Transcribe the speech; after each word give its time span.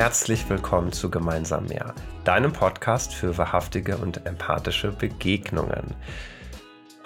Herzlich 0.00 0.48
willkommen 0.48 0.92
zu 0.92 1.10
Gemeinsam 1.10 1.66
mehr, 1.66 1.94
deinem 2.24 2.54
Podcast 2.54 3.12
für 3.12 3.36
wahrhaftige 3.36 3.98
und 3.98 4.24
empathische 4.24 4.92
Begegnungen. 4.92 5.94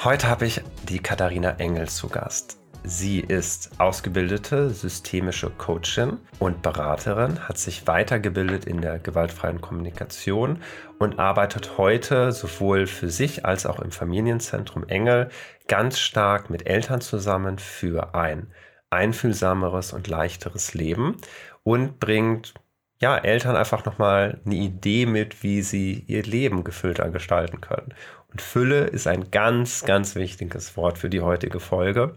Heute 0.05 0.29
habe 0.29 0.47
ich 0.47 0.61
die 0.89 1.01
Katharina 1.01 1.57
Engel 1.59 1.89
zu 1.89 2.09
Gast. 2.09 2.61
Sie 2.85 3.19
ist 3.19 3.81
ausgebildete 3.81 4.71
systemische 4.71 5.51
Coachin 5.51 6.19
und 6.39 6.63
Beraterin, 6.63 7.49
hat 7.49 7.59
sich 7.59 7.89
weitergebildet 7.89 8.65
in 8.65 8.81
der 8.81 9.01
gewaltfreien 9.01 9.61
Kommunikation 9.61 10.63
und 11.01 11.19
arbeitet 11.19 11.77
heute 11.79 12.31
sowohl 12.31 12.87
für 12.87 13.11
sich 13.11 13.45
als 13.45 13.67
auch 13.67 13.81
im 13.81 13.91
Familienzentrum 13.91 14.85
Engel 14.87 15.31
ganz 15.67 15.99
stark 15.99 16.49
mit 16.49 16.69
Eltern 16.69 17.01
zusammen 17.01 17.59
für 17.59 18.15
ein 18.15 18.53
einfühlsameres 18.91 19.93
und 19.93 20.07
leichteres 20.07 20.75
Leben 20.75 21.17
und 21.65 21.99
bringt 21.99 22.55
ja, 23.01 23.17
Eltern 23.19 23.57
einfach 23.57 23.85
nochmal 23.85 24.41
eine 24.45 24.55
Idee 24.55 25.07
mit, 25.07 25.43
wie 25.43 25.63
sie 25.63 26.05
ihr 26.07 26.23
Leben 26.23 26.65
gefüllter 26.65 27.11
gestalten 27.11 27.61
können. 27.61 27.95
Und 28.31 28.41
Fülle 28.41 28.85
ist 28.85 29.07
ein 29.07 29.31
ganz, 29.31 29.85
ganz 29.85 30.15
wichtiges 30.15 30.77
Wort 30.77 30.99
für 30.99 31.11
die 31.11 31.21
heutige 31.21 31.61
Folge. 31.61 32.17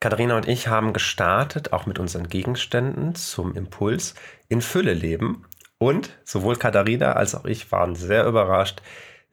Katharina 0.00 0.36
und 0.36 0.48
ich 0.48 0.68
haben 0.68 0.92
gestartet, 0.92 1.72
auch 1.72 1.84
mit 1.84 1.98
unseren 1.98 2.28
Gegenständen 2.28 3.14
zum 3.14 3.54
Impuls 3.54 4.14
in 4.48 4.62
Fülle 4.62 4.94
leben. 4.94 5.44
Und 5.78 6.10
sowohl 6.24 6.56
Katharina 6.56 7.12
als 7.12 7.34
auch 7.34 7.44
ich 7.44 7.70
waren 7.70 7.94
sehr 7.94 8.26
überrascht, 8.26 8.82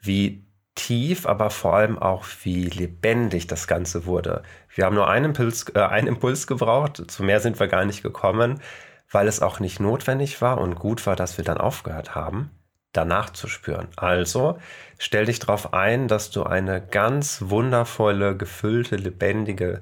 wie 0.01 0.45
tief, 0.75 1.25
aber 1.25 1.49
vor 1.49 1.75
allem 1.75 1.97
auch 1.97 2.25
wie 2.43 2.65
lebendig 2.65 3.47
das 3.47 3.67
Ganze 3.67 4.05
wurde. 4.05 4.43
Wir 4.73 4.85
haben 4.85 4.95
nur 4.95 5.09
einen 5.09 5.25
Impuls, 5.25 5.65
äh, 5.73 5.79
einen 5.79 6.07
Impuls 6.07 6.47
gebraucht, 6.47 7.01
zu 7.09 7.23
mehr 7.23 7.39
sind 7.39 7.59
wir 7.59 7.67
gar 7.67 7.83
nicht 7.83 8.03
gekommen, 8.03 8.61
weil 9.11 9.27
es 9.27 9.41
auch 9.41 9.59
nicht 9.59 9.79
notwendig 9.79 10.41
war 10.41 10.59
und 10.59 10.75
gut 10.75 11.05
war, 11.05 11.15
dass 11.15 11.37
wir 11.37 11.45
dann 11.45 11.57
aufgehört 11.57 12.15
haben, 12.15 12.51
danach 12.91 13.29
zu 13.29 13.47
spüren. 13.47 13.87
Also 13.95 14.59
stell 14.97 15.25
dich 15.25 15.39
darauf 15.39 15.73
ein, 15.73 16.07
dass 16.07 16.31
du 16.31 16.43
eine 16.43 16.85
ganz 16.85 17.43
wundervolle, 17.45 18.35
gefüllte, 18.35 18.95
lebendige 18.95 19.81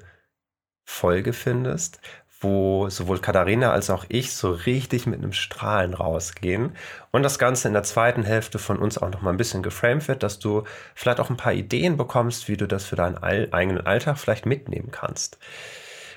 Folge 0.86 1.34
findest, 1.34 2.00
wo 2.42 2.90
sowohl 2.90 3.20
Katharina 3.20 3.72
als 3.72 3.90
auch 3.90 4.06
ich 4.10 4.36
so 4.36 4.52
richtig 4.52 5.08
mit 5.08 5.20
einem 5.20 5.34
Strahlen 5.34 5.94
rausgehen 5.94 6.76
und 7.12 7.24
das 7.24 7.40
Ganze 7.40 7.68
in 7.68 7.74
der 7.74 7.84
zweiten 7.84 8.24
Hälfte 8.24 8.60
von 8.60 8.78
uns 8.78 8.98
auch 8.98 9.10
noch 9.10 9.22
mal 9.22 9.32
ein 9.32 9.38
bisschen 9.38 9.64
geframed 9.64 10.08
wird, 10.08 10.22
dass 10.22 10.38
du 10.38 10.64
vielleicht 10.94 11.20
auch 11.20 11.30
ein 11.30 11.38
paar 11.38 11.54
Ideen 11.54 11.98
bekommst, 11.98 12.48
wie 12.48 12.58
du 12.58 12.68
das 12.68 12.86
für 12.86 12.98
deinen 12.98 13.18
eigenen 13.18 13.86
Alltag 13.86 14.20
vielleicht 14.20 14.46
mitnehmen 14.46 14.92
kannst. 14.92 15.40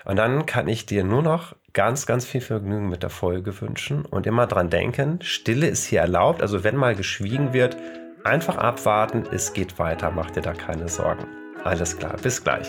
Und 0.04 0.16
dann 0.16 0.44
kann 0.46 0.68
ich 0.68 0.86
dir 0.86 1.04
nur 1.04 1.22
noch 1.22 1.54
ganz, 1.72 2.06
ganz 2.06 2.24
viel 2.24 2.40
Vergnügen 2.40 2.88
mit 2.88 3.02
der 3.02 3.10
Folge 3.10 3.60
wünschen 3.60 4.04
und 4.04 4.26
immer 4.26 4.46
dran 4.46 4.70
denken, 4.70 5.20
Stille 5.22 5.66
ist 5.66 5.84
hier 5.84 6.00
erlaubt, 6.00 6.42
also 6.42 6.64
wenn 6.64 6.76
mal 6.76 6.94
geschwiegen 6.94 7.52
wird, 7.52 7.76
einfach 8.24 8.56
abwarten, 8.56 9.24
es 9.32 9.52
geht 9.52 9.78
weiter, 9.78 10.10
mach 10.10 10.30
dir 10.30 10.40
da 10.40 10.52
keine 10.52 10.88
Sorgen. 10.88 11.26
Alles 11.64 11.96
klar, 11.96 12.16
bis 12.22 12.42
gleich. 12.42 12.68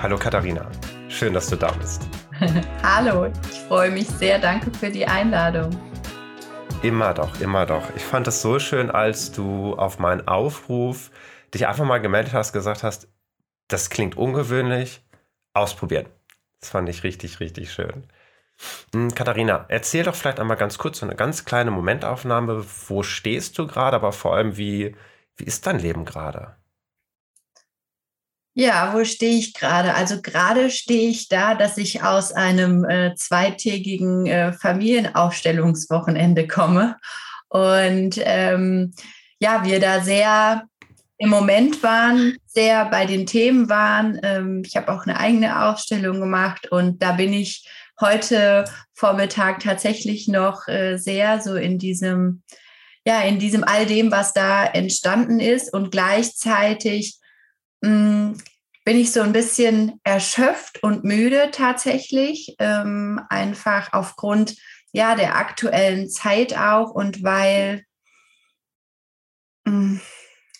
Hallo 0.00 0.16
Katharina, 0.16 0.70
schön, 1.08 1.34
dass 1.34 1.50
du 1.50 1.56
da 1.56 1.72
bist. 1.72 2.06
Hallo, 2.84 3.26
ich 3.50 3.58
freue 3.62 3.90
mich 3.90 4.06
sehr. 4.06 4.38
Danke 4.38 4.70
für 4.70 4.90
die 4.90 5.04
Einladung. 5.04 5.70
Immer 6.82 7.12
doch, 7.12 7.40
immer 7.40 7.66
doch. 7.66 7.82
Ich 7.96 8.04
fand 8.04 8.28
es 8.28 8.40
so 8.40 8.60
schön, 8.60 8.90
als 8.90 9.32
du 9.32 9.74
auf 9.74 9.98
meinen 9.98 10.28
Aufruf 10.28 11.10
dich 11.52 11.66
einfach 11.66 11.84
mal 11.84 11.98
gemeldet 11.98 12.34
hast, 12.34 12.52
gesagt 12.52 12.84
hast, 12.84 13.08
das 13.68 13.90
klingt 13.90 14.16
ungewöhnlich, 14.16 15.02
ausprobieren. 15.54 16.06
Das 16.60 16.70
fand 16.70 16.88
ich 16.88 17.02
richtig, 17.02 17.40
richtig 17.40 17.72
schön. 17.72 18.04
Hm, 18.94 19.14
Katharina, 19.14 19.66
erzähl 19.68 20.04
doch 20.04 20.14
vielleicht 20.14 20.40
einmal 20.40 20.56
ganz 20.56 20.78
kurz 20.78 20.98
so 21.00 21.06
eine 21.06 21.16
ganz 21.16 21.44
kleine 21.44 21.72
Momentaufnahme. 21.72 22.64
Wo 22.88 23.02
stehst 23.02 23.58
du 23.58 23.66
gerade, 23.66 23.96
aber 23.96 24.12
vor 24.12 24.36
allem, 24.36 24.56
wie, 24.56 24.96
wie 25.36 25.44
ist 25.44 25.66
dein 25.66 25.80
Leben 25.80 26.04
gerade? 26.04 26.57
Ja, 28.60 28.92
wo 28.92 29.04
stehe 29.04 29.38
ich 29.38 29.54
gerade? 29.54 29.94
Also 29.94 30.20
gerade 30.20 30.68
stehe 30.70 31.08
ich 31.10 31.28
da, 31.28 31.54
dass 31.54 31.78
ich 31.78 32.02
aus 32.02 32.32
einem 32.32 32.84
äh, 32.84 33.14
zweitägigen 33.14 34.26
äh, 34.26 34.52
Familienaufstellungswochenende 34.52 36.48
komme 36.48 36.96
und 37.48 38.18
ähm, 38.18 38.94
ja, 39.38 39.64
wir 39.64 39.78
da 39.78 40.00
sehr 40.00 40.64
im 41.18 41.30
Moment 41.30 41.84
waren, 41.84 42.36
sehr 42.46 42.86
bei 42.86 43.06
den 43.06 43.26
Themen 43.26 43.68
waren. 43.68 44.18
Ähm, 44.24 44.62
ich 44.66 44.76
habe 44.76 44.90
auch 44.92 45.06
eine 45.06 45.20
eigene 45.20 45.64
Ausstellung 45.64 46.18
gemacht 46.18 46.66
und 46.72 47.00
da 47.00 47.12
bin 47.12 47.32
ich 47.32 47.64
heute 48.00 48.64
Vormittag 48.92 49.60
tatsächlich 49.60 50.26
noch 50.26 50.66
äh, 50.66 50.96
sehr 50.96 51.40
so 51.40 51.54
in 51.54 51.78
diesem, 51.78 52.42
ja, 53.04 53.20
in 53.20 53.38
diesem 53.38 53.62
all 53.62 53.86
dem, 53.86 54.10
was 54.10 54.32
da 54.32 54.64
entstanden 54.64 55.38
ist 55.38 55.72
und 55.72 55.92
gleichzeitig 55.92 57.20
Mm, 57.82 58.32
bin 58.88 58.96
ich 58.96 59.12
so 59.12 59.20
ein 59.20 59.34
bisschen 59.34 60.00
erschöpft 60.02 60.82
und 60.82 61.04
müde 61.04 61.50
tatsächlich, 61.52 62.56
ähm, 62.58 63.20
einfach 63.28 63.92
aufgrund 63.92 64.56
ja 64.92 65.14
der 65.14 65.36
aktuellen 65.36 66.08
Zeit 66.08 66.56
auch 66.56 66.92
und 66.92 67.22
weil 67.22 67.84
mm, 69.66 69.96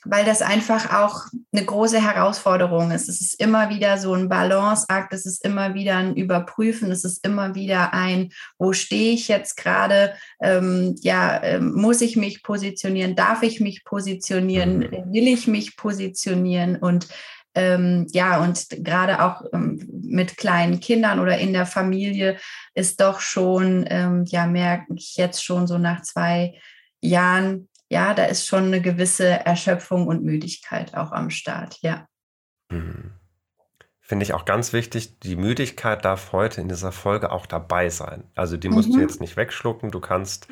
weil 0.04 0.24
das 0.24 0.42
einfach 0.42 0.92
auch 0.94 1.26
eine 1.52 1.64
große 1.64 2.00
Herausforderung 2.00 2.90
ist. 2.92 3.08
Es 3.08 3.20
ist 3.20 3.40
immer 3.40 3.68
wieder 3.68 3.98
so 3.98 4.14
ein 4.14 4.28
Balanceakt, 4.28 5.12
es 5.12 5.26
ist 5.26 5.44
immer 5.44 5.74
wieder 5.74 5.96
ein 5.96 6.14
Überprüfen, 6.14 6.90
es 6.90 7.04
ist 7.04 7.24
immer 7.26 7.54
wieder 7.54 7.92
ein, 7.92 8.30
wo 8.58 8.72
stehe 8.72 9.12
ich 9.12 9.28
jetzt 9.28 9.56
gerade? 9.56 10.14
Ähm, 10.40 10.94
ja, 11.00 11.42
ähm, 11.42 11.72
muss 11.72 12.00
ich 12.00 12.16
mich 12.16 12.42
positionieren? 12.42 13.16
Darf 13.16 13.42
ich 13.42 13.60
mich 13.60 13.84
positionieren? 13.84 14.78
Mhm. 14.78 15.12
Will 15.12 15.28
ich 15.28 15.46
mich 15.46 15.76
positionieren? 15.76 16.76
Und 16.76 17.08
ähm, 17.54 18.06
ja, 18.10 18.42
und 18.42 18.68
gerade 18.70 19.22
auch 19.22 19.42
ähm, 19.52 19.88
mit 20.02 20.36
kleinen 20.36 20.80
Kindern 20.80 21.18
oder 21.18 21.38
in 21.38 21.52
der 21.52 21.66
Familie 21.66 22.38
ist 22.74 23.00
doch 23.00 23.20
schon, 23.20 23.84
ähm, 23.88 24.24
ja, 24.26 24.46
merke 24.46 24.94
ich 24.94 25.16
jetzt 25.16 25.44
schon 25.44 25.66
so 25.66 25.78
nach 25.78 26.02
zwei 26.02 26.60
Jahren, 27.00 27.68
ja, 27.88 28.14
da 28.14 28.24
ist 28.24 28.46
schon 28.46 28.66
eine 28.66 28.80
gewisse 28.80 29.26
Erschöpfung 29.26 30.06
und 30.06 30.22
Müdigkeit 30.22 30.94
auch 30.94 31.12
am 31.12 31.30
Start, 31.30 31.78
ja. 31.80 32.06
Mhm. 32.70 33.12
Finde 34.00 34.24
ich 34.24 34.32
auch 34.32 34.46
ganz 34.46 34.72
wichtig, 34.72 35.20
die 35.20 35.36
Müdigkeit 35.36 36.02
darf 36.02 36.32
heute 36.32 36.62
in 36.62 36.68
dieser 36.68 36.92
Folge 36.92 37.30
auch 37.30 37.44
dabei 37.44 37.90
sein. 37.90 38.24
Also 38.34 38.56
die 38.56 38.70
musst 38.70 38.88
mhm. 38.88 38.94
du 38.94 39.00
jetzt 39.00 39.20
nicht 39.20 39.36
wegschlucken, 39.36 39.90
du 39.90 40.00
kannst 40.00 40.48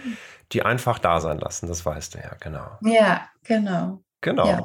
die 0.52 0.62
einfach 0.62 0.98
da 0.98 1.20
sein 1.20 1.38
lassen, 1.38 1.66
das 1.66 1.86
weißt 1.86 2.14
du 2.14 2.18
ja, 2.18 2.34
genau. 2.38 2.78
Ja, 2.82 3.28
genau. 3.44 4.02
Genau. 4.20 4.46
Ja, 4.46 4.62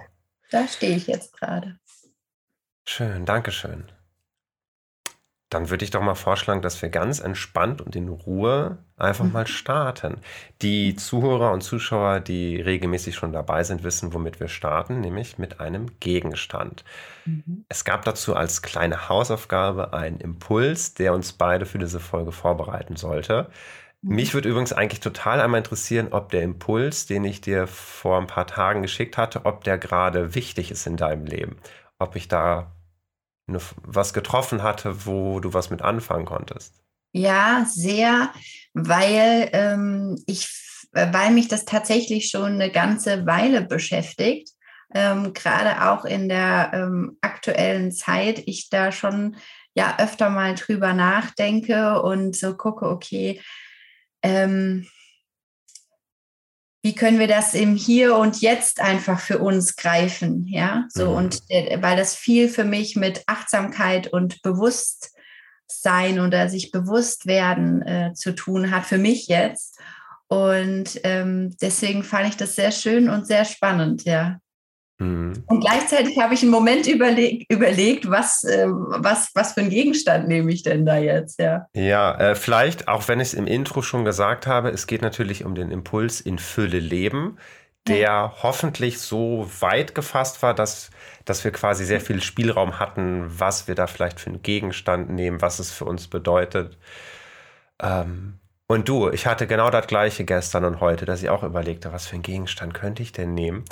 da 0.50 0.68
stehe 0.68 0.96
ich 0.96 1.08
jetzt 1.08 1.38
gerade. 1.38 1.78
Schön, 2.86 3.26
danke 3.26 3.52
schön. 3.52 3.86
Dann 5.50 5.70
würde 5.70 5.84
ich 5.84 5.92
doch 5.92 6.02
mal 6.02 6.16
vorschlagen, 6.16 6.62
dass 6.62 6.82
wir 6.82 6.90
ganz 6.90 7.20
entspannt 7.20 7.82
und 7.82 7.94
in 7.94 8.08
Ruhe 8.08 8.78
einfach 8.96 9.26
mal 9.26 9.44
mhm. 9.44 9.48
starten. 9.48 10.22
Die 10.62 10.96
Zuhörer 10.96 11.52
und 11.52 11.62
Zuschauer, 11.62 12.22
die 12.22 12.62
regelmäßig 12.62 13.16
schon 13.16 13.34
dabei 13.34 13.64
sind, 13.64 13.84
wissen, 13.84 14.14
womit 14.14 14.40
wir 14.40 14.48
starten, 14.48 15.02
nämlich 15.02 15.38
mit 15.38 15.60
einem 15.60 16.00
Gegenstand. 16.00 16.86
Mhm. 17.26 17.66
Es 17.68 17.84
gab 17.84 18.06
dazu 18.06 18.34
als 18.34 18.62
kleine 18.62 19.10
Hausaufgabe 19.10 19.94
einen 19.94 20.22
Impuls, 20.22 20.94
der 20.94 21.14
uns 21.14 21.34
beide 21.34 21.66
für 21.66 21.80
diese 21.80 22.00
Folge 22.00 22.32
vorbereiten 22.32 22.96
sollte. 22.96 23.50
Mhm. 24.02 24.16
Mich 24.16 24.34
würde 24.34 24.48
übrigens 24.48 24.72
eigentlich 24.72 25.02
total 25.02 25.42
einmal 25.42 25.58
interessieren, 25.58 26.08
ob 26.12 26.30
der 26.30 26.44
Impuls, 26.44 27.08
den 27.08 27.26
ich 27.26 27.42
dir 27.42 27.68
vor 27.68 28.22
ein 28.22 28.28
paar 28.28 28.48
Tagen 28.48 28.84
geschickt 28.84 29.18
hatte, 29.18 29.46
ob 29.46 29.66
der 29.66 29.78
gerade 29.78 30.34
wichtig 30.34 30.72
ist 30.72 30.88
in 30.88 30.96
deinem 30.96 31.26
Leben 31.26 31.58
ob 32.02 32.16
ich 32.16 32.28
da 32.28 32.72
eine, 33.52 33.64
was 33.84 34.14
getroffen 34.14 34.64
hatte, 34.64 35.06
wo 35.06 35.40
du 35.40 35.54
was 35.54 35.70
mit 35.70 35.82
anfangen 35.82 36.26
konntest. 36.26 36.82
Ja, 37.14 37.66
sehr, 37.68 38.32
weil 38.74 39.50
ähm, 39.54 40.22
ich, 40.28 40.50
weil 40.92 41.32
mich 41.32 41.48
das 41.48 41.66
tatsächlich 41.66 42.30
schon 42.30 42.54
eine 42.54 42.72
ganze 42.72 43.26
Weile 43.26 43.62
beschäftigt. 43.62 44.50
Ähm, 44.94 45.34
gerade 45.34 45.90
auch 45.90 46.06
in 46.06 46.28
der 46.28 46.72
ähm, 46.74 47.18
aktuellen 47.22 47.92
Zeit, 47.92 48.44
ich 48.46 48.70
da 48.70 48.92
schon 48.92 49.38
ja 49.74 49.98
öfter 50.00 50.30
mal 50.30 50.56
drüber 50.56 50.94
nachdenke 50.94 52.02
und 52.02 52.36
so 52.36 52.56
gucke, 52.56 52.90
okay, 52.90 53.42
ähm, 54.22 54.88
wie 56.82 56.96
können 56.96 57.20
wir 57.20 57.28
das 57.28 57.54
im 57.54 57.76
Hier 57.76 58.16
und 58.16 58.42
Jetzt 58.42 58.82
einfach 58.82 59.20
für 59.20 59.40
uns 59.40 59.76
greifen, 59.76 60.48
ja, 60.48 60.86
so 60.90 61.12
mhm. 61.12 61.16
und 61.16 61.42
äh, 61.50 61.78
weil 61.82 61.98
das 61.98 62.16
viel 62.16 62.50
für 62.50 62.64
mich 62.64 62.96
mit 62.96 63.24
Achtsamkeit 63.28 64.08
und 64.08 64.42
Bewusstsein 64.42 66.20
oder 66.20 66.50
sich 66.50 66.72
bewusst 66.72 67.28
werden 67.28 67.82
äh, 67.84 68.14
zu 68.14 68.34
tun 68.34 68.72
hat 68.72 68.86
für 68.86 68.98
mich 68.98 69.28
jetzt 69.28 69.80
Und 70.32 71.02
ähm, 71.04 71.58
deswegen 71.62 72.04
fand 72.04 72.30
ich 72.30 72.38
das 72.38 72.56
sehr 72.56 72.72
schön 72.72 73.10
und 73.10 73.28
sehr 73.28 73.44
spannend, 73.44 74.06
ja. 74.06 74.40
Mhm. 75.02 75.34
Und 75.48 75.62
gleichzeitig 75.62 76.20
habe 76.20 76.36
ich 76.36 76.44
einen 76.44 76.52
Moment 76.52 76.86
überleg 76.86 77.46
überlegt, 77.50 78.08
was, 78.08 78.44
äh, 78.44 78.68
was, 78.68 79.32
was 79.34 79.54
für 79.54 79.62
einen 79.62 79.72
Gegenstand 79.72 80.28
nehme 80.28 80.52
ich 80.52 80.62
denn 80.62 80.86
da 80.86 80.98
jetzt, 80.98 81.40
ja. 81.40 81.66
Ja, 81.74 82.16
äh, 82.20 82.36
vielleicht, 82.36 82.88
auch 82.88 83.08
wenn 83.08 83.20
ich 83.20 83.30
es 83.30 83.34
im 83.34 83.48
Intro 83.48 83.82
schon 83.82 84.06
gesagt 84.06 84.46
habe, 84.46 84.70
es 84.70 84.86
geht 84.86 85.02
natürlich 85.02 85.44
um 85.44 85.56
den 85.56 85.72
Impuls 85.72 86.22
in 86.22 86.38
Fülle 86.38 86.78
leben, 86.78 87.40
der 87.88 87.98
ja. 87.98 88.34
hoffentlich 88.44 89.00
so 89.00 89.50
weit 89.60 89.96
gefasst 89.96 90.44
war, 90.44 90.54
dass, 90.54 90.92
dass 91.26 91.44
wir 91.44 91.52
quasi 91.52 91.84
sehr 91.84 92.00
viel 92.00 92.22
Spielraum 92.22 92.78
hatten, 92.78 93.26
was 93.28 93.68
wir 93.68 93.74
da 93.74 93.88
vielleicht 93.88 94.20
für 94.20 94.30
einen 94.30 94.44
Gegenstand 94.44 95.10
nehmen, 95.10 95.42
was 95.42 95.58
es 95.58 95.72
für 95.72 95.86
uns 95.86 96.08
bedeutet. 96.10 96.78
Ähm, 97.82 98.36
und 98.68 98.88
du, 98.88 99.10
ich 99.10 99.26
hatte 99.26 99.48
genau 99.48 99.72
das 99.72 99.88
gleiche 99.88 100.26
gestern 100.26 100.64
und 100.64 100.80
heute, 100.80 101.06
dass 101.06 101.24
ich 101.24 101.30
auch 101.30 101.44
überlegte, 101.44 101.92
was 101.92 102.06
für 102.06 102.14
einen 102.14 102.24
Gegenstand 102.24 102.76
könnte 102.76 103.02
ich 103.02 103.12
denn 103.12 103.34
nehmen? 103.34 103.66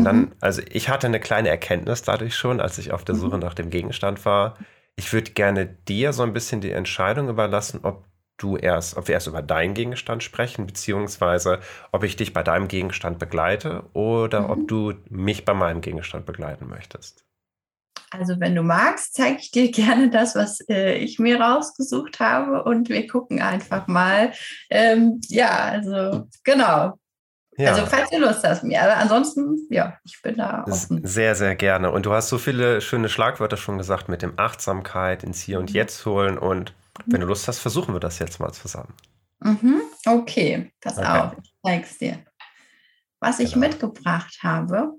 Und 0.00 0.14
mhm. 0.14 0.28
dann, 0.28 0.32
also 0.40 0.62
ich 0.70 0.88
hatte 0.88 1.06
eine 1.06 1.20
kleine 1.20 1.48
Erkenntnis 1.48 2.02
dadurch 2.02 2.34
schon, 2.34 2.60
als 2.60 2.78
ich 2.78 2.92
auf 2.92 3.04
der 3.04 3.14
Suche 3.14 3.36
mhm. 3.36 3.42
nach 3.42 3.54
dem 3.54 3.70
Gegenstand 3.70 4.24
war. 4.24 4.56
Ich 4.96 5.12
würde 5.12 5.30
gerne 5.32 5.66
dir 5.66 6.12
so 6.12 6.22
ein 6.22 6.32
bisschen 6.32 6.60
die 6.60 6.72
Entscheidung 6.72 7.28
überlassen, 7.28 7.80
ob 7.82 8.04
du 8.36 8.56
erst, 8.56 8.96
ob 8.96 9.08
wir 9.08 9.14
erst 9.14 9.26
über 9.26 9.42
deinen 9.42 9.74
Gegenstand 9.74 10.22
sprechen, 10.22 10.66
beziehungsweise 10.66 11.60
ob 11.92 12.04
ich 12.04 12.16
dich 12.16 12.32
bei 12.32 12.42
deinem 12.42 12.68
Gegenstand 12.68 13.18
begleite 13.18 13.84
oder 13.92 14.42
mhm. 14.42 14.50
ob 14.50 14.68
du 14.68 14.94
mich 15.08 15.44
bei 15.44 15.54
meinem 15.54 15.80
Gegenstand 15.80 16.26
begleiten 16.26 16.68
möchtest. 16.68 17.24
Also 18.12 18.40
wenn 18.40 18.56
du 18.56 18.62
magst, 18.62 19.14
zeige 19.14 19.38
ich 19.38 19.50
dir 19.50 19.70
gerne 19.72 20.10
das, 20.10 20.34
was 20.34 20.60
äh, 20.68 20.94
ich 20.96 21.18
mir 21.18 21.40
rausgesucht 21.40 22.18
habe 22.18 22.64
und 22.64 22.88
wir 22.88 23.06
gucken 23.06 23.40
einfach 23.40 23.86
mal. 23.86 24.32
Ähm, 24.70 25.20
ja, 25.28 25.50
also 25.50 26.26
genau. 26.42 26.99
Ja. 27.60 27.72
Also 27.72 27.84
falls 27.84 28.08
du 28.08 28.18
Lust 28.18 28.42
hast, 28.42 28.64
mir. 28.64 28.82
Aber 28.82 28.96
ansonsten, 28.96 29.66
ja, 29.68 29.98
ich 30.04 30.20
bin 30.22 30.38
da 30.38 30.64
offen. 30.66 31.06
Sehr, 31.06 31.34
sehr 31.34 31.54
gerne. 31.56 31.90
Und 31.90 32.06
du 32.06 32.12
hast 32.12 32.30
so 32.30 32.38
viele 32.38 32.80
schöne 32.80 33.10
Schlagwörter 33.10 33.58
schon 33.58 33.76
gesagt 33.76 34.08
mit 34.08 34.22
dem 34.22 34.32
Achtsamkeit 34.38 35.22
ins 35.24 35.42
Hier 35.42 35.58
und 35.58 35.68
mhm. 35.68 35.76
Jetzt 35.76 36.06
holen. 36.06 36.38
Und 36.38 36.72
wenn 37.04 37.20
du 37.20 37.26
Lust 37.26 37.48
hast, 37.48 37.58
versuchen 37.58 37.94
wir 37.94 38.00
das 38.00 38.18
jetzt 38.18 38.40
mal 38.40 38.50
zusammen. 38.52 38.94
Mhm. 39.40 39.82
Okay, 40.06 40.72
pass 40.80 40.96
okay. 40.96 41.06
auf, 41.06 41.32
ich 41.42 41.52
zeig's 41.62 41.98
dir. 41.98 42.18
Was 43.20 43.40
ich 43.40 43.52
genau. 43.52 43.66
mitgebracht 43.66 44.38
habe. 44.42 44.94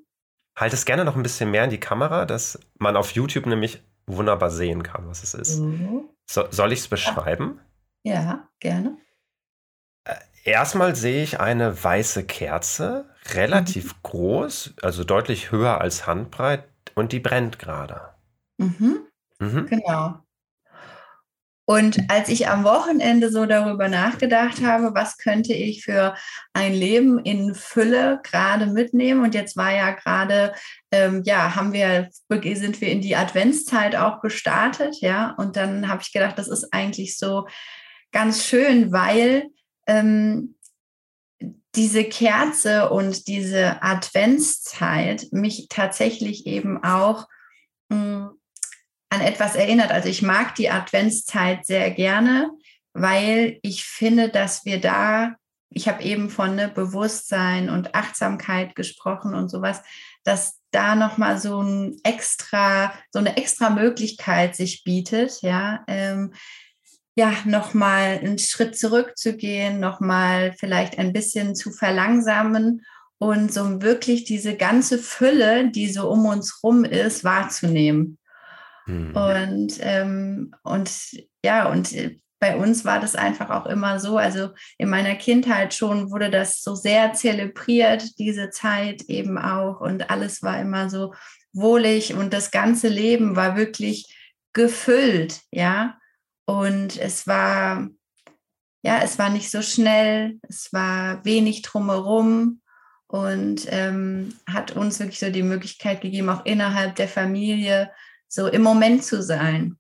Halt 0.56 0.74
es 0.74 0.86
gerne 0.86 1.04
noch 1.04 1.16
ein 1.16 1.24
bisschen 1.24 1.50
mehr 1.50 1.64
in 1.64 1.72
die 1.72 1.80
Kamera, 1.80 2.26
dass 2.26 2.60
man 2.78 2.96
auf 2.96 3.12
YouTube 3.12 3.48
nämlich 3.48 3.84
wunderbar 4.06 4.52
sehen 4.52 4.84
kann, 4.84 5.08
was 5.08 5.24
es 5.24 5.34
ist. 5.34 5.60
Mhm. 5.60 6.04
So, 6.28 6.44
soll 6.52 6.74
ich 6.74 6.80
es 6.80 6.88
beschreiben? 6.88 7.60
Ja, 8.04 8.48
gerne. 8.60 8.98
Erstmal 10.44 10.96
sehe 10.96 11.24
ich 11.24 11.40
eine 11.40 11.84
weiße 11.84 12.26
Kerze, 12.26 13.06
relativ 13.34 13.94
mhm. 13.94 14.00
groß, 14.04 14.74
also 14.82 15.04
deutlich 15.04 15.52
höher 15.52 15.80
als 15.80 16.08
handbreit 16.08 16.66
und 16.96 17.12
die 17.12 17.20
brennt 17.20 17.60
gerade. 17.60 18.02
Mhm. 18.58 19.08
Mhm. 19.40 19.68
Genau. 19.68 20.16
Und 21.66 22.00
als 22.10 22.28
ich 22.28 22.50
am 22.50 22.64
Wochenende 22.64 23.32
so 23.32 23.46
darüber 23.46 23.88
nachgedacht 23.88 24.62
habe, 24.62 24.94
was 24.94 25.18
könnte 25.18 25.54
ich 25.54 25.86
für 25.86 26.16
ein 26.54 26.74
Leben 26.74 27.20
in 27.20 27.54
Fülle 27.56 28.20
gerade 28.24 28.66
mitnehmen, 28.66 29.24
und 29.24 29.36
jetzt 29.36 29.56
war 29.56 29.72
ja 29.72 29.92
gerade, 29.92 30.54
ähm, 30.92 31.22
ja, 31.24 31.56
haben 31.56 31.72
wir, 31.72 32.10
sind 32.30 32.82
wir 32.82 32.90
in 32.90 33.00
die 33.00 33.16
Adventszeit 33.16 33.96
auch 33.96 34.22
gestartet, 34.22 34.98
ja, 35.00 35.36
und 35.38 35.56
dann 35.56 35.88
habe 35.88 36.02
ich 36.02 36.12
gedacht, 36.12 36.38
das 36.38 36.50
ist 36.50 36.74
eigentlich 36.74 37.18
so 37.18 37.48
ganz 38.12 38.46
schön, 38.46 38.92
weil 38.92 39.46
ähm, 39.88 40.56
diese 41.76 42.04
Kerze 42.04 42.90
und 42.90 43.28
diese 43.28 43.82
Adventszeit 43.82 45.28
mich 45.32 45.68
tatsächlich 45.70 46.46
eben 46.46 46.84
auch 46.84 47.28
mh, 47.90 47.98
hm, 47.98 48.42
an 49.10 49.22
etwas 49.22 49.56
erinnert. 49.56 49.92
Also 49.92 50.08
ich 50.08 50.22
mag 50.22 50.56
die 50.56 50.70
Adventszeit 50.70 51.66
sehr 51.66 51.92
gerne, 51.92 52.50
weil 52.94 53.60
ich 53.62 53.84
finde, 53.84 54.30
dass 54.30 54.66
wir 54.66 54.80
da, 54.80 55.36
ich 55.70 55.88
habe 55.88 56.04
eben 56.04 56.30
von 56.30 56.56
ne, 56.56 56.70
Bewusstsein 56.70 57.70
und 57.70 57.94
Achtsamkeit 57.94 58.74
gesprochen 58.76 59.34
und 59.34 59.50
sowas, 59.50 59.82
dass 60.24 60.60
da 60.72 60.96
nochmal 60.96 61.38
so 61.40 61.62
ein 61.62 62.00
extra, 62.04 62.94
so 63.12 63.20
eine 63.20 63.36
extra 63.36 63.70
Möglichkeit 63.70 64.56
sich 64.56 64.84
bietet, 64.86 65.42
ja, 65.42 65.84
ähm, 65.88 66.34
ja, 67.16 67.34
nochmal 67.46 68.20
einen 68.20 68.40
Schritt 68.40 68.78
zurückzugehen, 68.78 69.80
nochmal 69.80 70.54
vielleicht 70.58 70.98
ein 70.98 71.14
bisschen 71.14 71.56
zu 71.56 71.72
verlangsamen 71.72 72.86
und 73.18 73.54
so 73.54 73.82
wirklich 73.82 74.24
diese 74.24 74.56
ganze 74.56 74.98
Fülle, 74.98 75.70
die 75.70 75.92
so 75.92 76.10
um 76.10 76.26
uns 76.26 76.64
rum 76.64 76.86
ist, 76.86 77.24
wahrzunehmen. 77.24 78.18
Mhm. 78.86 79.16
Und, 79.16 79.74
ähm, 79.82 80.56
und 80.64 80.92
ja, 81.44 81.70
und 81.70 81.94
bei 82.40 82.56
uns 82.56 82.84
war 82.86 83.00
das 83.00 83.16
einfach 83.16 83.52
auch 83.52 83.68
immer 83.68 84.00
so, 84.00 84.18
also 84.18 84.50
in 84.80 84.90
meiner 84.90 85.14
Kindheit 85.16 85.76
schon 85.76 86.10
wurde 86.10 86.32
das 86.32 86.64
so 86.64 86.74
sehr 86.74 87.14
zelebriert, 87.14 88.18
diese 88.18 88.50
Zeit 88.50 89.04
eben 89.04 89.38
auch 89.38 89.80
und 89.80 90.10
alles 90.10 90.42
war 90.42 90.60
immer 90.60 90.90
so 90.90 91.14
wohlig 91.54 92.16
und 92.16 92.34
das 92.34 92.50
ganze 92.50 92.88
Leben 92.88 93.36
war 93.36 93.56
wirklich 93.56 94.18
gefüllt, 94.54 95.42
ja. 95.52 95.98
Und 96.52 96.98
es 96.98 97.28
war, 97.28 97.88
ja, 98.84 99.00
es 99.02 99.18
war 99.18 99.30
nicht 99.30 99.50
so 99.50 99.62
schnell, 99.62 100.38
es 100.50 100.74
war 100.74 101.24
wenig 101.24 101.62
drumherum 101.62 102.62
und 103.08 103.68
ähm, 103.70 104.36
hat 104.46 104.72
uns 104.72 105.00
wirklich 105.00 105.20
so 105.20 105.30
die 105.30 105.44
Möglichkeit 105.44 106.02
gegeben, 106.02 106.28
auch 106.28 106.46
innerhalb 106.46 106.98
der 106.98 107.08
Familie 107.08 107.90
so 108.28 108.48
im 108.48 108.64
Moment 108.64 109.06
zu 109.06 109.24
sein. 109.24 109.80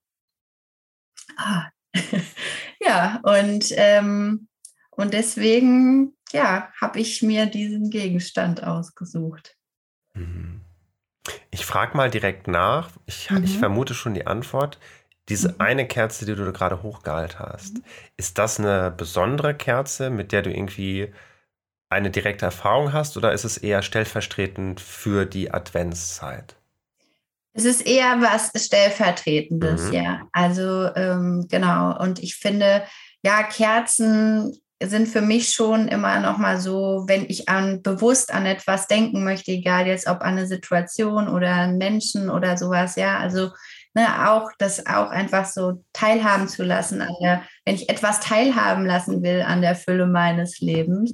Ah. 1.35 1.67
ja, 2.79 3.19
und, 3.23 3.65
ähm, 3.71 4.47
und 4.91 5.13
deswegen, 5.13 6.15
ja, 6.31 6.71
habe 6.79 7.01
ich 7.01 7.21
mir 7.21 7.47
diesen 7.47 7.89
Gegenstand 7.89 8.63
ausgesucht. 8.63 9.57
Mhm. 10.13 10.61
Ich 11.49 11.65
frage 11.65 11.97
mal 11.97 12.09
direkt 12.09 12.47
nach. 12.47 12.91
Ich, 13.07 13.29
mhm. 13.29 13.43
ich 13.43 13.57
vermute 13.57 13.93
schon 13.93 14.13
die 14.13 14.25
Antwort. 14.25 14.79
Diese 15.31 15.61
eine 15.61 15.87
Kerze, 15.87 16.25
die 16.25 16.35
du 16.35 16.51
gerade 16.51 16.83
hochgehalten 16.83 17.39
hast, 17.39 17.75
mhm. 17.75 17.83
ist 18.17 18.37
das 18.37 18.59
eine 18.59 18.91
besondere 18.91 19.53
Kerze, 19.53 20.09
mit 20.09 20.33
der 20.33 20.41
du 20.41 20.51
irgendwie 20.51 21.13
eine 21.89 22.11
direkte 22.11 22.43
Erfahrung 22.43 22.91
hast 22.91 23.15
oder 23.15 23.31
ist 23.31 23.45
es 23.45 23.57
eher 23.57 23.81
stellvertretend 23.81 24.81
für 24.81 25.25
die 25.25 25.53
Adventszeit? 25.53 26.57
Es 27.53 27.63
ist 27.63 27.87
eher 27.87 28.19
was 28.19 28.51
Stellvertretendes, 28.61 29.87
mhm. 29.87 29.93
ja. 29.93 30.21
Also 30.33 30.93
ähm, 30.95 31.47
genau. 31.49 31.97
Und 31.97 32.21
ich 32.21 32.35
finde, 32.35 32.83
ja, 33.23 33.43
Kerzen 33.43 34.59
sind 34.83 35.07
für 35.07 35.21
mich 35.21 35.53
schon 35.53 35.87
immer 35.87 36.19
noch 36.19 36.39
mal 36.39 36.59
so, 36.59 37.05
wenn 37.07 37.25
ich 37.29 37.47
an 37.47 37.81
bewusst 37.81 38.33
an 38.33 38.45
etwas 38.45 38.87
denken 38.87 39.23
möchte, 39.23 39.51
egal 39.51 39.87
jetzt 39.87 40.07
ob 40.07 40.19
an 40.19 40.37
eine 40.37 40.47
Situation 40.47 41.29
oder 41.29 41.53
einen 41.53 41.77
Menschen 41.77 42.29
oder 42.29 42.57
sowas, 42.57 42.97
ja. 42.97 43.17
Also 43.17 43.51
ne, 43.93 44.29
auch 44.29 44.51
das 44.57 44.85
auch 44.85 45.09
einfach 45.09 45.45
so 45.45 45.83
teilhaben 45.93 46.47
zu 46.47 46.63
lassen 46.63 47.01
an 47.01 47.13
der, 47.21 47.43
wenn 47.65 47.75
ich 47.75 47.89
etwas 47.89 48.19
teilhaben 48.19 48.85
lassen 48.85 49.23
will 49.23 49.41
an 49.41 49.61
der 49.61 49.75
Fülle 49.75 50.07
meines 50.07 50.59
Lebens, 50.59 51.13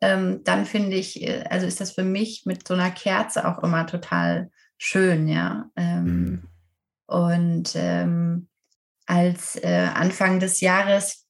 ähm, 0.00 0.42
dann 0.44 0.66
finde 0.66 0.96
ich, 0.96 1.22
äh, 1.22 1.44
also 1.48 1.66
ist 1.66 1.80
das 1.80 1.92
für 1.92 2.04
mich 2.04 2.42
mit 2.44 2.66
so 2.66 2.74
einer 2.74 2.90
Kerze 2.90 3.48
auch 3.48 3.62
immer 3.62 3.86
total 3.86 4.50
schön, 4.78 5.28
ja. 5.28 5.70
Ähm, 5.76 6.04
mhm. 6.04 6.42
Und 7.06 7.72
ähm, 7.76 8.48
als 9.06 9.56
äh, 9.62 9.88
Anfang 9.94 10.40
des 10.40 10.60
Jahres 10.60 11.25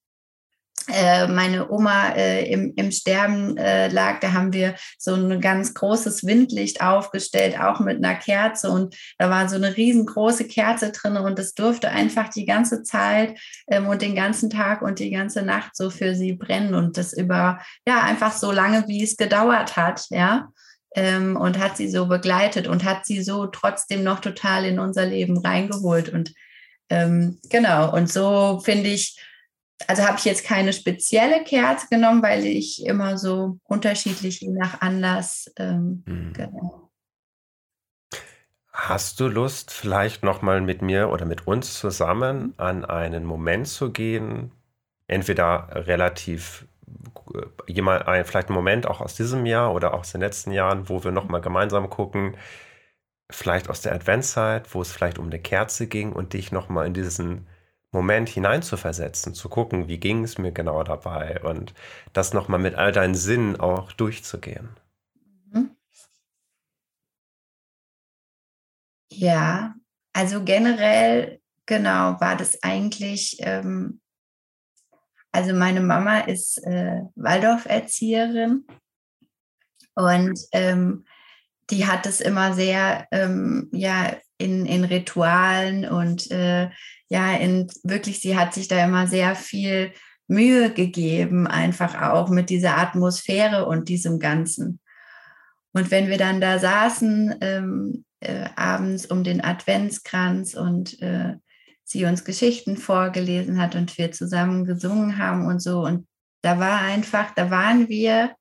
meine 1.27 1.69
Oma 1.69 2.09
äh, 2.15 2.49
im, 2.51 2.73
im 2.75 2.91
Sterben 2.91 3.57
äh, 3.57 3.89
lag, 3.89 4.19
da 4.21 4.31
haben 4.31 4.53
wir 4.53 4.75
so 4.97 5.13
ein 5.13 5.41
ganz 5.41 5.73
großes 5.73 6.25
Windlicht 6.25 6.81
aufgestellt, 6.81 7.59
auch 7.59 7.79
mit 7.79 7.97
einer 7.97 8.15
Kerze. 8.15 8.69
Und 8.71 8.95
da 9.17 9.29
war 9.29 9.49
so 9.49 9.57
eine 9.57 9.75
riesengroße 9.75 10.45
Kerze 10.45 10.91
drin 10.91 11.17
und 11.17 11.37
es 11.39 11.53
durfte 11.53 11.89
einfach 11.89 12.29
die 12.29 12.45
ganze 12.45 12.83
Zeit 12.83 13.37
ähm, 13.67 13.87
und 13.87 14.01
den 14.01 14.15
ganzen 14.15 14.49
Tag 14.49 14.81
und 14.81 14.99
die 14.99 15.11
ganze 15.11 15.41
Nacht 15.41 15.75
so 15.75 15.89
für 15.89 16.15
sie 16.15 16.33
brennen 16.33 16.73
und 16.73 16.97
das 16.97 17.11
über, 17.13 17.59
ja, 17.85 18.01
einfach 18.03 18.31
so 18.31 18.51
lange, 18.51 18.87
wie 18.87 19.03
es 19.03 19.17
gedauert 19.17 19.75
hat, 19.75 20.05
ja. 20.09 20.49
Ähm, 20.95 21.35
und 21.35 21.59
hat 21.59 21.75
sie 21.75 21.89
so 21.89 22.07
begleitet 22.07 22.67
und 22.67 22.85
hat 22.85 23.05
sie 23.05 23.21
so 23.21 23.47
trotzdem 23.47 24.03
noch 24.03 24.19
total 24.21 24.65
in 24.65 24.79
unser 24.79 25.05
Leben 25.05 25.37
reingeholt. 25.37 26.09
Und 26.09 26.33
ähm, 26.89 27.39
genau, 27.49 27.93
und 27.93 28.09
so 28.09 28.61
finde 28.63 28.89
ich, 28.89 29.19
also 29.85 30.03
habe 30.03 30.17
ich 30.17 30.25
jetzt 30.25 30.43
keine 30.43 30.73
spezielle 30.73 31.43
Kerze 31.43 31.87
genommen, 31.89 32.23
weil 32.23 32.45
ich 32.45 32.85
immer 32.85 33.17
so 33.17 33.59
unterschiedlich 33.63 34.41
je 34.41 34.49
nach 34.49 34.81
Anlass. 34.81 35.51
Ähm, 35.57 36.03
mhm. 36.05 36.33
genau. 36.33 36.89
Hast 38.71 39.19
du 39.19 39.27
Lust, 39.27 39.71
vielleicht 39.71 40.23
nochmal 40.23 40.61
mit 40.61 40.81
mir 40.81 41.09
oder 41.09 41.25
mit 41.25 41.47
uns 41.47 41.79
zusammen 41.79 42.53
an 42.57 42.85
einen 42.85 43.25
Moment 43.25 43.67
zu 43.67 43.91
gehen, 43.91 44.51
entweder 45.07 45.69
relativ 45.71 46.67
äh, 47.33 47.71
jemand, 47.71 48.07
ein, 48.07 48.25
vielleicht 48.25 48.49
einen 48.49 48.55
Moment 48.55 48.85
auch 48.87 49.01
aus 49.01 49.15
diesem 49.15 49.45
Jahr 49.45 49.73
oder 49.73 49.93
auch 49.93 50.01
aus 50.01 50.11
den 50.11 50.21
letzten 50.21 50.51
Jahren, 50.51 50.89
wo 50.89 51.03
wir 51.03 51.11
nochmal 51.11 51.41
gemeinsam 51.41 51.89
gucken, 51.89 52.37
vielleicht 53.29 53.69
aus 53.69 53.81
der 53.81 53.93
Adventszeit, 53.93 54.73
wo 54.73 54.81
es 54.81 54.91
vielleicht 54.91 55.19
um 55.19 55.25
eine 55.25 55.39
Kerze 55.39 55.87
ging 55.87 56.13
und 56.13 56.33
dich 56.33 56.51
nochmal 56.51 56.87
in 56.87 56.93
diesen 56.93 57.47
Moment 57.91 58.29
hineinzuversetzen, 58.29 59.33
zu 59.33 59.49
gucken, 59.49 59.87
wie 59.87 59.99
ging 59.99 60.23
es 60.23 60.37
mir 60.37 60.51
genau 60.51 60.83
dabei 60.83 61.41
und 61.43 61.73
das 62.13 62.33
nochmal 62.33 62.59
mit 62.59 62.75
all 62.75 62.91
deinen 62.91 63.15
Sinnen 63.15 63.59
auch 63.59 63.91
durchzugehen. 63.93 64.69
Mhm. 65.51 65.71
Ja, 69.09 69.75
also 70.13 70.43
generell, 70.43 71.39
genau, 71.65 72.19
war 72.19 72.35
das 72.35 72.61
eigentlich, 72.61 73.37
ähm, 73.39 74.01
also 75.31 75.53
meine 75.53 75.81
Mama 75.81 76.19
ist 76.19 76.57
äh, 76.65 77.01
Waldorf-Erzieherin 77.15 78.65
und 79.95 80.39
ähm, 80.51 81.05
die 81.69 81.87
hat 81.87 82.05
es 82.05 82.21
immer 82.21 82.53
sehr, 82.53 83.07
ähm, 83.11 83.69
ja, 83.71 84.15
in, 84.37 84.65
in 84.65 84.83
Ritualen 84.83 85.85
und 85.85 86.29
äh, 86.31 86.69
ja, 87.09 87.33
in 87.35 87.67
wirklich, 87.83 88.19
sie 88.19 88.37
hat 88.37 88.53
sich 88.53 88.67
da 88.67 88.83
immer 88.83 89.07
sehr 89.07 89.35
viel 89.35 89.93
Mühe 90.27 90.71
gegeben, 90.71 91.47
einfach 91.47 92.01
auch 92.01 92.29
mit 92.29 92.49
dieser 92.49 92.77
Atmosphäre 92.77 93.65
und 93.65 93.89
diesem 93.89 94.19
Ganzen. 94.19 94.79
Und 95.73 95.91
wenn 95.91 96.09
wir 96.09 96.17
dann 96.17 96.41
da 96.41 96.59
saßen, 96.59 97.35
ähm, 97.41 98.05
äh, 98.19 98.49
abends 98.55 99.05
um 99.05 99.23
den 99.23 99.43
Adventskranz 99.43 100.53
und 100.53 101.01
äh, 101.01 101.35
sie 101.83 102.05
uns 102.05 102.25
Geschichten 102.25 102.77
vorgelesen 102.77 103.61
hat 103.61 103.75
und 103.75 103.97
wir 103.97 104.11
zusammen 104.11 104.65
gesungen 104.65 105.17
haben 105.17 105.47
und 105.47 105.61
so. 105.61 105.81
Und 105.81 106.07
da 106.41 106.59
war 106.59 106.81
einfach, 106.81 107.33
da 107.35 107.49
waren 107.49 107.87
wir, 107.87 108.35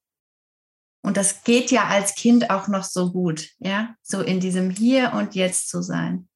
und 1.02 1.16
das 1.16 1.44
geht 1.44 1.70
ja 1.70 1.86
als 1.86 2.14
Kind 2.14 2.50
auch 2.50 2.66
noch 2.68 2.82
so 2.82 3.12
gut, 3.12 3.50
ja, 3.58 3.94
so 4.02 4.20
in 4.20 4.40
diesem 4.40 4.70
Hier 4.70 5.12
und 5.12 5.34
Jetzt 5.34 5.68
zu 5.68 5.82
sein. 5.82 6.28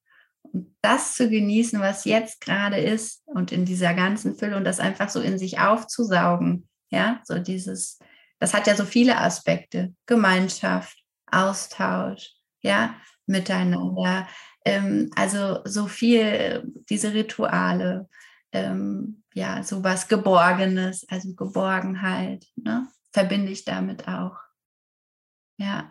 Und 0.53 0.75
das 0.83 1.15
zu 1.15 1.29
genießen, 1.29 1.81
was 1.81 2.05
jetzt 2.05 2.41
gerade 2.41 2.79
ist 2.79 3.23
und 3.27 3.53
in 3.53 3.65
dieser 3.65 3.95
ganzen 3.95 4.37
Fülle 4.37 4.57
und 4.57 4.65
das 4.65 4.81
einfach 4.81 5.09
so 5.09 5.21
in 5.21 5.39
sich 5.39 5.59
aufzusaugen, 5.61 6.69
ja, 6.91 7.21
so 7.25 7.39
dieses, 7.39 7.99
das 8.39 8.55
hat 8.55 8.67
ja 8.67 8.75
so 8.75 8.85
viele 8.85 9.19
Aspekte, 9.19 9.95
Gemeinschaft, 10.07 10.97
Austausch, 11.31 12.33
ja, 12.63 12.97
miteinander. 13.27 14.29
Ähm, 14.65 15.11
also 15.15 15.61
so 15.65 15.87
viel, 15.87 16.65
diese 16.89 17.15
Rituale, 17.15 18.09
ähm, 18.53 19.23
ja, 19.33 19.63
so 19.63 19.85
was 19.85 20.09
Geborgenes, 20.09 21.07
also 21.09 21.35
Geborgenheit, 21.35 22.45
ne, 22.57 22.89
verbinde 23.13 23.53
ich 23.53 23.65
damit 23.65 24.09
auch. 24.09 24.37
Ja. 25.57 25.91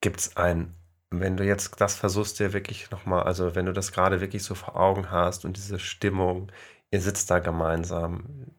Gibt 0.00 0.20
es 0.20 0.36
ein, 0.36 0.74
wenn 1.20 1.36
du 1.36 1.44
jetzt 1.44 1.80
das 1.80 1.94
versuchst, 1.94 2.38
dir 2.38 2.52
wirklich 2.52 2.90
nochmal, 2.90 3.24
also 3.24 3.54
wenn 3.54 3.66
du 3.66 3.72
das 3.72 3.92
gerade 3.92 4.20
wirklich 4.20 4.42
so 4.42 4.54
vor 4.54 4.76
Augen 4.76 5.10
hast 5.10 5.44
und 5.44 5.56
diese 5.56 5.78
Stimmung, 5.78 6.50
ihr 6.90 7.00
sitzt 7.00 7.30
da 7.30 7.38
gemeinsam, 7.38 8.52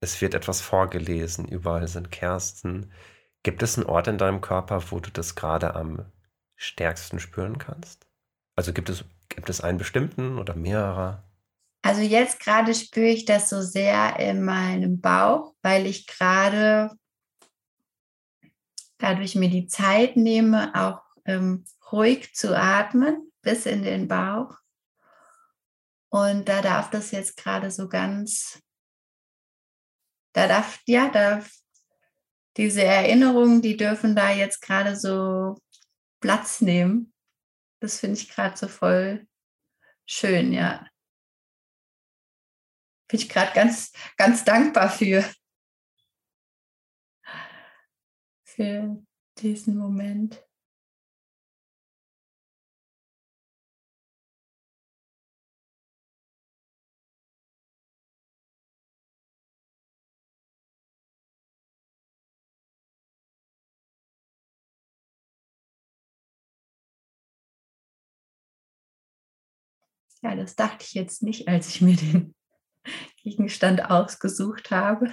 es 0.00 0.20
wird 0.20 0.34
etwas 0.34 0.60
vorgelesen, 0.60 1.48
überall 1.48 1.88
sind 1.88 2.12
Kerzen. 2.12 2.92
Gibt 3.42 3.62
es 3.62 3.76
einen 3.76 3.86
Ort 3.86 4.08
in 4.08 4.18
deinem 4.18 4.40
Körper, 4.40 4.90
wo 4.90 5.00
du 5.00 5.10
das 5.10 5.34
gerade 5.34 5.74
am 5.74 6.04
stärksten 6.56 7.18
spüren 7.20 7.58
kannst? 7.58 8.06
Also 8.56 8.72
gibt 8.72 8.88
es, 8.88 9.04
gibt 9.28 9.50
es 9.50 9.60
einen 9.60 9.78
bestimmten 9.78 10.38
oder 10.38 10.54
mehrere? 10.54 11.22
Also 11.82 12.02
jetzt 12.02 12.40
gerade 12.40 12.74
spüre 12.74 13.06
ich 13.06 13.24
das 13.24 13.48
so 13.48 13.62
sehr 13.62 14.18
in 14.18 14.44
meinem 14.44 15.00
Bauch, 15.00 15.54
weil 15.62 15.86
ich 15.86 16.06
gerade 16.06 16.90
dadurch 18.98 19.36
mir 19.36 19.48
die 19.48 19.66
Zeit 19.66 20.16
nehme, 20.16 20.74
auch 20.74 21.07
ähm, 21.28 21.64
ruhig 21.92 22.34
zu 22.34 22.56
atmen 22.56 23.30
bis 23.42 23.66
in 23.66 23.82
den 23.82 24.08
Bauch. 24.08 24.56
Und 26.10 26.48
da 26.48 26.62
darf 26.62 26.90
das 26.90 27.10
jetzt 27.10 27.36
gerade 27.36 27.70
so 27.70 27.88
ganz, 27.88 28.62
da 30.32 30.48
darf, 30.48 30.80
ja, 30.86 31.10
darf 31.10 31.54
diese 32.56 32.82
Erinnerungen, 32.82 33.60
die 33.62 33.76
dürfen 33.76 34.16
da 34.16 34.30
jetzt 34.30 34.62
gerade 34.62 34.96
so 34.96 35.60
Platz 36.20 36.60
nehmen. 36.60 37.12
Das 37.80 38.00
finde 38.00 38.18
ich 38.18 38.28
gerade 38.28 38.56
so 38.56 38.66
voll 38.66 39.28
schön, 40.06 40.52
ja. 40.52 40.88
Bin 43.06 43.20
ich 43.20 43.28
gerade 43.28 43.52
ganz, 43.52 43.92
ganz 44.16 44.44
dankbar 44.44 44.90
für. 44.90 45.24
Für 48.44 49.02
diesen 49.38 49.76
Moment. 49.76 50.47
Ja, 70.22 70.34
das 70.34 70.56
dachte 70.56 70.84
ich 70.84 70.94
jetzt 70.94 71.22
nicht, 71.22 71.48
als 71.48 71.68
ich 71.68 71.80
mir 71.80 71.96
den 71.96 72.34
Gegenstand 73.22 73.90
ausgesucht 73.90 74.70
habe. 74.70 75.12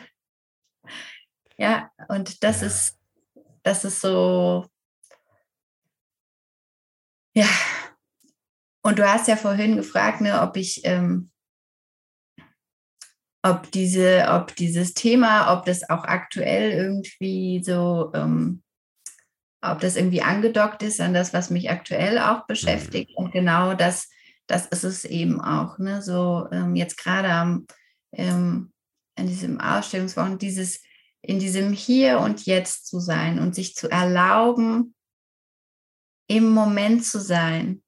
Ja, 1.57 1.91
und 2.09 2.43
das 2.43 2.61
ja. 2.61 2.67
ist, 2.67 2.99
das 3.63 3.85
ist 3.85 4.01
so, 4.01 4.65
ja. 7.33 7.47
Und 8.83 8.99
du 8.99 9.11
hast 9.11 9.27
ja 9.27 9.35
vorhin 9.35 9.75
gefragt, 9.75 10.21
ne, 10.21 10.41
ob 10.41 10.57
ich, 10.57 10.81
ähm, 10.85 11.31
ob 13.41 13.71
diese, 13.71 14.27
ob 14.29 14.55
dieses 14.55 14.93
Thema, 14.93 15.53
ob 15.53 15.65
das 15.65 15.89
auch 15.89 16.03
aktuell 16.03 16.71
irgendwie 16.71 17.63
so, 17.63 18.11
ähm, 18.13 18.63
ob 19.61 19.79
das 19.79 19.95
irgendwie 19.95 20.21
angedockt 20.21 20.83
ist 20.83 21.01
an 21.01 21.13
das, 21.13 21.33
was 21.33 21.49
mich 21.49 21.69
aktuell 21.69 22.19
auch 22.19 22.39
mhm. 22.39 22.47
beschäftigt. 22.47 23.11
Und 23.15 23.31
genau 23.31 23.73
das 23.73 24.09
das 24.47 24.67
ist 24.67 24.83
es 24.83 25.05
eben 25.05 25.41
auch. 25.41 25.77
Ne? 25.77 26.01
So 26.01 26.47
ähm, 26.51 26.75
jetzt 26.75 26.97
gerade 26.97 27.29
am 27.29 27.65
ähm, 28.11 28.71
an 29.17 29.27
diesem 29.27 29.59
Ausstellungswochen, 29.59 30.37
dieses 30.37 30.81
in 31.21 31.39
diesem 31.39 31.73
Hier 31.73 32.19
und 32.19 32.45
Jetzt 32.45 32.87
zu 32.87 32.99
sein 32.99 33.39
und 33.39 33.55
sich 33.55 33.75
zu 33.75 33.89
erlauben, 33.89 34.93
im 36.27 36.49
Moment 36.49 37.05
zu 37.05 37.19
sein. 37.19 37.81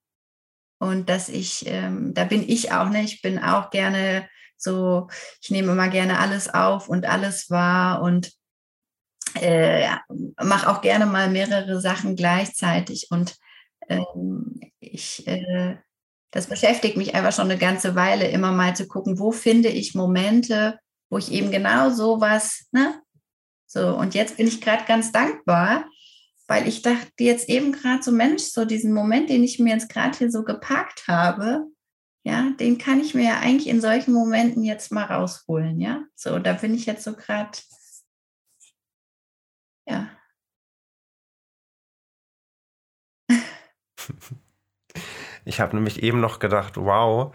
Und 0.80 1.10
dass 1.10 1.30
ich, 1.30 1.66
ähm, 1.68 2.14
da 2.14 2.24
bin 2.24 2.48
ich 2.48 2.72
auch, 2.72 2.90
ne? 2.90 3.04
Ich 3.04 3.22
bin 3.22 3.40
auch 3.40 3.70
gerne 3.70 4.28
so, 4.58 5.08
ich 5.42 5.52
nehme 5.52 5.72
immer 5.72 5.88
gerne 5.90 6.20
alles 6.20 6.52
auf 6.52 6.88
und 6.88 7.06
alles 7.06 7.50
wahr 7.50 8.02
und 8.02 8.32
äh, 9.36 9.88
mache 10.42 10.70
auch 10.70 10.82
gerne 10.82 11.06
mal 11.06 11.30
mehrere 11.30 11.80
Sachen 11.80 12.16
gleichzeitig. 12.16 13.08
Und 13.12 13.36
ähm, 13.88 14.60
ich 14.80 15.28
äh, 15.28 15.78
das 16.38 16.46
beschäftigt 16.46 16.98
mich 16.98 17.16
einfach 17.16 17.34
schon 17.34 17.50
eine 17.50 17.58
ganze 17.58 17.96
Weile, 17.96 18.28
immer 18.28 18.52
mal 18.52 18.76
zu 18.76 18.88
gucken, 18.88 19.18
wo 19.18 19.32
finde 19.32 19.70
ich 19.70 19.96
Momente, 19.96 20.78
wo 21.10 21.18
ich 21.18 21.32
eben 21.32 21.50
genau 21.50 21.90
sowas, 21.90 22.68
ne? 22.72 23.02
So, 23.66 23.98
und 23.98 24.14
jetzt 24.14 24.38
bin 24.38 24.46
ich 24.46 24.62
gerade 24.62 24.86
ganz 24.86 25.12
dankbar, 25.12 25.90
weil 26.48 26.68
ich 26.68 26.84
dachte 26.84 27.10
jetzt 27.18 27.50
eben 27.50 27.72
gerade 27.72 28.04
so, 28.04 28.12
Mensch, 28.12 28.44
so 28.44 28.66
diesen 28.66 28.94
Moment, 28.94 29.32
den 29.32 29.44
ich 29.44 29.58
mir 29.58 29.74
jetzt 29.74 29.90
gerade 29.90 30.16
hier 30.16 30.30
so 30.30 30.44
gepackt 30.44 31.08
habe, 31.08 31.66
ja, 32.24 32.52
den 32.60 32.78
kann 32.78 33.02
ich 33.02 33.16
mir 33.16 33.24
ja 33.24 33.40
eigentlich 33.40 33.68
in 33.68 33.82
solchen 33.82 34.14
Momenten 34.14 34.64
jetzt 34.64 34.92
mal 34.92 35.06
rausholen, 35.06 35.80
ja. 35.80 36.04
So, 36.16 36.38
da 36.38 36.54
bin 36.54 36.76
ich 36.76 36.86
jetzt 36.86 37.04
so 37.04 37.14
gerade, 37.14 37.58
ja. 39.88 40.12
Ich 45.48 45.62
habe 45.62 45.76
nämlich 45.76 46.04
eben 46.04 46.20
noch 46.20 46.40
gedacht, 46.40 46.74
wow, 46.76 47.34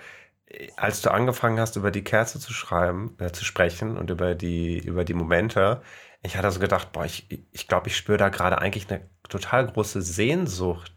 als 0.77 1.01
du 1.01 1.11
angefangen 1.11 1.59
hast, 1.59 1.77
über 1.77 1.91
die 1.91 2.05
Kerze 2.05 2.39
zu 2.39 2.53
schreiben, 2.53 3.17
äh, 3.19 3.33
zu 3.33 3.45
sprechen 3.45 3.97
und 3.97 4.11
über 4.11 4.35
die, 4.35 4.79
über 4.79 5.05
die 5.05 5.15
Momente, 5.15 5.81
ich 6.23 6.37
hatte 6.37 6.51
so 6.51 6.61
gedacht, 6.61 6.93
boah, 6.93 7.05
ich, 7.07 7.27
ich 7.53 7.69
glaube, 7.69 7.89
ich 7.89 7.97
spüre 7.97 8.19
da 8.19 8.29
gerade 8.29 8.59
eigentlich 8.59 8.91
eine 8.91 9.09
total 9.29 9.67
große 9.67 10.03
Sehnsucht, 10.03 10.93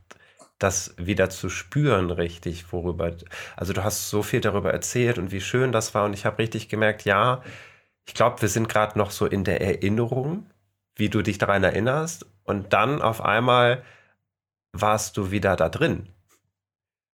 das 0.60 0.94
wieder 0.98 1.30
zu 1.30 1.50
spüren, 1.50 2.12
richtig, 2.12 2.72
worüber. 2.74 3.16
Also 3.56 3.74
du 3.74 3.84
hast 3.84 4.10
so 4.10 4.22
viel 4.22 4.42
darüber 4.42 4.72
erzählt 4.74 5.18
und 5.18 5.32
wie 5.32 5.42
schön 5.42 5.72
das 5.72 5.94
war. 5.96 6.06
Und 6.06 6.14
ich 6.14 6.26
habe 6.26 6.40
richtig 6.40 6.70
gemerkt, 6.70 7.06
ja, 7.06 7.42
ich 8.06 8.14
glaube, 8.14 8.42
wir 8.42 8.50
sind 8.50 8.70
gerade 8.70 8.98
noch 8.98 9.12
so 9.12 9.26
in 9.26 9.44
der 9.46 9.62
Erinnerung, 9.62 10.50
wie 10.96 11.10
du 11.10 11.22
dich 11.22 11.38
daran 11.38 11.64
erinnerst. 11.64 12.26
Und 12.44 12.74
dann 12.74 13.02
auf 13.02 13.22
einmal 13.22 13.84
warst 14.74 15.18
du 15.18 15.32
wieder 15.32 15.56
da 15.56 15.70
drin. 15.70 16.10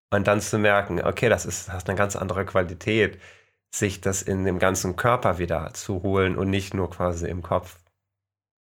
Und 0.10 0.28
dann 0.28 0.40
zu 0.42 0.58
merken, 0.58 1.02
okay, 1.02 1.30
das 1.30 1.46
ist, 1.46 1.68
das 1.68 1.76
hat 1.76 1.90
eine 1.90 1.98
ganz 1.98 2.16
andere 2.16 2.46
Qualität. 2.46 3.20
sich 3.70 4.02
das 4.02 4.22
in 4.22 4.46
dem 4.46 4.60
ganzen 4.60 4.96
Körper 4.96 5.40
wieder 5.40 5.74
zu 5.74 6.02
holen 6.02 6.38
und 6.38 6.50
nicht 6.50 6.74
nur 6.74 6.90
quasi 6.90 7.28
im 7.28 7.42
Kopf. 7.42 7.80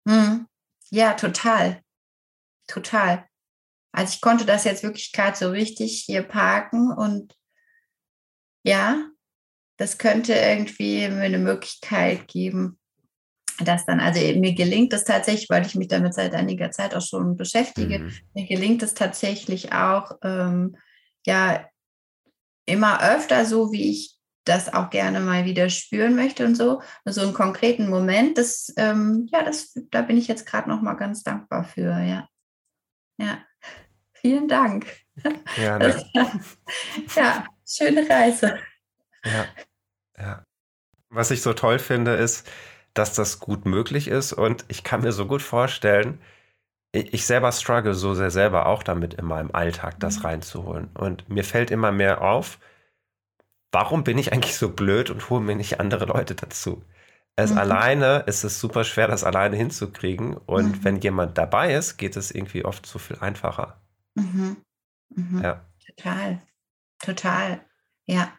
Mhm. 0.06 0.48
Ja, 0.89 1.13
total. 1.13 1.82
Total. 2.68 3.25
Also 3.92 4.13
ich 4.13 4.22
konnte 4.22 4.46
das 4.46 4.63
jetzt 4.63 4.84
wirklich 4.84 5.12
gerade 5.12 5.38
so 5.38 5.50
richtig 5.50 6.04
hier 6.06 6.24
parken 6.24 6.92
und 6.92 7.36
ja, 8.63 9.10
das 9.77 9.98
könnte 9.98 10.34
irgendwie 10.34 11.08
mir 11.10 11.24
eine 11.24 11.38
Möglichkeit 11.38 12.27
geben, 12.27 12.80
dass 13.60 13.86
dann, 13.86 14.00
also 14.00 14.20
mir 14.20 14.54
gelingt 14.54 14.92
es 14.94 15.04
tatsächlich, 15.04 15.50
weil 15.50 15.65
ich 15.65 15.75
mich 15.75 15.88
damit 15.88 16.13
seit 16.13 16.34
einiger 16.34 16.72
Zeit 16.72 16.96
auch 16.96 17.06
schon 17.06 17.38
beschäftige, 17.38 18.00
mhm. 18.00 18.13
mir 18.34 18.48
gelingt 18.48 18.82
es 18.84 18.94
tatsächlich 18.94 19.72
auch, 19.72 20.12
ähm, 20.24 20.77
ja, 21.25 21.67
immer 22.65 23.01
öfter 23.01 23.46
so, 23.46 23.72
wie 23.72 23.91
ich 23.91 24.15
das 24.46 24.74
auch 24.74 24.89
gerne 24.91 25.20
mal 25.20 25.46
wieder 25.46 25.70
spüren 25.70 26.15
möchte 26.15 26.46
und 26.46 26.55
so. 26.55 26.82
So 27.03 27.22
einen 27.22 27.34
konkreten 27.34 27.89
Moment, 27.89 28.38
das, 28.38 28.72
ähm, 28.77 29.27
ja, 29.32 29.44
das, 29.44 29.74
da 29.91 30.03
bin 30.03 30.17
ich 30.17 30.27
jetzt 30.27 30.46
gerade 30.46 30.70
noch 30.70 30.82
mal 30.82 30.94
ganz 30.94 31.24
dankbar 31.24 31.63
für, 31.63 32.00
ja. 32.00 32.27
Ja, 33.17 33.44
vielen 34.13 34.48
Dank. 34.48 34.86
Gerne. 35.55 36.03
Das, 36.13 37.15
ja, 37.15 37.46
schöne 37.67 38.08
Reise. 38.10 38.60
Ja, 39.24 39.46
ja. 40.17 40.44
Was 41.10 41.32
ich 41.32 41.41
so 41.41 41.53
toll 41.53 41.79
finde, 41.79 42.15
ist, 42.15 42.48
dass 42.94 43.13
das 43.13 43.39
gut 43.39 43.65
möglich 43.65 44.08
ist 44.08 44.34
und 44.34 44.65
ich 44.67 44.84
kann 44.84 45.01
mir 45.01 45.12
so 45.12 45.25
gut 45.25 45.41
vorstellen, 45.41 46.20
ich 46.96 47.25
selber 47.25 47.52
struggle 47.52 47.94
so 47.94 48.14
sehr 48.14 48.32
selber 48.32 48.68
auch 48.68 48.84
damit 48.84 49.16
in 49.16 49.25
meinem 49.25 49.52
Alltag, 49.52 50.00
das 50.00 50.20
mhm. 50.20 50.25
reinzuholen. 50.25 50.90
Und 50.94 51.30
mir 51.30 51.44
fällt 51.44 51.72
immer 51.72 51.92
mehr 51.92 52.22
auf, 52.22 52.60
warum 53.72 54.04
bin 54.04 54.18
ich 54.18 54.32
eigentlich 54.32 54.56
so 54.56 54.70
blöd 54.70 55.10
und 55.10 55.30
hole 55.30 55.42
mir 55.42 55.56
nicht 55.56 55.80
andere 55.80 56.06
Leute 56.06 56.36
dazu? 56.36 56.84
Es 57.36 57.52
mhm. 57.52 57.58
alleine 57.58 58.24
ist 58.28 58.44
es 58.44 58.60
super 58.60 58.84
schwer, 58.84 59.08
das 59.08 59.24
alleine 59.24 59.58
hinzukriegen. 59.58 60.38
Und 60.38 60.78
mhm. 60.80 60.84
wenn 60.84 61.00
jemand 61.02 61.38
dabei 61.38 61.74
ist, 61.74 61.98
geht 61.98 62.16
es 62.16 62.32
irgendwie 62.32 62.64
oft 62.64 62.86
so 62.86 63.00
viel 63.00 63.18
einfacher. 63.20 63.82
Mhm. 64.16 64.58
mhm. 65.10 65.42
Ja. 65.44 65.66
Total. 65.86 66.42
Total. 67.00 67.62
Ja. 68.06 68.32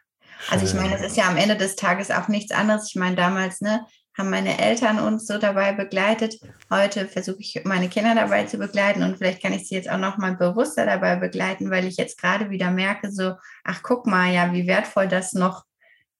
Also 0.51 0.67
ich 0.67 0.75
meine, 0.75 0.95
es 0.95 1.03
ist 1.03 1.17
ja 1.17 1.29
am 1.29 1.37
Ende 1.37 1.57
des 1.57 1.77
Tages 1.77 2.11
auch 2.11 2.29
nichts 2.29 2.53
anderes. 2.53 2.89
Ich 2.89 2.97
meine, 2.97 3.17
damals, 3.17 3.61
ne, 3.61 3.87
haben 4.17 4.31
meine 4.31 4.59
Eltern 4.59 4.99
uns 4.99 5.27
so 5.27 5.39
dabei 5.39 5.73
begleitet. 5.73 6.39
Heute 6.71 7.07
versuche 7.07 7.41
ich 7.41 7.61
meine 7.65 7.89
Kinder 7.89 8.15
dabei 8.15 8.45
zu 8.45 8.57
begleiten 8.57 9.03
und 9.03 9.19
vielleicht 9.19 9.43
kann 9.43 9.53
ich 9.53 9.69
sie 9.69 9.75
jetzt 9.75 9.91
auch 9.91 9.99
noch 9.99 10.17
mal 10.17 10.37
bewusster 10.37 10.87
dabei 10.87 11.17
begleiten, 11.17 11.71
weil 11.71 11.85
ich 11.85 11.97
jetzt 11.97 12.21
gerade 12.21 12.51
wieder 12.51 12.71
merke, 12.71 13.13
so, 13.13 13.35
ach 13.65 13.83
guck 13.83 14.07
mal, 14.07 14.33
ja, 14.33 14.53
wie 14.53 14.67
wertvoll 14.67 15.09
das 15.09 15.35
noch 15.35 15.65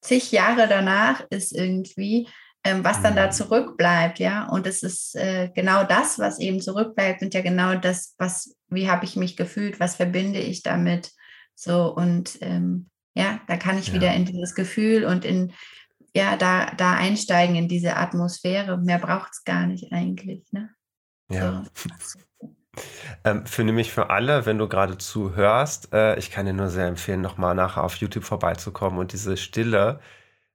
zig 0.03 0.31
Jahre 0.31 0.69
danach 0.69 1.25
ist 1.31 1.53
irgendwie, 1.53 2.29
ähm, 2.65 2.85
was 2.85 3.01
dann 3.01 3.17
da 3.17 3.27
mhm. 3.27 3.33
zurückbleibt, 3.33 4.19
ja. 4.19 4.47
Und 4.49 4.67
es 4.67 4.83
ist 4.83 5.17
äh, 5.17 5.51
genau 5.55 5.85
das, 5.85 6.19
was 6.19 6.39
eben 6.39 6.61
zurückbleibt 6.61 7.23
und 7.23 7.33
ja 7.33 7.41
genau 7.41 7.75
das, 7.77 8.15
was, 8.19 8.57
wie 8.69 8.91
habe 8.91 9.05
ich 9.05 9.17
mich 9.17 9.37
gefühlt, 9.37 9.81
was 9.81 9.97
verbinde 9.97 10.41
ich 10.41 10.63
damit, 10.63 11.13
so 11.55 11.95
und 11.95 12.39
ähm, 12.43 12.91
ja, 13.15 13.41
da 13.49 13.57
kann 13.57 13.79
ich 13.79 13.89
ja. 13.89 13.95
wieder 13.95 14.15
in 14.15 14.27
dieses 14.27 14.55
Gefühl 14.55 15.05
und 15.07 15.25
in 15.25 15.53
ja, 16.17 16.37
da, 16.39 16.71
da 16.77 16.95
einsteigen 16.95 17.57
in 17.57 17.69
diese 17.69 17.97
Atmosphäre. 17.97 18.79
Mehr 18.79 18.99
braucht 18.99 19.33
es 19.33 19.45
gar 19.45 19.67
nicht 19.67 19.93
eigentlich. 19.93 20.51
Ne? 20.51 20.71
Ja. 21.31 21.65
So. 21.75 21.91
Ähm, 23.25 23.47
für 23.47 23.65
nämlich 23.65 23.91
für 23.91 24.11
alle, 24.11 24.45
wenn 24.45 24.59
du 24.59 24.69
gerade 24.69 24.99
zuhörst, 24.99 25.95
äh, 25.95 26.19
ich 26.19 26.31
kann 26.31 26.45
dir 26.45 26.53
nur 26.53 26.69
sehr 26.69 26.87
empfehlen, 26.87 27.23
nochmal 27.23 27.55
nachher 27.55 27.83
auf 27.83 27.97
YouTube 27.97 28.25
vorbeizukommen 28.25 28.99
und 28.99 29.15
diese 29.15 29.39
Stille, 29.39 29.99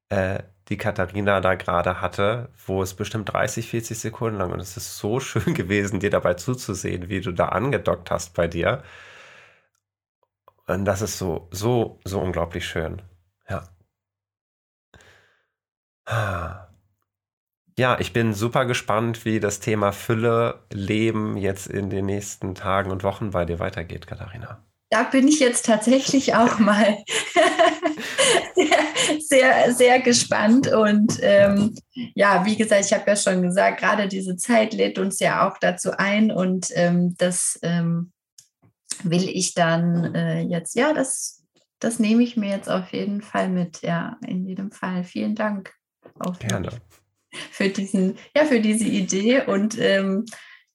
äh, 0.10 0.44
die 0.70 0.78
Katharina 0.78 1.42
da 1.42 1.56
gerade 1.56 2.00
hatte, 2.00 2.50
wo 2.68 2.84
es 2.84 2.94
bestimmt 2.94 3.34
30, 3.34 3.68
40 3.68 3.98
Sekunden 3.98 4.38
lang 4.38 4.52
und 4.52 4.60
es 4.60 4.78
ist 4.78 5.00
so 5.00 5.20
schön 5.20 5.56
gewesen, 5.56 6.00
dir 6.00 6.12
dabei 6.12 6.36
zuzusehen, 6.36 7.10
wie 7.10 7.22
du 7.22 7.32
da 7.32 7.48
angedockt 7.50 8.12
hast 8.12 8.36
bei 8.36 8.48
dir. 8.48 8.84
Und 10.68 10.86
das 10.86 11.02
ist 11.02 11.18
so, 11.18 11.48
so, 11.52 12.00
so 12.06 12.20
unglaublich 12.22 12.66
schön. 12.68 13.02
Ja. 13.50 13.64
Ja, 17.78 18.00
ich 18.00 18.14
bin 18.14 18.34
super 18.34 18.66
gespannt, 18.66 19.26
wie 19.26 19.40
das 19.40 19.60
Thema 19.60 19.92
Fülle, 19.92 20.60
Leben 20.72 21.38
jetzt 21.38 21.68
in 21.68 21.90
den 21.90 22.06
nächsten 22.06 22.54
Tagen 22.54 22.92
und 22.92 23.04
Wochen 23.04 23.32
bei 23.32 23.46
dir 23.46 23.60
weitergeht, 23.60 24.08
Katharina. 24.08 24.64
Da 24.92 25.04
bin 25.04 25.28
ich 25.28 25.40
jetzt 25.40 25.66
tatsächlich 25.66 26.36
auch 26.36 26.60
mal 26.60 26.98
sehr, 28.56 28.78
sehr, 29.20 29.74
sehr 29.74 30.00
gespannt. 30.02 30.68
Und 30.68 31.18
ähm, 31.22 31.76
ja, 32.14 32.46
wie 32.46 32.58
gesagt, 32.58 32.86
ich 32.86 32.94
habe 32.94 33.10
ja 33.10 33.16
schon 33.16 33.42
gesagt, 33.42 33.80
gerade 33.80 34.10
diese 34.10 34.36
Zeit 34.36 34.74
lädt 34.74 35.00
uns 35.00 35.20
ja 35.20 35.50
auch 35.50 35.58
dazu 35.58 35.92
ein. 35.98 36.30
Und 36.30 36.68
ähm, 36.76 37.16
das 37.18 37.58
ähm, 37.64 38.12
will 39.04 39.30
ich 39.30 39.54
dann 39.54 40.14
äh, 40.14 40.42
jetzt, 40.42 40.76
ja, 40.76 40.94
das, 40.94 41.42
das 41.80 42.00
nehme 42.00 42.22
ich 42.22 42.36
mir 42.36 42.50
jetzt 42.50 42.70
auf 42.70 42.92
jeden 42.92 43.22
Fall 43.22 43.48
mit. 43.48 43.82
Ja, 43.82 44.18
in 44.28 44.46
jedem 44.46 44.72
Fall. 44.72 45.06
Vielen 45.06 45.36
Dank. 45.36 45.74
Auch 46.22 46.38
Gerne. 46.40 46.70
Für, 47.52 47.70
diesen, 47.70 48.18
ja, 48.36 48.46
für 48.46 48.60
diese 48.60 48.86
Idee. 48.86 49.42
Und 49.46 49.80
ähm, 49.80 50.26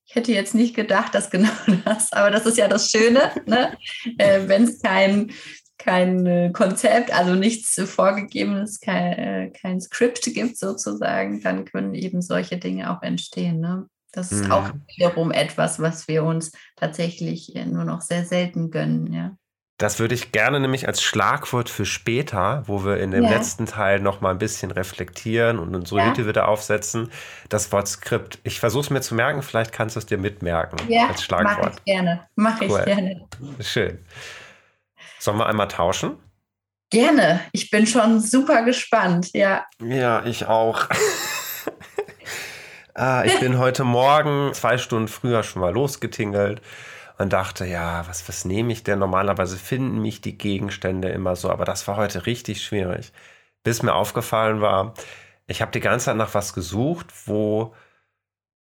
ich 0.06 0.14
hätte 0.14 0.32
jetzt 0.32 0.54
nicht 0.54 0.74
gedacht, 0.74 1.14
dass 1.14 1.30
genau 1.30 1.50
das, 1.84 2.12
aber 2.12 2.30
das 2.30 2.46
ist 2.46 2.58
ja 2.58 2.68
das 2.68 2.90
Schöne, 2.90 3.32
ne? 3.46 3.76
äh, 4.18 4.42
wenn 4.46 4.64
es 4.64 4.80
kein, 4.80 5.32
kein 5.78 6.26
äh, 6.26 6.50
Konzept, 6.52 7.12
also 7.12 7.34
nichts 7.34 7.80
vorgegebenes, 7.84 8.80
kein, 8.80 9.12
äh, 9.12 9.50
kein 9.50 9.80
Skript 9.80 10.22
gibt 10.22 10.58
sozusagen, 10.58 11.42
dann 11.42 11.64
können 11.64 11.94
eben 11.94 12.22
solche 12.22 12.56
Dinge 12.56 12.90
auch 12.90 13.02
entstehen. 13.02 13.60
Ne? 13.60 13.88
Das 14.12 14.32
ist 14.32 14.44
mhm. 14.44 14.52
auch 14.52 14.70
wiederum 14.96 15.30
etwas, 15.30 15.78
was 15.78 16.08
wir 16.08 16.24
uns 16.24 16.52
tatsächlich 16.76 17.54
äh, 17.54 17.66
nur 17.66 17.84
noch 17.84 18.00
sehr 18.00 18.24
selten 18.24 18.70
gönnen, 18.70 19.12
ja. 19.12 19.36
Das 19.78 19.98
würde 19.98 20.14
ich 20.14 20.32
gerne 20.32 20.58
nämlich 20.58 20.88
als 20.88 21.02
Schlagwort 21.02 21.68
für 21.68 21.84
später, 21.84 22.62
wo 22.66 22.84
wir 22.84 22.96
in 22.96 23.10
dem 23.10 23.24
ja. 23.24 23.30
letzten 23.30 23.66
Teil 23.66 24.00
noch 24.00 24.22
mal 24.22 24.30
ein 24.30 24.38
bisschen 24.38 24.70
reflektieren 24.70 25.58
und 25.58 25.74
unsere 25.74 26.00
ja. 26.00 26.08
Hüte 26.08 26.26
wieder 26.26 26.48
aufsetzen, 26.48 27.10
das 27.50 27.70
Wort 27.72 27.86
Skript. 27.86 28.38
Ich 28.42 28.58
versuche 28.58 28.84
es 28.84 28.90
mir 28.90 29.02
zu 29.02 29.14
merken, 29.14 29.42
vielleicht 29.42 29.72
kannst 29.72 29.94
du 29.96 29.98
es 29.98 30.06
dir 30.06 30.16
mitmerken 30.16 30.78
ja, 30.88 31.08
als 31.08 31.22
Schlagwort. 31.22 31.58
Mache 31.58 31.72
ich 31.76 31.84
gerne. 31.84 32.26
Mache 32.36 32.64
cool. 32.66 32.78
ich 32.78 32.84
gerne. 32.86 33.28
Schön. 33.60 33.98
Sollen 35.18 35.36
wir 35.36 35.46
einmal 35.46 35.68
tauschen? 35.68 36.16
Gerne. 36.88 37.40
Ich 37.52 37.68
bin 37.68 37.86
schon 37.86 38.20
super 38.20 38.62
gespannt, 38.62 39.30
ja. 39.34 39.66
Ja, 39.82 40.24
ich 40.24 40.46
auch. 40.46 40.86
ah, 42.94 43.24
ich 43.26 43.38
bin 43.40 43.58
heute 43.58 43.84
Morgen 43.84 44.54
zwei 44.54 44.78
Stunden 44.78 45.08
früher 45.08 45.42
schon 45.42 45.60
mal 45.60 45.74
losgetingelt 45.74 46.62
und 47.18 47.32
dachte, 47.32 47.64
ja, 47.66 48.06
was, 48.08 48.28
was 48.28 48.44
nehme 48.44 48.72
ich 48.72 48.82
denn? 48.84 48.98
Normalerweise 48.98 49.56
finden 49.56 50.00
mich 50.00 50.20
die 50.20 50.36
Gegenstände 50.36 51.08
immer 51.08 51.36
so, 51.36 51.50
aber 51.50 51.64
das 51.64 51.88
war 51.88 51.96
heute 51.96 52.26
richtig 52.26 52.64
schwierig. 52.64 53.12
Bis 53.62 53.82
mir 53.82 53.94
aufgefallen 53.94 54.60
war, 54.60 54.94
ich 55.46 55.62
habe 55.62 55.72
die 55.72 55.80
ganze 55.80 56.06
Zeit 56.06 56.16
nach 56.16 56.34
was 56.34 56.52
gesucht, 56.52 57.06
wo, 57.26 57.74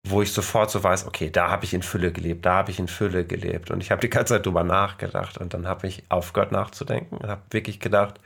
wo 0.05 0.21
ich 0.21 0.33
sofort 0.33 0.71
so 0.71 0.83
weiß, 0.83 1.07
okay, 1.07 1.29
da 1.31 1.49
habe 1.49 1.65
ich 1.65 1.73
in 1.73 1.83
Fülle 1.83 2.11
gelebt, 2.11 2.45
da 2.45 2.55
habe 2.55 2.71
ich 2.71 2.79
in 2.79 2.87
Fülle 2.87 3.25
gelebt. 3.25 3.71
Und 3.71 3.81
ich 3.81 3.91
habe 3.91 4.01
die 4.01 4.09
ganze 4.09 4.35
Zeit 4.35 4.45
drüber 4.45 4.63
nachgedacht 4.63 5.37
und 5.37 5.53
dann 5.53 5.67
habe 5.67 5.87
ich 5.87 6.03
aufgehört 6.09 6.51
nachzudenken 6.51 7.17
und 7.17 7.29
habe 7.29 7.43
wirklich 7.51 7.79
gedacht, 7.79 8.19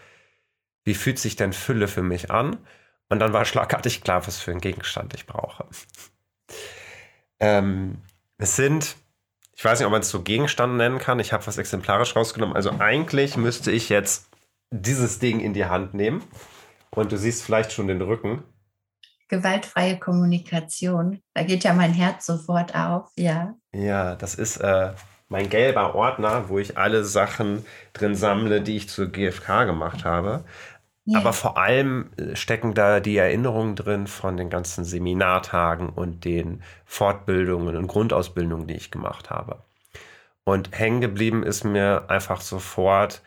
wie 0.86 0.96
fühlt 0.96 1.20
sich 1.20 1.36
denn 1.36 1.54
Fülle 1.54 1.88
für 1.88 2.04
mich 2.04 2.32
an? 2.32 2.58
Und 3.10 3.20
dann 3.20 3.34
war 3.34 3.46
schlagartig 3.46 4.02
klar, 4.04 4.26
was 4.28 4.40
für 4.40 4.52
einen 4.52 4.62
Gegenstand 4.62 5.14
ich 5.14 5.26
brauche. 5.28 5.66
ähm, 7.40 8.02
es 8.38 8.56
sind 8.56 8.98
ich 9.58 9.66
weiß 9.66 9.80
nicht, 9.80 9.88
ob 9.88 9.92
man 9.92 10.02
es 10.02 10.10
so 10.12 10.22
Gegenstand 10.22 10.78
nennen 10.78 11.00
kann. 11.00 11.20
Ich 11.20 11.34
habe 11.34 11.46
was 11.48 11.58
exemplarisch 11.58 12.16
rausgenommen. 12.16 12.56
Also 12.56 12.72
eigentlich 12.78 13.38
müsste 13.38 13.72
ich 13.72 13.90
jetzt 13.90 14.30
dieses 14.70 15.18
Ding 15.18 15.40
in 15.40 15.54
die 15.54 15.66
Hand 15.66 15.96
nehmen. 15.96 16.24
Und 16.92 17.12
du 17.12 17.18
siehst 17.18 17.44
vielleicht 17.44 17.72
schon 17.72 17.88
den 17.88 18.02
Rücken. 18.02 18.44
Gewaltfreie 19.30 19.98
Kommunikation. 19.98 21.22
Da 21.34 21.42
geht 21.42 21.64
ja 21.64 21.74
mein 21.74 21.92
Herz 21.92 22.28
sofort 22.28 22.76
auf, 22.76 23.10
ja. 23.18 23.56
Ja, 23.74 24.16
das 24.16 24.36
ist 24.36 24.58
äh, 24.58 24.94
mein 25.28 25.50
gelber 25.50 25.96
Ordner, 25.96 26.50
wo 26.50 26.60
ich 26.60 26.78
alle 26.78 27.04
Sachen 27.04 27.66
drin 27.94 28.14
sammle, 28.14 28.62
die 28.62 28.78
ich 28.78 28.90
zur 28.90 29.08
GfK 29.08 29.66
gemacht 29.66 30.06
habe. 30.06 30.46
Aber 31.16 31.32
vor 31.32 31.58
allem 31.58 32.10
äh, 32.18 32.36
stecken 32.36 32.74
da 32.74 33.00
die 33.00 33.18
Erinnerungen 33.18 33.76
drin 33.76 34.08
von 34.08 34.36
den 34.36 34.50
ganzen 34.50 34.84
Seminartagen 34.84 35.90
und 35.90 36.26
den 36.26 36.62
Fortbildungen 36.86 37.78
und 37.78 37.88
Grundausbildungen, 37.88 38.68
die 38.68 38.76
ich 38.76 38.92
gemacht 38.92 39.30
habe. 39.30 39.64
Und 40.44 40.78
hängen 40.78 41.02
geblieben 41.02 41.44
ist 41.44 41.64
mir 41.64 42.06
einfach 42.10 42.42
sofort 42.42 43.22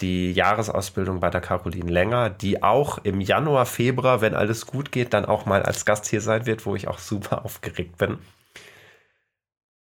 die 0.00 0.32
Jahresausbildung 0.32 1.20
bei 1.20 1.28
der 1.28 1.40
Caroline 1.40 1.90
Länger, 1.90 2.30
die 2.30 2.62
auch 2.62 2.98
im 2.98 3.20
Januar, 3.20 3.66
Februar, 3.66 4.20
wenn 4.20 4.34
alles 4.34 4.66
gut 4.66 4.92
geht, 4.92 5.12
dann 5.12 5.24
auch 5.24 5.44
mal 5.44 5.62
als 5.62 5.84
Gast 5.84 6.06
hier 6.06 6.20
sein 6.20 6.46
wird, 6.46 6.66
wo 6.66 6.76
ich 6.76 6.88
auch 6.88 6.98
super 6.98 7.44
aufgeregt 7.44 7.98
bin. 7.98 8.18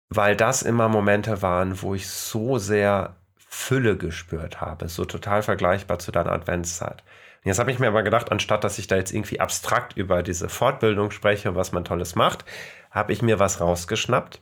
Weil 0.09 0.37
das 0.37 0.63
immer 0.63 0.89
Momente 0.89 1.41
waren, 1.41 1.81
wo 1.81 1.95
ich 1.95 2.09
so 2.09 2.59
sehr 2.59 3.17
Fülle 3.37 3.97
gespürt 3.97 4.61
habe, 4.61 4.89
so 4.89 5.05
total 5.05 5.43
vergleichbar 5.43 5.99
zu 5.99 6.11
deiner 6.11 6.33
Adventszeit. 6.33 7.03
Und 7.45 7.49
jetzt 7.49 7.59
habe 7.59 7.73
ich 7.73 7.81
mir 7.81 7.89
aber 7.89 8.05
gedacht, 8.05 8.31
anstatt 8.31 8.63
dass 8.63 8.79
ich 8.79 8.87
da 8.87 8.97
jetzt 8.97 9.13
irgendwie 9.13 9.41
abstrakt 9.41 9.97
über 9.97 10.23
diese 10.23 10.49
Fortbildung 10.49 11.11
spreche, 11.11 11.57
was 11.57 11.73
man 11.73 11.85
Tolles 11.85 12.15
macht, 12.15 12.45
habe 12.91 13.13
ich 13.13 13.21
mir 13.21 13.41
was 13.41 13.61
rausgeschnappt, 13.61 14.41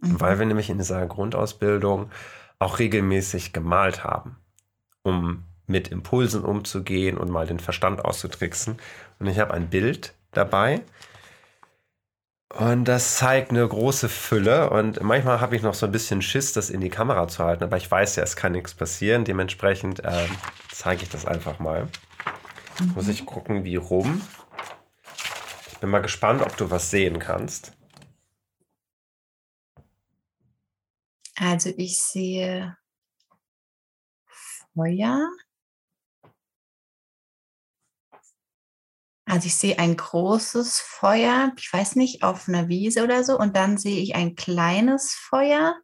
mhm. 0.00 0.20
weil 0.20 0.38
wir 0.40 0.46
nämlich 0.46 0.68
in 0.68 0.78
dieser 0.78 1.06
Grundausbildung 1.06 2.10
auch 2.58 2.80
regelmäßig 2.80 3.52
gemalt 3.52 4.02
haben, 4.02 4.36
um 5.02 5.44
mit 5.66 5.88
Impulsen 5.88 6.44
umzugehen 6.44 7.16
und 7.16 7.30
mal 7.30 7.46
den 7.46 7.60
Verstand 7.60 8.04
auszutricksen. 8.04 8.78
Und 9.20 9.26
ich 9.26 9.38
habe 9.38 9.54
ein 9.54 9.70
Bild 9.70 10.14
dabei. 10.32 10.82
Und 12.58 12.84
das 12.84 13.16
zeigt 13.16 13.50
eine 13.50 13.66
große 13.66 14.08
Fülle. 14.08 14.70
Und 14.70 15.00
manchmal 15.00 15.40
habe 15.40 15.56
ich 15.56 15.62
noch 15.62 15.74
so 15.74 15.86
ein 15.86 15.92
bisschen 15.92 16.22
Schiss, 16.22 16.52
das 16.52 16.70
in 16.70 16.80
die 16.80 16.90
Kamera 16.90 17.28
zu 17.28 17.42
halten. 17.44 17.64
Aber 17.64 17.76
ich 17.76 17.90
weiß 17.90 18.16
ja, 18.16 18.22
es 18.22 18.36
kann 18.36 18.52
nichts 18.52 18.74
passieren. 18.74 19.24
Dementsprechend 19.24 20.04
äh, 20.04 20.26
zeige 20.70 21.04
ich 21.04 21.08
das 21.08 21.24
einfach 21.24 21.58
mal. 21.60 21.88
Muss 22.94 23.08
ich 23.08 23.26
gucken, 23.26 23.64
wie 23.64 23.76
rum. 23.76 24.20
Ich 25.70 25.78
bin 25.78 25.90
mal 25.90 26.00
gespannt, 26.00 26.42
ob 26.42 26.56
du 26.56 26.70
was 26.70 26.90
sehen 26.90 27.18
kannst. 27.18 27.72
Also 31.36 31.70
ich 31.76 32.00
sehe 32.00 32.76
Feuer. 34.74 35.28
Also 39.24 39.46
ich 39.46 39.54
sehe 39.54 39.78
ein 39.78 39.96
großes 39.96 40.80
Feuer, 40.80 41.52
ich 41.56 41.72
weiß 41.72 41.96
nicht, 41.96 42.22
auf 42.22 42.48
einer 42.48 42.68
Wiese 42.68 43.02
oder 43.02 43.24
so. 43.24 43.38
Und 43.38 43.56
dann 43.56 43.78
sehe 43.78 44.02
ich 44.02 44.14
ein 44.14 44.34
kleines 44.34 45.14
Feuer. 45.14 45.80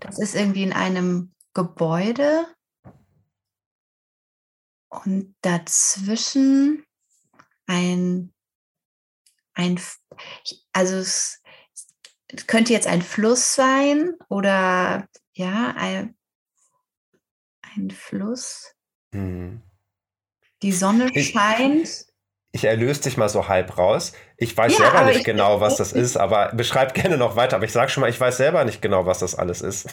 Das 0.00 0.18
ist 0.18 0.34
irgendwie 0.34 0.64
in 0.64 0.72
einem 0.72 1.34
Gebäude. 1.54 2.46
Und 4.90 5.34
dazwischen 5.40 6.84
ein, 7.66 8.32
ein 9.54 9.80
also 10.72 10.96
es, 10.96 11.40
es 12.26 12.46
könnte 12.46 12.72
jetzt 12.72 12.88
ein 12.88 13.00
Fluss 13.00 13.54
sein 13.54 14.14
oder 14.28 15.08
ja, 15.32 15.74
ein, 15.76 16.16
ein 17.62 17.90
Fluss. 17.90 18.74
Hm. 19.12 19.62
Die 20.62 20.72
Sonne 20.72 21.08
scheint 21.22 22.10
ich 22.52 22.64
erlöse 22.64 23.02
dich 23.02 23.16
mal 23.16 23.28
so 23.28 23.48
halb 23.48 23.78
raus. 23.78 24.12
Ich 24.36 24.56
weiß 24.56 24.72
ja, 24.72 24.90
selber 24.90 25.04
nicht 25.04 25.24
genau, 25.24 25.60
was 25.60 25.76
das 25.76 25.92
ist, 25.92 26.16
aber 26.16 26.52
beschreib 26.52 26.94
gerne 26.94 27.16
noch 27.16 27.36
weiter. 27.36 27.56
Aber 27.56 27.64
ich 27.64 27.72
sage 27.72 27.90
schon 27.90 28.00
mal, 28.00 28.10
ich 28.10 28.20
weiß 28.20 28.38
selber 28.38 28.64
nicht 28.64 28.82
genau, 28.82 29.06
was 29.06 29.20
das 29.20 29.36
alles 29.36 29.60
ist. 29.60 29.88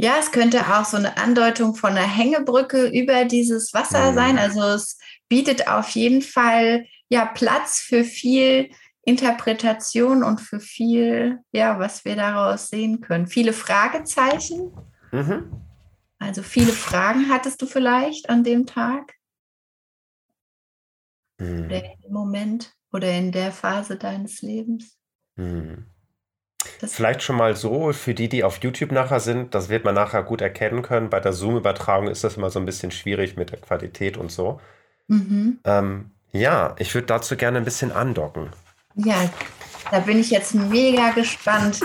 Ja, 0.00 0.16
es 0.20 0.30
könnte 0.30 0.60
auch 0.60 0.84
so 0.84 0.96
eine 0.96 1.16
Andeutung 1.16 1.74
von 1.74 1.90
einer 1.90 2.06
Hängebrücke 2.06 2.86
über 2.86 3.24
dieses 3.24 3.74
Wasser 3.74 4.12
mhm. 4.12 4.14
sein. 4.14 4.38
Also 4.38 4.62
es 4.62 4.96
bietet 5.28 5.66
auf 5.66 5.90
jeden 5.90 6.22
Fall 6.22 6.86
ja 7.08 7.26
Platz 7.26 7.80
für 7.80 8.04
viel 8.04 8.70
Interpretation 9.04 10.22
und 10.22 10.40
für 10.40 10.60
viel, 10.60 11.40
ja, 11.50 11.80
was 11.80 12.04
wir 12.04 12.14
daraus 12.14 12.68
sehen 12.68 13.00
können. 13.00 13.26
Viele 13.26 13.52
Fragezeichen. 13.52 14.70
Mhm. 15.10 15.50
Also 16.20 16.42
viele 16.42 16.72
Fragen 16.72 17.28
hattest 17.28 17.60
du 17.60 17.66
vielleicht 17.66 18.30
an 18.30 18.44
dem 18.44 18.66
Tag? 18.66 19.14
Mhm. 21.40 21.64
Oder 21.64 21.84
im 22.04 22.12
Moment 22.12 22.72
oder 22.92 23.12
in 23.12 23.32
der 23.32 23.50
Phase 23.50 23.96
deines 23.96 24.42
Lebens. 24.42 24.96
Mhm. 25.36 25.86
Vielleicht 26.86 27.22
schon 27.22 27.36
mal 27.36 27.56
so, 27.56 27.92
für 27.92 28.14
die, 28.14 28.28
die 28.28 28.44
auf 28.44 28.58
YouTube 28.62 28.92
nachher 28.92 29.20
sind, 29.20 29.54
das 29.54 29.68
wird 29.68 29.84
man 29.84 29.94
nachher 29.94 30.22
gut 30.22 30.40
erkennen 30.40 30.82
können. 30.82 31.10
Bei 31.10 31.20
der 31.20 31.32
Zoom-Übertragung 31.32 32.08
ist 32.08 32.24
das 32.24 32.36
immer 32.36 32.50
so 32.50 32.58
ein 32.58 32.66
bisschen 32.66 32.90
schwierig 32.90 33.36
mit 33.36 33.50
der 33.50 33.60
Qualität 33.60 34.16
und 34.16 34.30
so. 34.30 34.60
Mhm. 35.06 35.58
Ähm, 35.64 36.10
ja, 36.32 36.74
ich 36.78 36.94
würde 36.94 37.06
dazu 37.06 37.36
gerne 37.36 37.58
ein 37.58 37.64
bisschen 37.64 37.92
andocken. 37.92 38.50
Ja, 38.94 39.30
da 39.90 40.00
bin 40.00 40.18
ich 40.18 40.30
jetzt 40.30 40.54
mega 40.54 41.10
gespannt. 41.10 41.80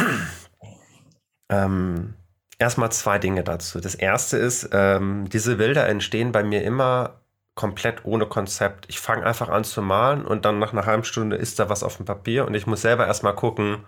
Ähm, 1.50 2.16
erstmal 2.60 2.92
zwei 2.92 3.20
Dinge 3.20 3.44
dazu. 3.44 3.80
Das 3.80 3.96
erste 3.96 4.38
ist, 4.38 4.70
ähm, 4.72 5.30
diese 5.30 5.58
Bilder 5.58 5.88
entstehen 5.88 6.32
bei 6.32 6.44
mir 6.44 6.64
immer 6.64 7.22
komplett 7.56 8.06
ohne 8.06 8.26
Konzept. 8.26 8.86
Ich 8.90 9.00
fange 9.00 9.26
einfach 9.26 9.50
an 9.50 9.64
zu 9.64 9.82
malen 9.82 10.26
und 10.26 10.46
dann 10.46 10.60
nach 10.60 10.74
einer 10.74 10.86
halben 10.86 11.04
Stunde 11.04 11.36
ist 11.36 11.60
da 11.60 11.70
was 11.70 11.84
auf 11.84 11.98
dem 11.98 12.06
Papier 12.06 12.46
und 12.48 12.56
ich 12.56 12.66
muss 12.66 12.82
selber 12.82 13.06
erstmal 13.06 13.36
gucken, 13.36 13.84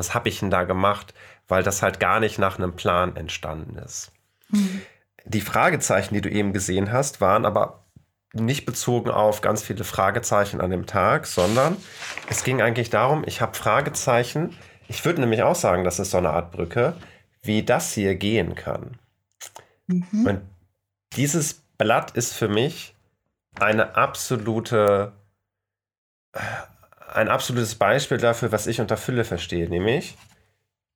was 0.00 0.14
habe 0.14 0.30
ich 0.30 0.40
denn 0.40 0.50
da 0.50 0.64
gemacht, 0.64 1.12
weil 1.46 1.62
das 1.62 1.82
halt 1.82 2.00
gar 2.00 2.20
nicht 2.20 2.38
nach 2.38 2.58
einem 2.58 2.74
Plan 2.74 3.16
entstanden 3.16 3.76
ist. 3.76 4.12
Mhm. 4.48 4.80
Die 5.26 5.42
Fragezeichen, 5.42 6.14
die 6.14 6.22
du 6.22 6.30
eben 6.30 6.54
gesehen 6.54 6.90
hast, 6.90 7.20
waren 7.20 7.44
aber 7.44 7.84
nicht 8.32 8.64
bezogen 8.64 9.10
auf 9.10 9.42
ganz 9.42 9.62
viele 9.62 9.84
Fragezeichen 9.84 10.62
an 10.62 10.70
dem 10.70 10.86
Tag, 10.86 11.26
sondern 11.26 11.76
es 12.28 12.44
ging 12.44 12.62
eigentlich 12.62 12.88
darum, 12.88 13.24
ich 13.26 13.42
habe 13.42 13.54
Fragezeichen. 13.54 14.56
Ich 14.88 15.04
würde 15.04 15.20
nämlich 15.20 15.42
auch 15.42 15.54
sagen, 15.54 15.84
das 15.84 15.98
ist 15.98 16.12
so 16.12 16.18
eine 16.18 16.30
Art 16.30 16.50
Brücke, 16.50 16.96
wie 17.42 17.62
das 17.62 17.92
hier 17.92 18.14
gehen 18.14 18.54
kann. 18.54 18.98
Mhm. 19.86 20.26
Und 20.26 20.40
dieses 21.12 21.62
Blatt 21.76 22.12
ist 22.12 22.32
für 22.32 22.48
mich 22.48 22.94
eine 23.58 23.96
absolute, 23.96 25.12
ein 27.14 27.28
absolutes 27.28 27.74
Beispiel 27.74 28.18
dafür, 28.18 28.52
was 28.52 28.66
ich 28.66 28.80
unter 28.80 28.96
Fülle 28.96 29.24
verstehe. 29.24 29.68
Nämlich, 29.68 30.16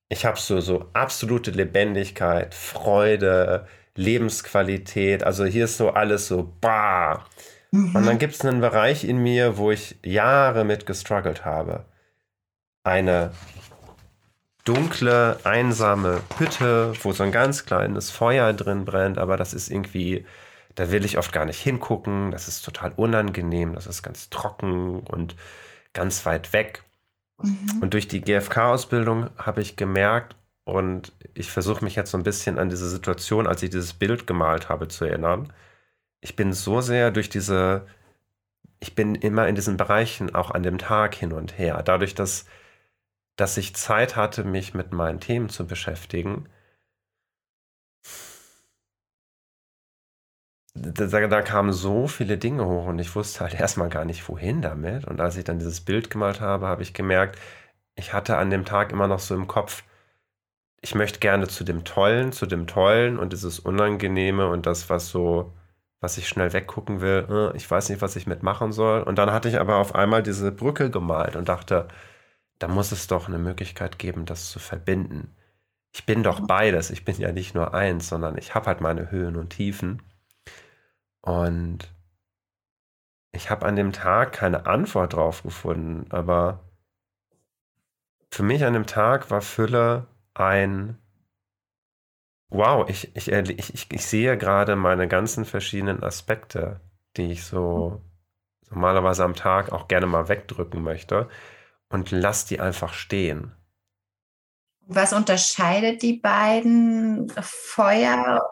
ich 0.08 0.24
habe 0.24 0.38
so, 0.38 0.60
so 0.60 0.88
absolute 0.92 1.50
Lebendigkeit, 1.50 2.54
Freude, 2.54 3.66
Lebensqualität. 3.94 5.24
Also 5.24 5.44
hier 5.44 5.64
ist 5.64 5.76
so 5.76 5.90
alles 5.90 6.28
so, 6.28 6.52
bah. 6.60 7.24
Mhm. 7.70 7.94
Und 7.94 8.06
dann 8.06 8.18
gibt 8.18 8.34
es 8.34 8.40
einen 8.42 8.60
Bereich 8.60 9.04
in 9.04 9.18
mir, 9.18 9.56
wo 9.56 9.70
ich 9.70 9.96
Jahre 10.04 10.64
mit 10.64 10.86
gestruggelt 10.86 11.44
habe. 11.44 11.84
Eine 12.84 13.32
dunkle, 14.64 15.38
einsame 15.44 16.22
Hütte, 16.38 16.92
wo 17.02 17.12
so 17.12 17.22
ein 17.22 17.32
ganz 17.32 17.66
kleines 17.66 18.10
Feuer 18.10 18.52
drin 18.52 18.84
brennt, 18.84 19.18
aber 19.18 19.36
das 19.36 19.54
ist 19.54 19.70
irgendwie 19.70 20.24
da 20.74 20.90
will 20.90 21.04
ich 21.04 21.18
oft 21.18 21.32
gar 21.32 21.44
nicht 21.44 21.60
hingucken. 21.60 22.30
Das 22.30 22.48
ist 22.48 22.64
total 22.64 22.92
unangenehm. 22.96 23.74
Das 23.74 23.86
ist 23.86 24.02
ganz 24.02 24.30
trocken 24.30 25.00
und 25.00 25.36
ganz 25.94 26.26
weit 26.26 26.52
weg. 26.52 26.84
Mhm. 27.42 27.80
Und 27.80 27.94
durch 27.94 28.06
die 28.06 28.20
GFK-Ausbildung 28.20 29.30
habe 29.38 29.62
ich 29.62 29.76
gemerkt, 29.76 30.36
und 30.64 31.12
ich 31.34 31.50
versuche 31.50 31.84
mich 31.84 31.94
jetzt 31.94 32.10
so 32.10 32.18
ein 32.18 32.24
bisschen 32.24 32.58
an 32.58 32.70
diese 32.70 32.88
Situation, 32.88 33.46
als 33.46 33.62
ich 33.62 33.70
dieses 33.70 33.92
Bild 33.92 34.26
gemalt 34.26 34.68
habe, 34.68 34.88
zu 34.88 35.04
erinnern. 35.04 35.52
Ich 36.20 36.36
bin 36.36 36.52
so 36.54 36.80
sehr 36.80 37.10
durch 37.10 37.28
diese, 37.28 37.86
ich 38.80 38.94
bin 38.94 39.14
immer 39.14 39.46
in 39.46 39.54
diesen 39.54 39.76
Bereichen 39.76 40.34
auch 40.34 40.50
an 40.50 40.62
dem 40.62 40.78
Tag 40.78 41.14
hin 41.14 41.32
und 41.32 41.58
her. 41.58 41.82
Dadurch, 41.84 42.14
dass, 42.14 42.46
dass 43.36 43.58
ich 43.58 43.76
Zeit 43.76 44.16
hatte, 44.16 44.44
mich 44.44 44.72
mit 44.72 44.92
meinen 44.92 45.20
Themen 45.20 45.50
zu 45.50 45.66
beschäftigen, 45.66 46.48
da, 50.74 51.06
da, 51.06 51.42
kamen 51.42 51.72
so 51.72 52.08
viele 52.08 52.36
Dinge 52.38 52.66
hoch 52.66 52.86
und 52.86 52.98
ich 52.98 53.14
wusste 53.14 53.40
halt 53.40 53.54
erstmal 53.54 53.88
gar 53.88 54.04
nicht, 54.04 54.28
wohin 54.28 54.60
damit. 54.62 55.06
Und 55.06 55.20
als 55.20 55.36
ich 55.36 55.44
dann 55.44 55.58
dieses 55.58 55.80
Bild 55.80 56.10
gemalt 56.10 56.40
habe, 56.40 56.66
habe 56.66 56.82
ich 56.82 56.94
gemerkt, 56.94 57.38
ich 57.96 58.12
hatte 58.12 58.36
an 58.36 58.50
dem 58.50 58.64
Tag 58.64 58.92
immer 58.92 59.06
noch 59.08 59.20
so 59.20 59.34
im 59.34 59.46
Kopf, 59.46 59.84
ich 60.80 60.94
möchte 60.94 61.20
gerne 61.20 61.48
zu 61.48 61.64
dem 61.64 61.84
Tollen, 61.84 62.32
zu 62.32 62.46
dem 62.46 62.66
Tollen 62.66 63.18
und 63.18 63.32
dieses 63.32 63.58
Unangenehme 63.60 64.48
und 64.48 64.66
das, 64.66 64.90
was 64.90 65.08
so, 65.10 65.54
was 66.00 66.18
ich 66.18 66.28
schnell 66.28 66.52
weggucken 66.52 67.00
will, 67.00 67.26
äh, 67.30 67.56
ich 67.56 67.70
weiß 67.70 67.88
nicht, 67.88 68.02
was 68.02 68.16
ich 68.16 68.26
mitmachen 68.26 68.72
soll. 68.72 69.02
Und 69.02 69.16
dann 69.18 69.32
hatte 69.32 69.48
ich 69.48 69.60
aber 69.60 69.76
auf 69.76 69.94
einmal 69.94 70.22
diese 70.22 70.52
Brücke 70.52 70.90
gemalt 70.90 71.36
und 71.36 71.48
dachte, 71.48 71.88
da 72.58 72.68
muss 72.68 72.92
es 72.92 73.06
doch 73.06 73.28
eine 73.28 73.38
Möglichkeit 73.38 73.98
geben, 73.98 74.26
das 74.26 74.50
zu 74.50 74.58
verbinden. 74.58 75.34
Ich 75.94 76.06
bin 76.06 76.22
doch 76.22 76.40
beides. 76.40 76.90
Ich 76.90 77.04
bin 77.04 77.16
ja 77.18 77.32
nicht 77.32 77.54
nur 77.54 77.74
eins, 77.74 78.08
sondern 78.08 78.38
ich 78.38 78.54
habe 78.54 78.66
halt 78.66 78.80
meine 78.80 79.10
Höhen 79.10 79.36
und 79.36 79.50
Tiefen. 79.50 80.02
Und 81.24 81.90
ich 83.32 83.48
habe 83.48 83.64
an 83.64 83.76
dem 83.76 83.92
Tag 83.92 84.32
keine 84.32 84.66
Antwort 84.66 85.14
drauf 85.14 85.42
gefunden, 85.42 86.06
aber 86.10 86.60
für 88.30 88.42
mich 88.42 88.62
an 88.64 88.74
dem 88.74 88.86
Tag 88.86 89.30
war 89.30 89.40
Fülle 89.40 90.06
ein 90.34 90.98
Wow, 92.50 92.88
ich, 92.88 93.16
ich, 93.16 93.28
ich, 93.32 93.90
ich 93.90 94.06
sehe 94.06 94.36
gerade 94.36 94.76
meine 94.76 95.08
ganzen 95.08 95.46
verschiedenen 95.46 96.04
Aspekte, 96.04 96.80
die 97.16 97.32
ich 97.32 97.44
so 97.44 98.02
normalerweise 98.70 99.24
am 99.24 99.34
Tag 99.34 99.72
auch 99.72 99.88
gerne 99.88 100.06
mal 100.06 100.28
wegdrücken 100.28 100.82
möchte 100.82 101.28
und 101.88 102.10
lass 102.10 102.44
die 102.44 102.60
einfach 102.60 102.92
stehen. 102.92 103.56
Was 104.86 105.14
unterscheidet 105.14 106.02
die 106.02 106.18
beiden 106.18 107.32
Feuer 107.40 108.46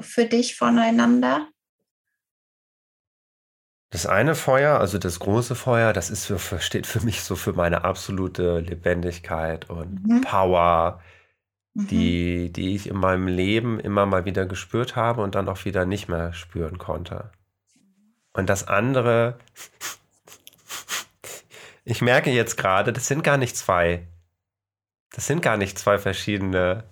für 0.00 0.26
dich 0.26 0.56
voneinander? 0.56 1.48
Das 3.90 4.06
eine 4.06 4.34
Feuer, 4.36 4.78
also 4.80 4.98
das 4.98 5.18
große 5.18 5.54
Feuer, 5.56 5.92
das 5.92 6.10
ist 6.10 6.26
für, 6.26 6.60
steht 6.60 6.86
für 6.86 7.00
mich 7.00 7.22
so 7.22 7.34
für 7.36 7.52
meine 7.52 7.84
absolute 7.84 8.60
Lebendigkeit 8.60 9.68
und 9.70 10.04
Mhm. 10.06 10.20
Power. 10.22 11.00
mhm. 11.74 11.86
die, 11.88 12.52
die 12.52 12.74
ich 12.76 12.88
in 12.88 12.96
meinem 12.96 13.26
Leben 13.28 13.78
immer 13.80 14.04
mal 14.06 14.24
wieder 14.24 14.46
gespürt 14.46 14.96
habe 14.96 15.22
und 15.22 15.34
dann 15.36 15.48
auch 15.48 15.64
wieder 15.64 15.86
nicht 15.86 16.08
mehr 16.08 16.32
spüren 16.32 16.78
konnte. 16.78 17.30
Und 18.32 18.48
das 18.50 18.66
andere, 18.68 19.38
ich 21.84 22.02
merke 22.02 22.30
jetzt 22.30 22.56
gerade, 22.56 22.92
das 22.92 23.06
sind 23.08 23.22
gar 23.24 23.36
nicht 23.38 23.56
zwei. 23.56 24.06
Das 25.12 25.26
sind 25.26 25.42
gar 25.42 25.56
nicht 25.56 25.78
zwei 25.78 25.98
verschiedene 25.98 26.84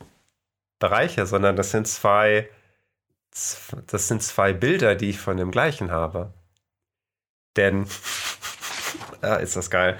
Bereiche, 0.78 1.26
sondern 1.26 1.56
das 1.56 1.70
sind 1.70 1.86
zwei, 1.88 2.48
das 3.30 4.08
sind 4.08 4.22
zwei 4.22 4.52
Bilder, 4.52 4.94
die 4.96 5.10
ich 5.10 5.18
von 5.20 5.36
dem 5.36 5.50
gleichen 5.50 5.90
habe. 5.90 6.32
Denn, 7.58 7.86
ah, 9.20 9.34
ist 9.34 9.56
das 9.56 9.68
geil. 9.68 9.98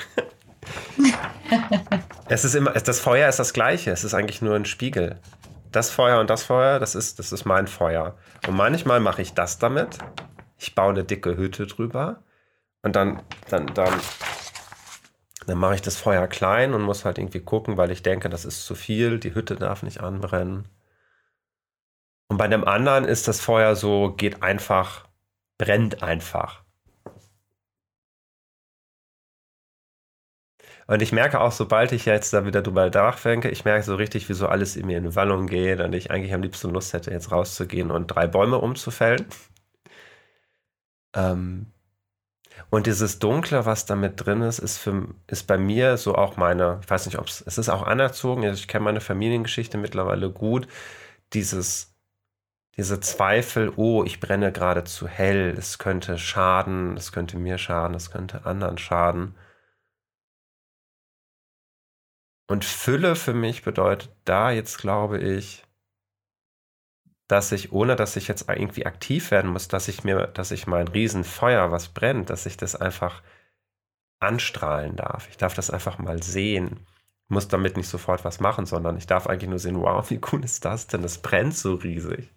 es 2.29 2.45
ist 2.45 2.55
immer, 2.55 2.71
das 2.71 3.01
Feuer 3.01 3.29
ist 3.29 3.41
das 3.41 3.53
gleiche, 3.53 3.91
es 3.91 4.05
ist 4.05 4.15
eigentlich 4.15 4.41
nur 4.41 4.55
ein 4.55 4.65
Spiegel. 4.65 5.19
Das 5.73 5.91
Feuer 5.91 6.21
und 6.21 6.31
das 6.31 6.45
Feuer, 6.45 6.79
das 6.79 6.95
ist, 6.95 7.19
das 7.19 7.33
ist 7.33 7.47
mein 7.47 7.67
Feuer. 7.67 8.17
Und 8.47 8.55
manchmal 8.55 9.01
mache 9.01 9.23
ich 9.23 9.35
das 9.35 9.59
damit. 9.59 9.99
Ich 10.57 10.77
baue 10.77 10.91
eine 10.91 11.03
dicke 11.03 11.37
Hütte 11.37 11.67
drüber. 11.67 12.23
Und 12.83 12.95
dann, 12.95 13.23
dann, 13.51 13.67
dann, 13.75 14.01
dann 15.49 15.59
mache 15.59 15.75
ich 15.75 15.83
das 15.83 15.97
Feuer 15.97 16.29
klein 16.29 16.75
und 16.75 16.83
muss 16.83 17.05
halt 17.05 17.19
irgendwie 17.19 17.41
gucken, 17.41 17.77
weil 17.77 17.91
ich 17.91 18.05
denke, 18.05 18.29
das 18.29 18.45
ist 18.45 18.65
zu 18.67 18.77
viel, 18.77 19.19
die 19.19 19.35
Hütte 19.35 19.57
darf 19.57 19.83
nicht 19.83 20.01
anbrennen. 20.01 20.69
Und 22.29 22.37
bei 22.37 22.47
dem 22.47 22.63
anderen 22.63 23.05
ist 23.05 23.27
das 23.27 23.41
Feuer 23.41 23.75
so, 23.75 24.13
geht 24.13 24.45
einfach, 24.45 25.09
brennt 25.59 26.05
einfach. 26.05 26.68
Und 30.89 31.03
ich 31.03 31.13
merke 31.13 31.41
auch, 31.41 31.53
sobald 31.53 31.93
ich 31.93 32.07
jetzt 32.07 32.33
da 32.33 32.47
wieder 32.47 32.63
drüber 32.63 32.89
nachdenke, 32.91 33.51
ich 33.51 33.65
merke 33.65 33.85
so 33.85 33.95
richtig, 33.95 34.29
wie 34.31 34.35
so 34.35 34.49
alles 34.49 34.75
in 34.75 34.87
mir 34.87 34.99
in 34.99 35.15
Wallung 35.15 35.47
geht 35.47 35.81
und 35.81 35.93
ich 35.95 36.11
eigentlich 36.11 36.33
am 36.35 36.43
liebsten 36.43 36.71
Lust 36.71 36.95
hätte, 36.95 37.11
jetzt 37.11 37.31
rauszugehen 37.31 37.91
und 37.91 38.07
drei 38.09 38.27
Bäume 38.27 38.59
umzufällen. 38.59 39.27
Ähm, 41.15 41.73
und 42.71 42.87
dieses 42.87 43.19
Dunkle, 43.19 43.67
was 43.67 43.87
da 43.87 43.97
mit 43.97 44.25
drin 44.25 44.43
ist, 44.43 44.59
ist, 44.59 44.79
für, 44.79 45.09
ist 45.27 45.47
bei 45.47 45.59
mir 45.59 45.97
so 45.99 46.15
auch 46.15 46.37
meine, 46.37 46.81
ich 46.83 46.91
weiß 46.91 47.07
nicht, 47.07 47.19
ob 47.19 47.27
es, 47.29 47.43
es 47.47 47.59
ist 47.59 47.69
auch 47.69 47.83
anerzogen, 47.83 48.43
ich 48.45 48.69
kenne 48.69 48.85
meine 48.85 49.01
Familiengeschichte 49.01 49.79
mittlerweile 49.79 50.31
gut, 50.31 50.69
dieses, 51.35 51.95
diese 52.77 53.01
Zweifel, 53.01 53.73
oh, 53.77 54.05
ich 54.05 54.21
brenne 54.21 54.53
gerade 54.53 54.85
zu 54.85 55.09
hell, 55.09 55.55
es 55.59 55.79
könnte 55.79 56.19
schaden, 56.19 56.97
es 56.97 57.13
könnte 57.13 57.39
mir 57.39 57.59
schaden, 57.59 57.95
es 57.97 58.11
könnte 58.11 58.47
anderen 58.47 58.79
schaden. 58.79 59.35
Und 62.49 62.65
Fülle 62.65 63.15
für 63.15 63.35
mich 63.35 63.63
bedeutet 63.63 64.11
da 64.25 64.51
jetzt, 64.51 64.79
glaube 64.79 65.19
ich, 65.19 65.65
dass 67.29 67.53
ich, 67.53 67.73
ohne 67.73 67.95
dass 67.95 68.17
ich 68.17 68.27
jetzt 68.27 68.49
irgendwie 68.49 68.87
aktiv 68.87 69.31
werden 69.31 69.53
muss, 69.53 69.69
dass 69.69 69.87
ich 69.87 70.03
mir, 70.03 70.29
dass 70.29 70.51
ich 70.51 70.67
mein 70.67 70.89
Riesenfeuer, 70.89 71.71
was 71.71 71.89
brennt, 71.89 72.31
dass 72.31 72.47
ich 72.47 72.57
das 72.57 72.75
einfach 72.75 73.23
anstrahlen 74.19 74.97
darf. 74.97 75.29
Ich 75.29 75.37
darf 75.37 75.55
das 75.55 75.71
einfach 75.71 75.99
mal 75.99 76.23
sehen. 76.23 76.87
Ich 77.25 77.31
muss 77.31 77.49
damit 77.49 77.77
nicht 77.77 77.89
sofort 77.89 78.25
was 78.25 78.41
machen, 78.41 78.65
sondern 78.65 78.97
ich 78.97 79.07
darf 79.07 79.27
eigentlich 79.27 79.51
nur 79.51 79.59
sehen, 79.59 79.79
wow, 79.79 80.09
wie 80.11 80.21
cool 80.33 80.43
ist 80.43 80.65
das 80.65 80.87
denn? 80.87 81.05
Es 81.05 81.19
brennt 81.19 81.55
so 81.55 81.75
riesig. 81.75 82.33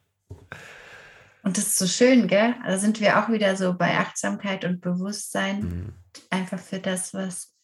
Und 1.43 1.57
das 1.57 1.67
ist 1.67 1.77
so 1.77 1.87
schön, 1.87 2.27
gell? 2.27 2.55
Also 2.63 2.81
sind 2.81 2.99
wir 2.99 3.17
auch 3.17 3.29
wieder 3.29 3.55
so 3.55 3.73
bei 3.73 3.97
Achtsamkeit 3.97 4.65
und 4.65 4.81
Bewusstsein, 4.81 5.59
mhm. 5.61 5.93
einfach 6.29 6.59
für 6.59 6.79
das, 6.79 7.13
was 7.13 7.55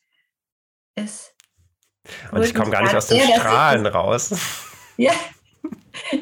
ist. 0.95 1.36
Und 2.31 2.43
ich 2.43 2.53
komme 2.53 2.71
gar 2.71 2.83
nicht 2.83 2.95
aus 2.95 3.07
den 3.07 3.21
Strahlen 3.21 3.85
raus. 3.85 4.33
Ja. 4.99 5.11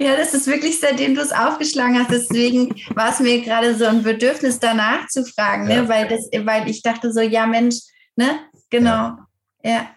Ja, 0.01 0.17
das 0.17 0.33
ist 0.33 0.47
wirklich, 0.47 0.81
seitdem 0.81 1.15
du 1.15 1.21
es 1.21 1.31
aufgeschlagen 1.31 1.97
hast. 1.97 2.11
Deswegen 2.11 2.75
war 2.89 3.11
es 3.11 3.21
mir 3.21 3.41
gerade 3.41 3.73
so 3.73 3.85
ein 3.85 4.03
Bedürfnis, 4.03 4.59
danach 4.59 5.07
zu 5.07 5.23
fragen, 5.23 5.65
ne? 5.65 5.75
ja. 5.75 5.81
ne? 5.83 5.87
weil, 5.87 6.07
das, 6.09 6.29
weil 6.45 6.69
ich 6.69 6.81
dachte 6.81 7.13
so, 7.13 7.21
ja 7.21 7.45
Mensch, 7.45 7.75
ne? 8.17 8.39
Genau. 8.69 8.91
Ja. 8.91 9.17
ja. 9.63 9.89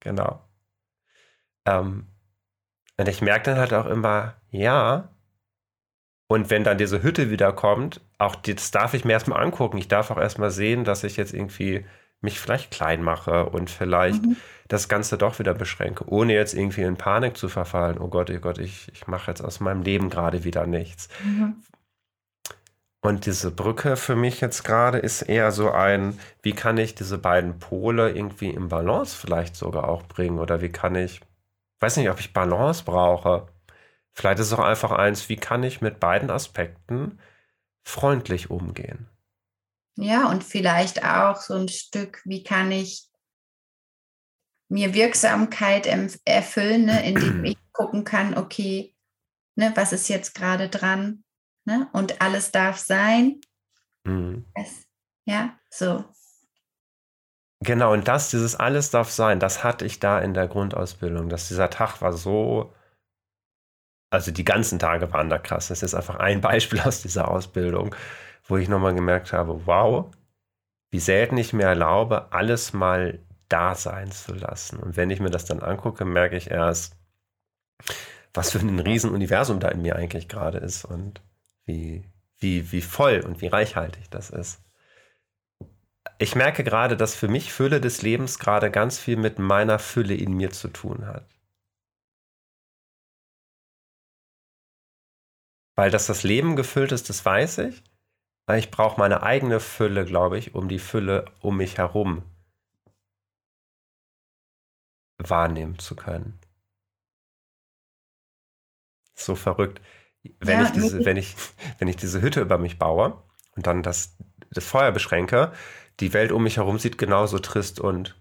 Genau. 0.00 0.40
Ähm, 1.66 2.06
und 2.96 3.08
ich 3.08 3.20
merke 3.20 3.50
dann 3.50 3.58
halt 3.58 3.74
auch 3.74 3.86
immer, 3.86 4.36
ja. 4.50 5.10
Und 6.28 6.50
wenn 6.50 6.64
dann 6.64 6.78
diese 6.78 7.02
Hütte 7.02 7.30
wieder 7.30 7.52
kommt, 7.52 8.00
auch 8.18 8.36
das 8.36 8.70
darf 8.70 8.94
ich 8.94 9.04
mir 9.04 9.12
erstmal 9.12 9.42
angucken. 9.42 9.78
Ich 9.78 9.88
darf 9.88 10.10
auch 10.10 10.18
erstmal 10.18 10.50
sehen, 10.50 10.84
dass 10.84 11.04
ich 11.04 11.16
jetzt 11.16 11.34
irgendwie 11.34 11.84
mich 12.26 12.40
vielleicht 12.40 12.70
klein 12.70 13.02
mache 13.02 13.46
und 13.46 13.70
vielleicht 13.70 14.22
mhm. 14.22 14.36
das 14.68 14.88
Ganze 14.88 15.16
doch 15.16 15.38
wieder 15.38 15.54
beschränke, 15.54 16.04
ohne 16.08 16.34
jetzt 16.34 16.54
irgendwie 16.54 16.82
in 16.82 16.96
Panik 16.96 17.36
zu 17.36 17.48
verfallen. 17.48 17.98
Oh 17.98 18.08
Gott, 18.08 18.30
oh 18.30 18.38
Gott, 18.38 18.58
ich, 18.58 18.90
ich 18.92 19.06
mache 19.06 19.30
jetzt 19.30 19.40
aus 19.40 19.60
meinem 19.60 19.82
Leben 19.82 20.10
gerade 20.10 20.44
wieder 20.44 20.66
nichts. 20.66 21.08
Mhm. 21.24 21.62
Und 23.06 23.24
diese 23.24 23.52
Brücke 23.52 23.96
für 23.96 24.16
mich 24.16 24.40
jetzt 24.40 24.64
gerade 24.64 24.98
ist 24.98 25.22
eher 25.22 25.52
so 25.52 25.70
ein, 25.70 26.18
wie 26.42 26.54
kann 26.54 26.76
ich 26.76 26.96
diese 26.96 27.18
beiden 27.18 27.60
Pole 27.60 28.10
irgendwie 28.10 28.50
im 28.50 28.68
Balance 28.68 29.16
vielleicht 29.16 29.54
sogar 29.54 29.88
auch 29.88 30.02
bringen? 30.02 30.40
Oder 30.40 30.60
wie 30.60 30.70
kann 30.70 30.96
ich, 30.96 31.20
weiß 31.78 31.98
nicht, 31.98 32.10
ob 32.10 32.18
ich 32.18 32.32
Balance 32.32 32.82
brauche. 32.84 33.46
Vielleicht 34.12 34.40
ist 34.40 34.48
es 34.48 34.54
auch 34.54 34.64
einfach 34.64 34.90
eins, 34.90 35.28
wie 35.28 35.36
kann 35.36 35.62
ich 35.62 35.80
mit 35.80 36.00
beiden 36.00 36.30
Aspekten 36.30 37.20
freundlich 37.84 38.50
umgehen? 38.50 39.08
Ja, 39.96 40.28
und 40.30 40.44
vielleicht 40.44 41.04
auch 41.04 41.36
so 41.36 41.54
ein 41.54 41.68
Stück, 41.68 42.20
wie 42.24 42.44
kann 42.44 42.70
ich 42.70 43.08
mir 44.68 44.94
Wirksamkeit 44.94 45.86
erfüllen, 46.24 46.84
ne, 46.84 47.06
indem 47.06 47.44
ich 47.44 47.58
gucken 47.72 48.04
kann, 48.04 48.36
okay, 48.36 48.94
ne, 49.54 49.72
was 49.74 49.92
ist 49.92 50.08
jetzt 50.08 50.34
gerade 50.34 50.68
dran? 50.68 51.24
Ne, 51.64 51.88
und 51.92 52.20
alles 52.20 52.52
darf 52.52 52.78
sein. 52.78 53.40
Mhm. 54.04 54.44
Es, 54.54 54.86
ja, 55.24 55.58
so. 55.70 56.04
Genau, 57.60 57.92
und 57.92 58.06
das, 58.06 58.30
dieses 58.30 58.54
alles 58.54 58.90
darf 58.90 59.10
sein, 59.10 59.40
das 59.40 59.64
hatte 59.64 59.86
ich 59.86 59.98
da 59.98 60.20
in 60.20 60.34
der 60.34 60.46
Grundausbildung. 60.46 61.28
Dass 61.28 61.48
dieser 61.48 61.70
Tag 61.70 62.02
war 62.02 62.12
so, 62.12 62.74
also 64.10 64.30
die 64.30 64.44
ganzen 64.44 64.78
Tage 64.78 65.12
waren 65.12 65.30
da 65.30 65.38
krass. 65.38 65.68
Das 65.68 65.82
ist 65.82 65.94
einfach 65.94 66.16
ein 66.16 66.40
Beispiel 66.42 66.80
aus 66.80 67.00
dieser 67.00 67.28
Ausbildung 67.28 67.94
wo 68.48 68.56
ich 68.56 68.68
nochmal 68.68 68.94
gemerkt 68.94 69.32
habe, 69.32 69.66
wow, 69.66 70.10
wie 70.90 71.00
selten 71.00 71.36
ich 71.36 71.52
mir 71.52 71.64
erlaube, 71.64 72.32
alles 72.32 72.72
mal 72.72 73.18
da 73.48 73.74
sein 73.74 74.10
zu 74.10 74.34
lassen. 74.34 74.78
Und 74.78 74.96
wenn 74.96 75.10
ich 75.10 75.20
mir 75.20 75.30
das 75.30 75.44
dann 75.44 75.60
angucke, 75.60 76.04
merke 76.04 76.36
ich 76.36 76.50
erst, 76.50 76.96
was 78.32 78.52
für 78.52 78.58
ein 78.58 78.78
Riesenuniversum 78.78 79.60
da 79.60 79.68
in 79.68 79.82
mir 79.82 79.96
eigentlich 79.96 80.28
gerade 80.28 80.58
ist 80.58 80.84
und 80.84 81.22
wie, 81.64 82.04
wie, 82.38 82.70
wie 82.72 82.82
voll 82.82 83.20
und 83.20 83.40
wie 83.40 83.46
reichhaltig 83.46 84.10
das 84.10 84.30
ist. 84.30 84.62
Ich 86.18 86.34
merke 86.34 86.64
gerade, 86.64 86.96
dass 86.96 87.14
für 87.14 87.28
mich 87.28 87.52
Fülle 87.52 87.80
des 87.80 88.02
Lebens 88.02 88.38
gerade 88.38 88.70
ganz 88.70 88.98
viel 88.98 89.16
mit 89.16 89.38
meiner 89.38 89.78
Fülle 89.78 90.14
in 90.14 90.32
mir 90.32 90.50
zu 90.50 90.68
tun 90.68 91.06
hat. 91.06 91.28
Weil 95.74 95.90
dass 95.90 96.06
das 96.06 96.22
Leben 96.22 96.56
gefüllt 96.56 96.92
ist, 96.92 97.10
das 97.10 97.24
weiß 97.24 97.58
ich. 97.58 97.82
Ich 98.54 98.70
brauche 98.70 98.98
meine 99.00 99.24
eigene 99.24 99.58
Fülle, 99.58 100.04
glaube 100.04 100.38
ich, 100.38 100.54
um 100.54 100.68
die 100.68 100.78
Fülle 100.78 101.24
um 101.40 101.56
mich 101.56 101.78
herum 101.78 102.22
wahrnehmen 105.18 105.78
zu 105.78 105.96
können. 105.96 106.38
So 109.14 109.34
verrückt. 109.34 109.80
Wenn, 110.40 110.60
ja, 110.60 110.66
ich 110.66 110.72
diese, 110.72 111.04
wenn, 111.04 111.16
ich, 111.16 111.34
wenn 111.78 111.88
ich 111.88 111.96
diese 111.96 112.22
Hütte 112.22 112.40
über 112.40 112.58
mich 112.58 112.78
baue 112.78 113.20
und 113.56 113.66
dann 113.66 113.82
das, 113.82 114.16
das 114.50 114.64
Feuer 114.64 114.92
beschränke, 114.92 115.52
die 115.98 116.12
Welt 116.12 116.30
um 116.30 116.44
mich 116.44 116.58
herum 116.58 116.78
sieht 116.78 116.98
genauso 116.98 117.38
trist 117.40 117.80
und 117.80 118.20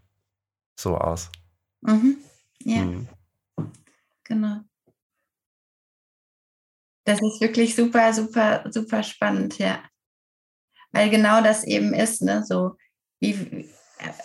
so 0.75 0.97
aus. 0.97 1.31
Mhm. 1.81 2.17
Ja. 2.59 2.81
Mhm. 2.81 3.07
Genau. 4.23 4.61
Das 7.03 7.21
ist 7.21 7.41
wirklich 7.41 7.75
super, 7.75 8.11
super, 8.13 8.63
super 8.71 9.03
spannend, 9.03 9.59
ja 9.59 9.83
weil 10.95 11.09
genau 11.09 11.41
das 11.41 11.65
eben 11.65 11.93
ist, 11.93 12.21
ne, 12.21 12.45
so 12.45 12.77
wie 13.19 13.69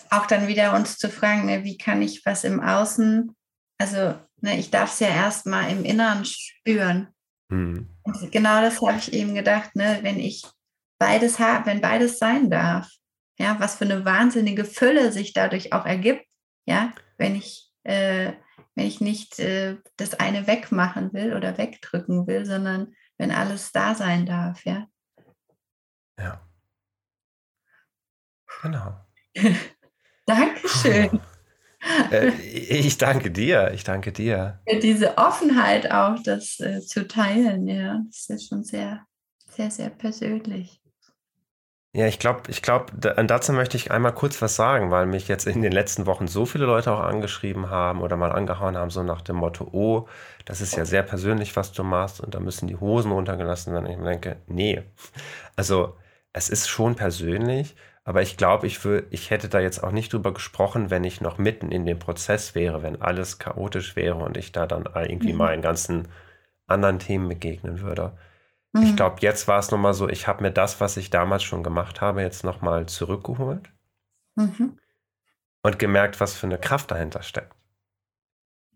auch 0.08 0.26
dann 0.26 0.46
wieder 0.46 0.74
uns 0.76 0.98
zu 0.98 1.08
fragen, 1.08 1.46
ne, 1.46 1.64
wie 1.64 1.76
kann 1.76 2.00
ich 2.00 2.24
was 2.24 2.44
im 2.44 2.60
Außen, 2.60 3.34
also 3.78 4.14
ne, 4.40 4.56
ich 4.56 4.70
darf 4.70 4.92
es 4.92 5.00
ja 5.00 5.08
erstmal 5.08 5.68
im 5.70 5.84
Inneren 5.84 6.24
spüren. 6.24 7.08
Mhm. 7.48 7.90
Und 8.04 8.30
genau 8.30 8.60
das 8.60 8.80
habe 8.80 8.98
ich 8.98 9.12
eben 9.12 9.34
gedacht, 9.34 9.74
ne, 9.74 9.98
wenn 10.02 10.20
ich 10.20 10.44
beides 11.00 11.40
habe, 11.40 11.66
wenn 11.66 11.80
beides 11.80 12.20
sein 12.20 12.50
darf, 12.50 12.88
ja, 13.36 13.58
was 13.58 13.74
für 13.74 13.86
eine 13.86 14.04
wahnsinnige 14.04 14.64
Fülle 14.64 15.10
sich 15.10 15.32
dadurch 15.32 15.72
auch 15.72 15.86
ergibt, 15.86 16.24
ja, 16.66 16.92
wenn 17.18 17.34
ich, 17.34 17.68
äh, 17.82 18.34
wenn 18.76 18.86
ich 18.86 19.00
nicht 19.00 19.40
äh, 19.40 19.78
das 19.96 20.14
eine 20.14 20.46
wegmachen 20.46 21.12
will 21.14 21.34
oder 21.34 21.58
wegdrücken 21.58 22.28
will, 22.28 22.46
sondern 22.46 22.94
wenn 23.18 23.32
alles 23.32 23.72
da 23.72 23.96
sein 23.96 24.24
darf, 24.24 24.64
ja. 24.64 24.86
Ja. 26.16 26.46
Genau. 28.62 28.94
Dankeschön. 30.26 31.20
Äh, 32.10 32.28
ich 32.28 32.98
danke 32.98 33.30
dir, 33.30 33.72
ich 33.72 33.84
danke 33.84 34.12
dir. 34.12 34.60
Diese 34.82 35.16
Offenheit 35.16 35.90
auch, 35.90 36.16
das 36.22 36.60
äh, 36.60 36.80
zu 36.80 37.08
teilen, 37.08 37.66
ja, 37.66 38.00
das 38.06 38.28
ist 38.28 38.48
schon 38.48 38.64
sehr, 38.64 39.06
sehr, 39.48 39.70
sehr 39.70 39.90
persönlich. 39.90 40.80
Ja, 41.92 42.06
ich 42.06 42.20
glaube, 42.20 42.42
ich 42.48 42.62
glaube, 42.62 42.92
dazu 43.00 43.52
möchte 43.52 43.76
ich 43.76 43.90
einmal 43.90 44.14
kurz 44.14 44.40
was 44.40 44.54
sagen, 44.54 44.92
weil 44.92 45.06
mich 45.06 45.26
jetzt 45.26 45.48
in 45.48 45.60
den 45.60 45.72
letzten 45.72 46.06
Wochen 46.06 46.28
so 46.28 46.46
viele 46.46 46.64
Leute 46.64 46.92
auch 46.92 47.00
angeschrieben 47.00 47.68
haben 47.68 48.00
oder 48.00 48.16
mal 48.16 48.30
angehauen 48.30 48.76
haben, 48.76 48.90
so 48.90 49.02
nach 49.02 49.22
dem 49.22 49.36
Motto, 49.36 49.68
oh, 49.72 50.06
das 50.44 50.60
ist 50.60 50.76
ja 50.76 50.84
sehr 50.84 51.02
persönlich, 51.02 51.56
was 51.56 51.72
du 51.72 51.82
machst 51.82 52.20
und 52.20 52.36
da 52.36 52.40
müssen 52.40 52.68
die 52.68 52.76
Hosen 52.76 53.10
runtergelassen 53.10 53.72
werden. 53.72 53.86
Ich 53.86 53.98
denke, 53.98 54.36
nee, 54.46 54.84
also 55.56 55.96
es 56.32 56.48
ist 56.48 56.68
schon 56.68 56.94
persönlich, 56.94 57.74
aber 58.10 58.22
ich 58.22 58.36
glaube, 58.36 58.66
ich, 58.66 58.84
ich 59.10 59.30
hätte 59.30 59.48
da 59.48 59.60
jetzt 59.60 59.84
auch 59.84 59.92
nicht 59.92 60.12
drüber 60.12 60.34
gesprochen, 60.34 60.90
wenn 60.90 61.04
ich 61.04 61.20
noch 61.20 61.38
mitten 61.38 61.70
in 61.70 61.86
dem 61.86 62.00
Prozess 62.00 62.56
wäre, 62.56 62.82
wenn 62.82 63.00
alles 63.00 63.38
chaotisch 63.38 63.94
wäre 63.94 64.16
und 64.16 64.36
ich 64.36 64.50
da 64.50 64.66
dann 64.66 64.88
irgendwie 64.96 65.30
mhm. 65.32 65.38
meinen 65.38 65.62
ganzen 65.62 66.08
anderen 66.66 66.98
Themen 66.98 67.28
begegnen 67.28 67.82
würde. 67.82 68.18
Mhm. 68.72 68.82
Ich 68.82 68.96
glaube, 68.96 69.18
jetzt 69.20 69.46
war 69.46 69.60
es 69.60 69.70
nochmal 69.70 69.94
so, 69.94 70.08
ich 70.08 70.26
habe 70.26 70.42
mir 70.42 70.50
das, 70.50 70.80
was 70.80 70.96
ich 70.96 71.10
damals 71.10 71.44
schon 71.44 71.62
gemacht 71.62 72.00
habe, 72.00 72.20
jetzt 72.22 72.42
nochmal 72.42 72.86
zurückgeholt 72.86 73.70
mhm. 74.34 74.76
und 75.62 75.78
gemerkt, 75.78 76.18
was 76.18 76.34
für 76.34 76.48
eine 76.48 76.58
Kraft 76.58 76.90
dahinter 76.90 77.22
steckt. 77.22 77.54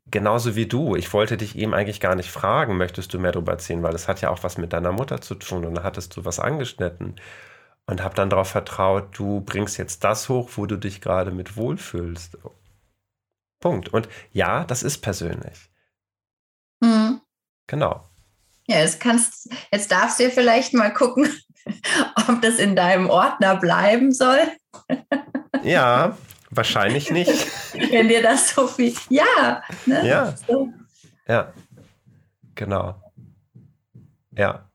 Genauso 0.07 0.55
wie 0.55 0.67
du. 0.67 0.95
Ich 0.95 1.13
wollte 1.13 1.37
dich 1.37 1.59
eben 1.59 1.75
eigentlich 1.75 2.01
gar 2.01 2.15
nicht 2.15 2.31
fragen, 2.31 2.77
möchtest 2.77 3.13
du 3.13 3.19
mehr 3.19 3.33
darüber 3.33 3.51
erzählen, 3.51 3.83
weil 3.83 3.97
es 3.97 4.07
hat 4.07 4.21
ja 4.21 4.31
auch 4.31 4.45
was 4.45 4.59
mit 4.59 4.73
deiner 4.73 4.93
Mutter 4.93 5.21
zu 5.21 5.35
tun 5.35 5.65
und 5.65 5.75
da 5.75 5.83
hattest 5.83 6.17
du 6.17 6.25
was 6.25 6.39
angeschnitten 6.39 7.17
und 7.87 8.03
habe 8.03 8.15
dann 8.15 8.31
darauf 8.31 8.49
vertraut, 8.49 9.19
du 9.19 9.41
bringst 9.41 9.79
jetzt 9.79 10.05
das 10.05 10.29
hoch, 10.29 10.51
wo 10.57 10.67
du 10.67 10.77
dich 10.77 11.01
gerade 11.01 11.31
mit 11.31 11.57
wohlfühlst. 11.57 12.39
Punkt. 13.61 13.89
Und 13.91 14.09
ja, 14.33 14.65
das 14.65 14.83
ist 14.83 14.99
persönlich. 14.99 15.71
Mhm. 16.81 17.21
Genau. 17.67 18.05
Ja, 18.67 18.79
jetzt 18.79 19.01
kannst, 19.01 19.51
jetzt 19.71 19.91
darfst 19.91 20.21
du 20.21 20.31
vielleicht 20.31 20.75
mal 20.75 20.93
gucken, 20.93 21.29
ob 22.29 22.41
das 22.43 22.59
in 22.59 22.77
deinem 22.77 23.11
Ordner 23.11 23.57
bleiben 23.57 24.13
soll. 24.13 24.41
Ja, 25.63 26.19
wahrscheinlich 26.51 27.11
nicht. 27.11 27.47
Wenn 27.73 28.09
dir 28.09 28.23
das 28.23 28.51
so 28.51 28.67
viel. 28.67 28.95
Ja, 29.09 29.63
ne? 29.87 30.07
ja. 30.07 30.37
So. 30.47 30.69
Ja, 31.27 31.55
genau. 32.55 33.01
Ja. 34.33 34.69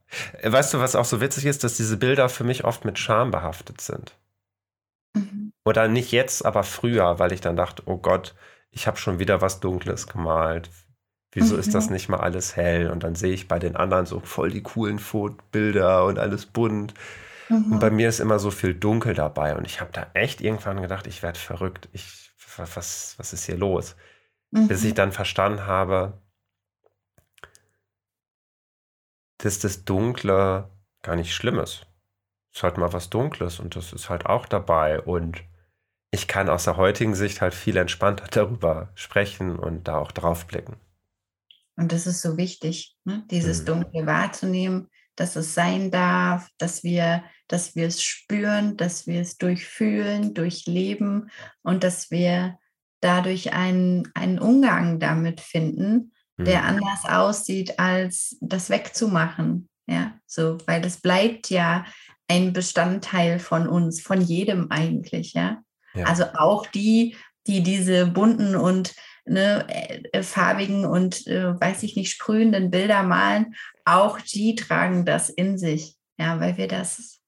Weißt 0.44 0.74
du, 0.74 0.80
was 0.80 0.96
auch 0.96 1.06
so 1.06 1.22
witzig 1.22 1.46
ist, 1.46 1.64
dass 1.64 1.78
diese 1.78 1.98
Bilder 1.98 2.30
für 2.30 2.44
mich 2.44 2.64
oft 2.64 2.86
mit 2.86 2.98
Scham 2.98 3.32
behaftet 3.32 3.82
sind. 3.82 4.18
Mhm. 5.14 5.54
Oder 5.66 5.88
nicht 5.88 6.12
jetzt, 6.12 6.46
aber 6.46 6.64
früher, 6.64 7.20
weil 7.20 7.32
ich 7.32 7.42
dann 7.42 7.56
dachte, 7.56 7.84
oh 7.86 7.98
Gott, 7.98 8.36
ich 8.72 8.88
habe 8.88 8.98
schon 8.98 9.20
wieder 9.20 9.42
was 9.42 9.60
Dunkles 9.60 10.08
gemalt. 10.08 10.70
Wieso 11.32 11.56
mhm. 11.56 11.60
ist 11.60 11.76
das 11.76 11.88
mhm. 11.88 11.94
nicht 11.94 12.10
mal 12.10 12.20
alles 12.20 12.56
hell? 12.56 12.90
Und 12.90 13.04
dann 13.04 13.16
sehe 13.16 13.34
ich 13.34 13.48
bei 13.48 13.60
den 13.60 13.76
anderen 13.76 14.06
so 14.06 14.20
voll 14.20 14.50
die 14.50 14.64
coolen 14.64 15.00
Bilder 15.52 16.06
und 16.06 16.18
alles 16.18 16.46
bunt. 16.48 16.94
Mhm. 17.50 17.74
Und 17.74 17.80
bei 17.80 17.92
mir 17.92 18.10
ist 18.10 18.20
immer 18.20 18.40
so 18.40 18.52
viel 18.52 18.74
Dunkel 18.74 19.14
dabei. 19.14 19.56
Und 19.56 19.66
ich 19.66 19.80
habe 19.82 19.92
da 19.92 20.08
echt 20.14 20.42
irgendwann 20.42 20.82
gedacht, 20.82 21.08
ich 21.08 21.22
werde 21.22 21.40
verrückt. 21.40 21.90
Ich, 21.94 22.32
was, 22.58 23.16
was 23.18 23.34
ist 23.34 23.46
hier 23.46 23.58
los? 23.58 23.96
Mhm. 24.52 24.68
Bis 24.68 24.84
ich 24.84 24.92
mhm. 24.92 24.96
dann 24.96 25.12
verstanden 25.12 25.68
habe, 25.68 26.20
dass 29.40 29.60
das 29.60 29.86
Dunkle 29.86 30.70
gar 31.02 31.16
nicht 31.16 31.34
schlimm 31.34 31.60
ist. 31.60 31.88
Es 32.52 32.60
ist 32.60 32.64
halt 32.64 32.78
mal 32.78 32.94
was 32.94 33.10
Dunkles 33.10 33.60
und 33.60 33.76
das 33.76 33.94
ist 33.94 34.10
halt 34.10 34.26
auch 34.26 34.46
dabei. 34.46 35.02
Und 35.02 35.44
ich 36.12 36.28
kann 36.28 36.50
aus 36.50 36.66
der 36.66 36.78
heutigen 36.78 37.16
Sicht 37.16 37.42
halt 37.42 37.54
viel 37.54 37.78
entspannter 37.78 38.28
darüber 38.32 38.90
sprechen 38.96 39.58
und 39.58 39.88
da 39.88 39.98
auch 39.98 40.12
drauf 40.12 40.46
blicken. 40.48 40.78
Und 41.76 41.92
das 41.94 42.08
ist 42.08 42.22
so 42.22 42.38
wichtig, 42.38 42.98
ne? 43.06 43.24
dieses 43.32 43.62
mhm. 43.62 43.66
Dunkle 43.66 44.06
wahrzunehmen, 44.06 44.90
dass 45.16 45.36
es 45.36 45.54
sein 45.54 45.92
darf, 45.92 46.50
dass 46.58 46.84
wir, 46.84 47.24
dass 47.48 47.76
wir 47.76 47.88
es 47.88 48.04
spüren, 48.04 48.76
dass 48.76 49.08
wir 49.08 49.22
es 49.22 49.38
durchfühlen, 49.38 50.34
durchleben 50.34 51.30
und 51.62 51.84
dass 51.84 52.12
wir 52.12 52.58
dadurch 53.02 53.54
einen, 53.54 54.10
einen 54.14 54.40
Umgang 54.40 55.00
damit 55.00 55.40
finden, 55.40 56.12
der 56.46 56.62
mhm. 56.62 56.68
anders 56.68 57.06
aussieht, 57.06 57.80
als 57.80 58.38
das 58.42 58.70
wegzumachen. 58.70 59.70
Ja, 59.88 60.14
so, 60.26 60.58
weil 60.66 60.82
das 60.82 61.02
bleibt 61.02 61.50
ja 61.50 61.86
ein 62.28 62.54
Bestandteil 62.54 63.40
von 63.40 63.68
uns, 63.68 64.02
von 64.02 64.22
jedem 64.22 64.70
eigentlich, 64.72 65.34
ja. 65.34 65.64
ja. 65.96 66.06
Also 66.06 66.26
auch 66.36 66.68
die, 66.68 67.16
die 67.48 67.64
diese 67.64 68.06
bunten 68.06 68.56
und 68.56 68.94
ne, 69.26 69.66
äh, 69.68 70.22
farbigen 70.22 70.86
und 70.86 71.26
äh, 71.28 71.60
weiß 71.60 71.84
ich 71.84 71.96
nicht, 71.96 72.12
sprühenden 72.12 72.70
Bilder 72.70 73.04
malen, 73.04 73.56
auch 73.86 74.20
die 74.22 74.56
tragen 74.56 75.06
das 75.06 75.30
in 75.30 75.58
sich. 75.58 75.96
Ja, 76.18 76.40
weil 76.40 76.58
wir 76.58 76.68
das, 76.68 77.22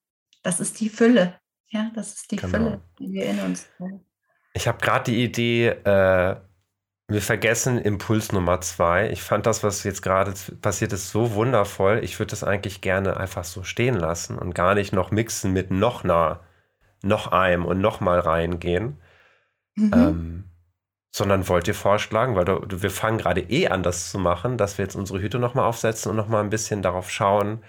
das 0.44 0.60
ist 0.60 0.80
die 0.80 0.90
Fülle. 0.90 1.40
Ja, 1.70 1.90
das 1.96 2.14
ist 2.14 2.32
die 2.32 2.36
genau. 2.36 2.50
Fülle, 2.50 2.82
die 3.00 3.12
wir 3.14 3.26
in 3.26 3.40
uns 3.40 3.68
haben. 3.80 4.06
Ich 4.54 4.68
habe 4.68 4.80
gerade 4.80 5.12
die 5.12 5.24
Idee, 5.24 5.68
äh, 5.68 6.36
wir 7.12 7.22
vergessen 7.22 7.78
Impuls 7.78 8.32
Nummer 8.32 8.62
zwei. 8.62 9.10
Ich 9.10 9.22
fand 9.22 9.46
das, 9.46 9.64
was 9.64 9.84
jetzt 9.84 10.02
gerade 10.02 10.34
passiert 10.62 10.94
ist, 10.94 11.12
so 11.12 11.34
wundervoll. 11.34 12.02
Ich 12.04 12.20
würde 12.20 12.32
das 12.32 12.44
eigentlich 12.44 12.82
gerne 12.82 13.18
einfach 13.18 13.44
so 13.44 13.64
stehen 13.64 13.96
lassen 13.96 14.38
und 14.38 14.54
gar 14.54 14.76
nicht 14.76 14.94
noch 14.94 15.12
mixen 15.12 15.54
mit 15.54 15.72
noch 15.72 16.04
nah, 16.04 16.42
noch 17.04 17.32
einem 17.32 17.66
und 17.66 17.82
noch 17.82 18.00
mal 18.00 18.20
reingehen. 18.20 19.00
Mhm. 19.76 19.92
Ähm, 19.94 20.44
sondern 21.14 21.48
wollt 21.50 21.68
ihr 21.68 21.76
vorschlagen, 21.76 22.36
weil 22.36 22.46
wir 22.48 22.92
fangen 22.92 23.18
gerade 23.18 23.42
eh 23.42 23.68
an, 23.68 23.84
das 23.84 24.12
zu 24.12 24.18
machen, 24.18 24.58
dass 24.58 24.78
wir 24.78 24.86
jetzt 24.86 24.96
unsere 24.96 25.22
Hüte 25.22 25.40
nochmal 25.40 25.66
aufsetzen 25.66 26.10
und 26.10 26.16
nochmal 26.16 26.44
ein 26.44 26.50
bisschen 26.50 26.82
darauf 26.82 27.10
schauen, 27.10 27.64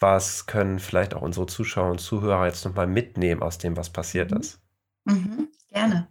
was 0.00 0.46
können 0.46 0.78
vielleicht 0.78 1.14
auch 1.14 1.22
unsere 1.22 1.46
Zuschauer 1.46 1.90
und 1.90 2.00
Zuhörer 2.00 2.46
jetzt 2.46 2.64
nochmal 2.64 2.86
mitnehmen 2.86 3.42
aus 3.42 3.58
dem, 3.58 3.76
was 3.76 3.90
passiert 3.90 4.30
mhm. 4.30 4.36
ist. 4.38 4.60
Mhm, 5.04 5.48
gerne. 5.68 6.08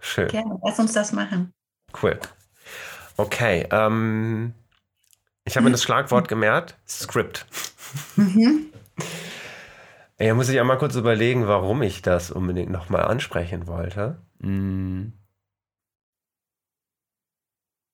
Schön. 0.00 0.28
Gerne, 0.28 0.58
lass 0.62 0.78
uns 0.78 0.92
das 0.92 1.12
machen. 1.12 1.52
Cool. 2.00 2.18
Okay, 3.16 3.66
ähm, 3.70 4.54
ich 5.44 5.56
habe 5.56 5.64
mir 5.64 5.72
das 5.72 5.82
Schlagwort 5.82 6.28
gemerkt, 6.28 6.76
Script. 6.86 7.46
Mhm. 8.16 8.72
Ja, 10.20 10.34
muss 10.34 10.48
ich 10.48 10.58
einmal 10.58 10.78
kurz 10.78 10.96
überlegen, 10.96 11.46
warum 11.46 11.82
ich 11.82 12.02
das 12.02 12.30
unbedingt 12.30 12.70
nochmal 12.70 13.04
ansprechen 13.04 13.66
wollte. 13.66 14.18
Hm. 14.40 15.12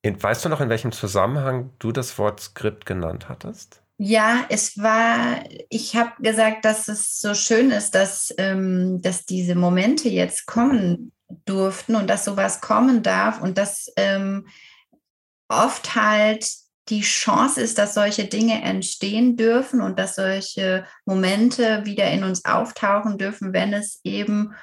Weißt 0.03 0.45
du 0.45 0.49
noch, 0.49 0.61
in 0.61 0.69
welchem 0.69 0.91
Zusammenhang 0.91 1.71
du 1.79 1.91
das 1.91 2.17
Wort 2.19 2.39
Skript 2.39 2.85
genannt 2.85 3.29
hattest? 3.29 3.81
Ja, 3.97 4.45
es 4.49 4.77
war, 4.77 5.43
ich 5.69 5.95
habe 5.95 6.11
gesagt, 6.19 6.65
dass 6.65 6.87
es 6.87 7.19
so 7.21 7.33
schön 7.33 7.71
ist, 7.71 7.95
dass, 7.95 8.33
ähm, 8.37 9.01
dass 9.01 9.25
diese 9.25 9.55
Momente 9.55 10.09
jetzt 10.09 10.45
kommen 10.45 11.11
durften 11.45 11.95
und 11.95 12.09
dass 12.09 12.25
sowas 12.25 12.61
kommen 12.61 13.03
darf 13.03 13.41
und 13.41 13.57
dass 13.57 13.91
ähm, 13.97 14.47
oft 15.47 15.95
halt 15.95 16.47
die 16.89 17.01
Chance 17.01 17.61
ist, 17.61 17.77
dass 17.77 17.95
solche 17.95 18.25
Dinge 18.25 18.61
entstehen 18.61 19.37
dürfen 19.37 19.81
und 19.81 19.97
dass 19.97 20.15
solche 20.15 20.85
Momente 21.05 21.85
wieder 21.85 22.09
in 22.11 22.23
uns 22.23 22.45
auftauchen 22.45 23.17
dürfen, 23.17 23.53
wenn 23.53 23.73
es 23.73 23.99
eben 24.03 24.53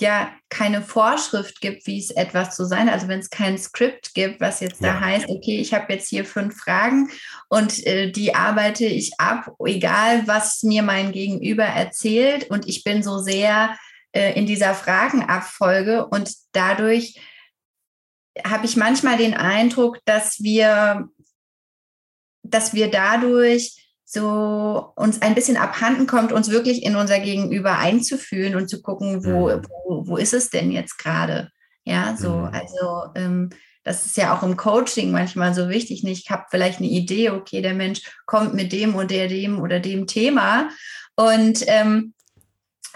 ja 0.00 0.32
keine 0.48 0.82
Vorschrift 0.82 1.60
gibt, 1.60 1.86
wie 1.86 1.98
es 1.98 2.10
etwas 2.10 2.56
zu 2.56 2.64
sein. 2.64 2.88
Also 2.88 3.06
wenn 3.06 3.20
es 3.20 3.30
kein 3.30 3.58
Skript 3.58 4.14
gibt, 4.14 4.40
was 4.40 4.60
jetzt 4.60 4.80
ja. 4.80 4.94
da 4.94 5.00
heißt, 5.00 5.28
okay, 5.28 5.60
ich 5.60 5.74
habe 5.74 5.92
jetzt 5.92 6.08
hier 6.08 6.24
fünf 6.24 6.56
Fragen 6.56 7.10
und 7.48 7.86
äh, 7.86 8.10
die 8.10 8.34
arbeite 8.34 8.86
ich 8.86 9.12
ab, 9.18 9.54
egal 9.64 10.26
was 10.26 10.62
mir 10.62 10.82
mein 10.82 11.12
Gegenüber 11.12 11.64
erzählt. 11.64 12.50
Und 12.50 12.66
ich 12.66 12.82
bin 12.82 13.02
so 13.02 13.18
sehr 13.18 13.76
äh, 14.12 14.32
in 14.38 14.46
dieser 14.46 14.74
Fragenabfolge 14.74 16.06
und 16.06 16.34
dadurch 16.52 17.20
habe 18.44 18.66
ich 18.66 18.76
manchmal 18.76 19.16
den 19.16 19.34
Eindruck, 19.34 19.98
dass 20.04 20.42
wir, 20.42 21.08
dass 22.42 22.74
wir 22.74 22.90
dadurch 22.90 23.76
so 24.04 24.92
uns 24.96 25.22
ein 25.22 25.34
bisschen 25.34 25.56
abhanden 25.56 26.06
kommt, 26.06 26.32
uns 26.32 26.50
wirklich 26.50 26.82
in 26.82 26.96
unser 26.96 27.20
Gegenüber 27.20 27.78
einzufühlen 27.78 28.56
und 28.56 28.68
zu 28.68 28.82
gucken, 28.82 29.24
wo, 29.24 29.48
mhm. 29.48 29.62
wo, 29.84 30.06
wo 30.08 30.16
ist 30.16 30.34
es 30.34 30.50
denn 30.50 30.72
jetzt 30.72 30.98
gerade? 30.98 31.50
Ja, 31.84 32.16
so, 32.16 32.30
mhm. 32.30 32.44
also 32.46 33.04
ähm, 33.14 33.50
das 33.84 34.06
ist 34.06 34.16
ja 34.16 34.36
auch 34.36 34.42
im 34.42 34.56
Coaching 34.56 35.10
manchmal 35.10 35.54
so 35.54 35.68
wichtig. 35.68 36.02
Nicht? 36.02 36.24
Ich 36.24 36.30
habe 36.30 36.44
vielleicht 36.50 36.80
eine 36.80 36.88
Idee, 36.88 37.30
okay, 37.30 37.62
der 37.62 37.74
Mensch 37.74 38.02
kommt 38.26 38.54
mit 38.54 38.72
dem 38.72 38.94
oder 38.94 39.28
dem 39.28 39.60
oder 39.60 39.80
dem 39.80 40.06
Thema. 40.06 40.68
Und 41.16 41.64
ähm, 41.66 42.14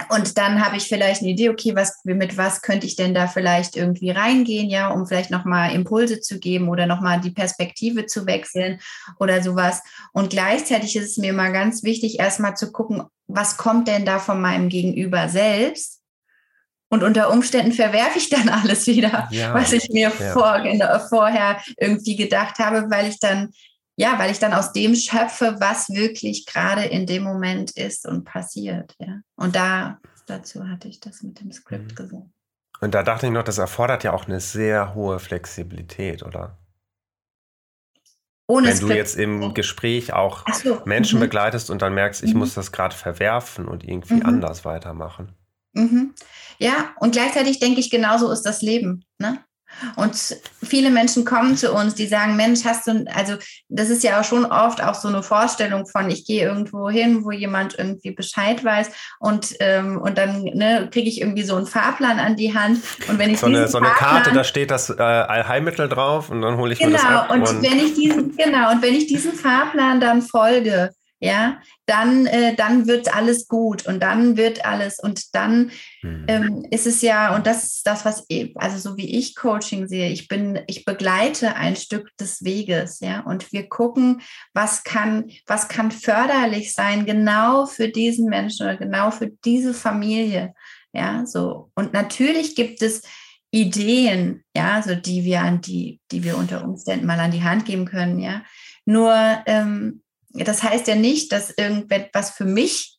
und 0.09 0.39
dann 0.39 0.65
habe 0.65 0.77
ich 0.77 0.89
vielleicht 0.89 1.21
eine 1.21 1.31
Idee, 1.31 1.51
okay, 1.51 1.75
was, 1.77 2.01
mit 2.05 2.37
was 2.37 2.63
könnte 2.63 2.87
ich 2.87 2.97
denn 2.97 3.15
da 3.15 3.29
vielleicht 3.29 3.77
irgendwie 3.77 4.11
reingehen, 4.11 4.69
ja, 4.69 4.89
um 4.89 5.07
vielleicht 5.07 5.31
nochmal 5.31 5.73
Impulse 5.73 6.21
zu 6.21 6.39
geben 6.41 6.69
oder 6.69 6.87
nochmal 6.87 7.21
die 7.21 7.31
Perspektive 7.31 8.07
zu 8.07 8.27
wechseln 8.27 8.81
oder 9.21 9.43
sowas. 9.43 9.83
Und 10.13 10.31
gleichzeitig 10.31 10.97
ist 10.97 11.11
es 11.11 11.17
mir 11.17 11.31
immer 11.31 11.51
ganz 11.51 11.85
wichtig, 11.85 12.19
erstmal 12.19 12.57
zu 12.57 12.73
gucken, 12.73 13.05
was 13.29 13.57
kommt 13.57 13.87
denn 13.89 14.05
da 14.05 14.19
von 14.19 14.41
meinem 14.41 14.69
Gegenüber 14.69 15.29
selbst? 15.29 16.01
Und 16.89 17.03
unter 17.03 17.31
Umständen 17.31 17.73
verwerfe 17.73 18.19
ich 18.19 18.31
dann 18.31 18.49
alles 18.49 18.87
wieder, 18.87 19.29
ja, 19.31 19.55
was 19.55 19.73
ich 19.73 19.89
mir 19.91 20.13
ja. 20.19 20.33
vor, 20.33 20.61
vorher 21.09 21.61
irgendwie 21.77 22.17
gedacht 22.17 22.59
habe, 22.59 22.91
weil 22.91 23.09
ich 23.09 23.19
dann, 23.21 23.53
ja, 23.97 24.19
weil 24.19 24.31
ich 24.31 24.39
dann 24.39 24.53
aus 24.53 24.73
dem 24.73 24.95
schöpfe, 24.95 25.57
was 25.59 25.89
wirklich 25.91 26.47
gerade 26.47 26.85
in 26.85 27.07
dem 27.07 27.23
Moment 27.23 27.71
ist 27.73 28.07
und 28.07 28.25
passiert. 28.25 28.95
Ja. 28.99 29.21
Und 29.37 29.55
da 29.55 29.99
dazu 30.27 30.69
hatte 30.69 30.89
ich 30.89 31.01
das 31.01 31.23
mit 31.23 31.41
dem 31.41 31.53
Skript 31.53 31.93
mhm. 31.93 31.95
gesagt. 31.95 32.27
Und 32.81 32.95
da 32.95 33.03
dachte 33.03 33.27
ich 33.27 33.33
noch, 33.33 33.45
das 33.45 33.59
erfordert 33.59 34.05
ja 34.05 34.13
auch 34.13 34.27
eine 34.27 34.41
sehr 34.41 34.95
hohe 34.95 35.19
Flexibilität, 35.19 36.23
oder? 36.23 36.59
Ohne 38.47 38.69
Wenn 38.69 38.77
Skript. 38.77 38.91
du 38.91 38.97
jetzt 38.97 39.17
im 39.17 39.55
Gespräch 39.55 40.13
auch 40.13 40.45
so. 40.53 40.83
Menschen 40.85 41.19
mhm. 41.19 41.25
begleitest 41.25 41.71
und 41.71 41.81
dann 41.81 41.95
merkst, 41.95 42.23
ich 42.23 42.35
mhm. 42.35 42.41
muss 42.41 42.55
das 42.55 42.73
gerade 42.73 42.95
verwerfen 42.95 43.67
und 43.67 43.85
irgendwie 43.85 44.15
mhm. 44.15 44.27
anders 44.27 44.65
weitermachen. 44.65 45.35
Mhm. 45.73 46.15
Ja, 46.59 46.95
und 47.01 47.13
gleichzeitig 47.13 47.59
denke 47.59 47.81
ich, 47.81 47.91
genauso 47.91 48.31
ist 48.31 48.43
das 48.43 48.61
Leben. 48.61 49.05
Ne? 49.19 49.43
Und 49.97 50.37
viele 50.63 50.91
Menschen 50.91 51.25
kommen 51.25 51.57
zu 51.57 51.73
uns, 51.73 51.95
die 51.95 52.07
sagen, 52.07 52.37
Mensch, 52.37 52.65
hast 52.65 52.87
du, 52.87 53.05
also 53.15 53.35
das 53.69 53.91
ist 53.91 54.03
ja 54.03 54.21
auch 54.21 54.25
schon 54.25 54.45
oft 54.45 54.83
auch 54.83 54.95
so 54.95 55.09
eine 55.09 55.23
Vorstellung 55.23 55.87
von, 55.87 56.11
ich 56.11 56.27
gehe 56.27 56.45
irgendwo 56.45 56.89
hin, 56.89 57.25
wo 57.25 57.31
jemand 57.31 57.79
irgendwie 57.79 58.13
Bescheid 58.13 58.65
weiß 58.65 58.91
und, 59.21 59.55
ähm, 59.61 60.01
und 60.01 60.19
dann 60.19 60.43
ne, 60.43 60.89
kriege 60.91 61.09
ich 61.09 61.21
irgendwie 61.21 61.43
so 61.43 61.57
einen 61.57 61.67
Fahrplan 61.67 62.19
an 62.19 62.37
die 62.37 62.55
Hand. 62.55 62.81
Und 63.09 63.19
wenn 63.19 63.31
ich 63.31 63.39
so, 63.39 63.47
eine, 63.47 63.69
so 63.69 63.79
eine 63.79 63.89
Karte, 63.89 64.33
da 64.33 64.45
steht 64.45 64.71
das 64.71 64.91
äh, 64.91 65.03
Allheilmittel 65.03 65.89
drauf 65.89 66.31
und 66.31 66.43
dann 66.43 66.57
hole 66.57 66.73
ich 66.73 66.79
genau, 66.79 66.93
mir 66.93 66.97
das 66.97 67.05
ab. 67.05 67.31
Und, 67.31 67.49
und 67.49 67.63
wenn 67.63 67.79
ich 67.79 67.95
diesen, 67.95 68.37
genau, 68.37 68.73
und 68.73 68.83
wenn 68.83 68.95
ich 68.95 69.07
diesem 69.07 69.33
Fahrplan 69.33 70.01
dann 70.01 70.23
folge, 70.23 70.91
ja, 71.25 71.59
dann, 71.87 72.27
äh, 72.27 72.55
dann 72.55 72.87
wird 72.87 73.17
alles 73.17 73.49
gut 73.49 73.87
und 73.87 74.03
dann 74.03 74.37
wird 74.37 74.67
alles 74.67 74.99
und 74.99 75.35
dann 75.35 75.71
mhm. 76.03 76.25
ähm, 76.29 76.67
ist 76.71 76.87
es 76.87 77.01
ja, 77.01 77.35
und 77.35 77.47
das 77.47 77.65
ist 77.65 77.87
das, 77.87 78.05
was, 78.05 78.27
ich, 78.29 78.55
also 78.57 78.77
so 78.79 78.99
wie 78.99 79.17
ich 79.17 79.35
Coaching 79.35 79.89
sehe, 79.89 80.11
ich 80.11 80.29
bin, 80.29 80.61
ich 80.67 80.85
begleite 80.85 81.57
ein 81.57 81.77
Stück 81.77 82.15
des 82.21 82.45
Weges, 82.45 83.01
ja, 83.01 83.21
und 83.21 83.53
wir 83.53 83.71
gucken, 83.71 84.21
was 84.53 84.85
kann, 84.85 85.31
was 85.47 85.69
kann 85.69 85.91
förderlich 85.91 86.75
sein, 86.75 87.07
genau 87.07 87.65
für 87.65 87.89
diesen 87.89 88.29
Menschen 88.29 88.67
oder 88.67 88.77
genau 88.77 89.11
für 89.11 89.31
diese 89.47 89.73
Familie, 89.73 90.53
ja, 90.93 91.25
so. 91.25 91.71
Und 91.75 91.95
natürlich 91.95 92.55
gibt 92.55 92.83
es 92.83 93.01
Ideen, 93.51 94.45
ja, 94.55 94.83
so 94.83 94.95
die 94.95 95.25
wir 95.25 95.41
an 95.41 95.63
die, 95.63 96.01
die 96.13 96.23
wir 96.23 96.37
unter 96.37 96.63
Umständen 96.65 97.07
mal 97.07 97.19
an 97.19 97.31
die 97.31 97.43
Hand 97.43 97.65
geben 97.65 97.87
können, 97.87 98.19
ja. 98.19 98.43
Nur 98.85 99.15
ähm, 99.47 100.03
das 100.35 100.63
heißt 100.63 100.89
ja 100.89 100.97
nicht, 100.97 101.31
dass 101.33 101.51
irgendetwas 101.51 102.31
für 102.31 102.45
mich 102.45 102.99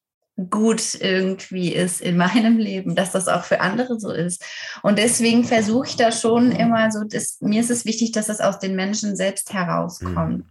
gut 0.49 0.95
irgendwie 0.95 1.73
ist 1.73 2.01
in 2.01 2.17
meinem 2.17 2.57
Leben, 2.57 2.95
dass 2.95 3.11
das 3.11 3.27
auch 3.27 3.43
für 3.43 3.61
andere 3.61 3.99
so 3.99 4.11
ist. 4.11 4.43
Und 4.83 4.97
deswegen 4.97 5.45
versuche 5.45 5.87
ich 5.87 5.95
da 5.95 6.11
schon 6.11 6.51
immer 6.51 6.91
so, 6.91 7.03
dass, 7.03 7.39
mir 7.41 7.61
ist 7.61 7.71
es 7.71 7.85
wichtig, 7.85 8.11
dass 8.11 8.27
das 8.27 8.41
aus 8.41 8.59
den 8.59 8.75
Menschen 8.75 9.15
selbst 9.15 9.53
herauskommt. 9.53 10.39
Mhm. 10.39 10.49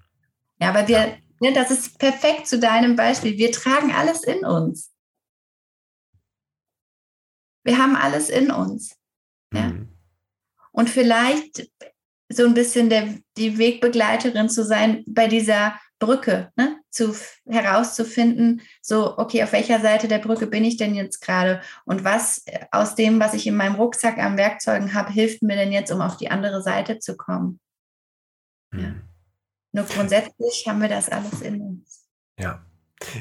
Ja, 0.61 0.71
aber 0.71 0.89
wir, 0.89 1.19
ne, 1.41 1.53
das 1.53 1.71
ist 1.71 1.99
perfekt 1.99 2.47
zu 2.47 2.59
deinem 2.59 2.97
Beispiel. 2.97 3.37
Wir 3.37 3.53
tragen 3.53 3.93
alles 3.93 4.25
in 4.25 4.45
uns. 4.45 4.91
Wir 7.63 7.79
haben 7.79 7.97
alles 7.97 8.31
in 8.31 8.51
uns. 8.51 8.97
Ja? 9.53 9.69
Mhm. 9.69 9.89
Und 10.73 10.89
vielleicht 10.89 11.71
so 12.31 12.47
ein 12.47 12.55
bisschen 12.55 12.89
der, 12.89 13.15
die 13.37 13.59
Wegbegleiterin 13.59 14.49
zu 14.49 14.65
sein 14.65 15.05
bei 15.07 15.29
dieser 15.29 15.79
Brücke, 16.05 16.53
ne? 16.57 16.81
zu, 16.91 17.15
herauszufinden, 17.47 18.63
so, 18.83 19.19
okay, 19.19 19.43
auf 19.43 19.53
welcher 19.53 19.81
Seite 19.81 20.07
der 20.07 20.19
Brücke 20.19 20.47
bin 20.47 20.65
ich 20.65 20.77
denn 20.77 20.95
jetzt 20.95 21.21
gerade 21.21 21.61
und 21.85 22.05
was 22.05 22.47
äh, 22.47 22.67
aus 22.71 22.95
dem, 22.95 23.21
was 23.21 23.35
ich 23.35 23.47
in 23.47 23.57
meinem 23.57 23.75
Rucksack 23.75 24.19
an 24.19 24.37
Werkzeugen 24.37 24.95
habe, 24.95 25.13
hilft 25.13 25.43
mir 25.43 25.57
denn 25.57 25.73
jetzt, 25.73 25.91
um 25.91 26.01
auf 26.01 26.17
die 26.17 26.31
andere 26.31 26.63
Seite 26.63 26.99
zu 26.99 27.17
kommen. 27.17 27.59
Mhm. 28.71 28.81
Ja. 28.81 28.95
Nur 29.73 29.85
grundsätzlich 29.87 30.67
haben 30.69 30.81
wir 30.81 30.89
das 30.89 31.09
alles 31.09 31.41
in 31.41 31.61
uns. 31.61 32.07
Ja. 32.39 32.65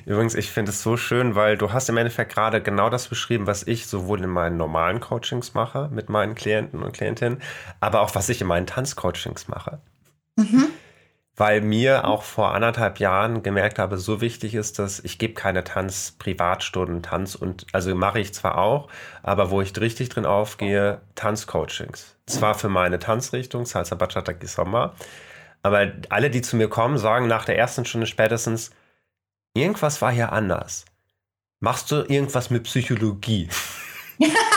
Übrigens, 0.06 0.36
ich 0.36 0.52
finde 0.52 0.72
es 0.72 0.84
so 0.84 0.98
schön, 0.98 1.36
weil 1.36 1.58
du 1.58 1.74
hast 1.74 1.90
im 1.90 1.98
Endeffekt 1.98 2.32
gerade 2.32 2.62
genau 2.62 2.90
das 2.90 3.08
beschrieben, 3.08 3.48
was 3.48 3.66
ich 3.66 3.88
sowohl 3.88 4.24
in 4.24 4.30
meinen 4.30 4.56
normalen 4.56 5.00
Coachings 5.00 5.56
mache 5.56 5.90
mit 5.92 6.10
meinen 6.10 6.36
Klienten 6.36 6.84
und 6.84 6.94
Klientinnen, 6.94 7.42
aber 7.80 8.02
auch 8.02 8.14
was 8.14 8.30
ich 8.30 8.40
in 8.40 8.48
meinen 8.48 8.68
Tanzcoachings 8.68 9.48
mache. 9.48 9.82
Mhm 10.36 10.70
weil 11.36 11.62
mir 11.62 12.06
auch 12.06 12.24
vor 12.24 12.54
anderthalb 12.54 13.00
Jahren 13.00 13.42
gemerkt 13.42 13.80
habe, 13.80 13.98
so 13.98 14.22
wichtig 14.22 14.54
ist, 14.54 14.78
dass 14.78 15.00
ich 15.00 15.18
gebe 15.18 15.34
keine 15.34 15.64
Tanz-Privatstunden, 15.64 17.02
Tanz 17.02 17.34
und, 17.34 17.66
also 17.72 17.96
mache 17.96 18.20
ich 18.20 18.34
zwar 18.34 18.58
auch, 18.60 18.88
aber 19.24 19.50
wo 19.50 19.62
ich 19.62 19.76
richtig 19.80 20.10
drin 20.10 20.26
aufgehe, 20.26 21.02
Tanzcoachings. 21.16 22.16
Zwar 22.28 22.54
für 22.54 22.70
meine 22.70 23.00
Tanzrichtung, 23.00 23.66
Salsa 23.66 23.96
Bachata 23.96 24.34
Kisomba, 24.34 24.94
aber 25.64 25.92
alle, 26.10 26.30
die 26.30 26.42
zu 26.42 26.56
mir 26.56 26.68
kommen, 26.68 26.98
sagen 26.98 27.28
nach 27.28 27.46
der 27.46 27.58
ersten 27.58 27.86
Stunde 27.86 28.06
spätestens, 28.06 28.72
irgendwas 29.56 30.02
war 30.02 30.12
hier 30.12 30.32
anders. 30.32 30.86
Machst 31.60 31.90
du 31.92 32.04
irgendwas 32.04 32.50
mit 32.50 32.64
Psychologie? 32.64 33.50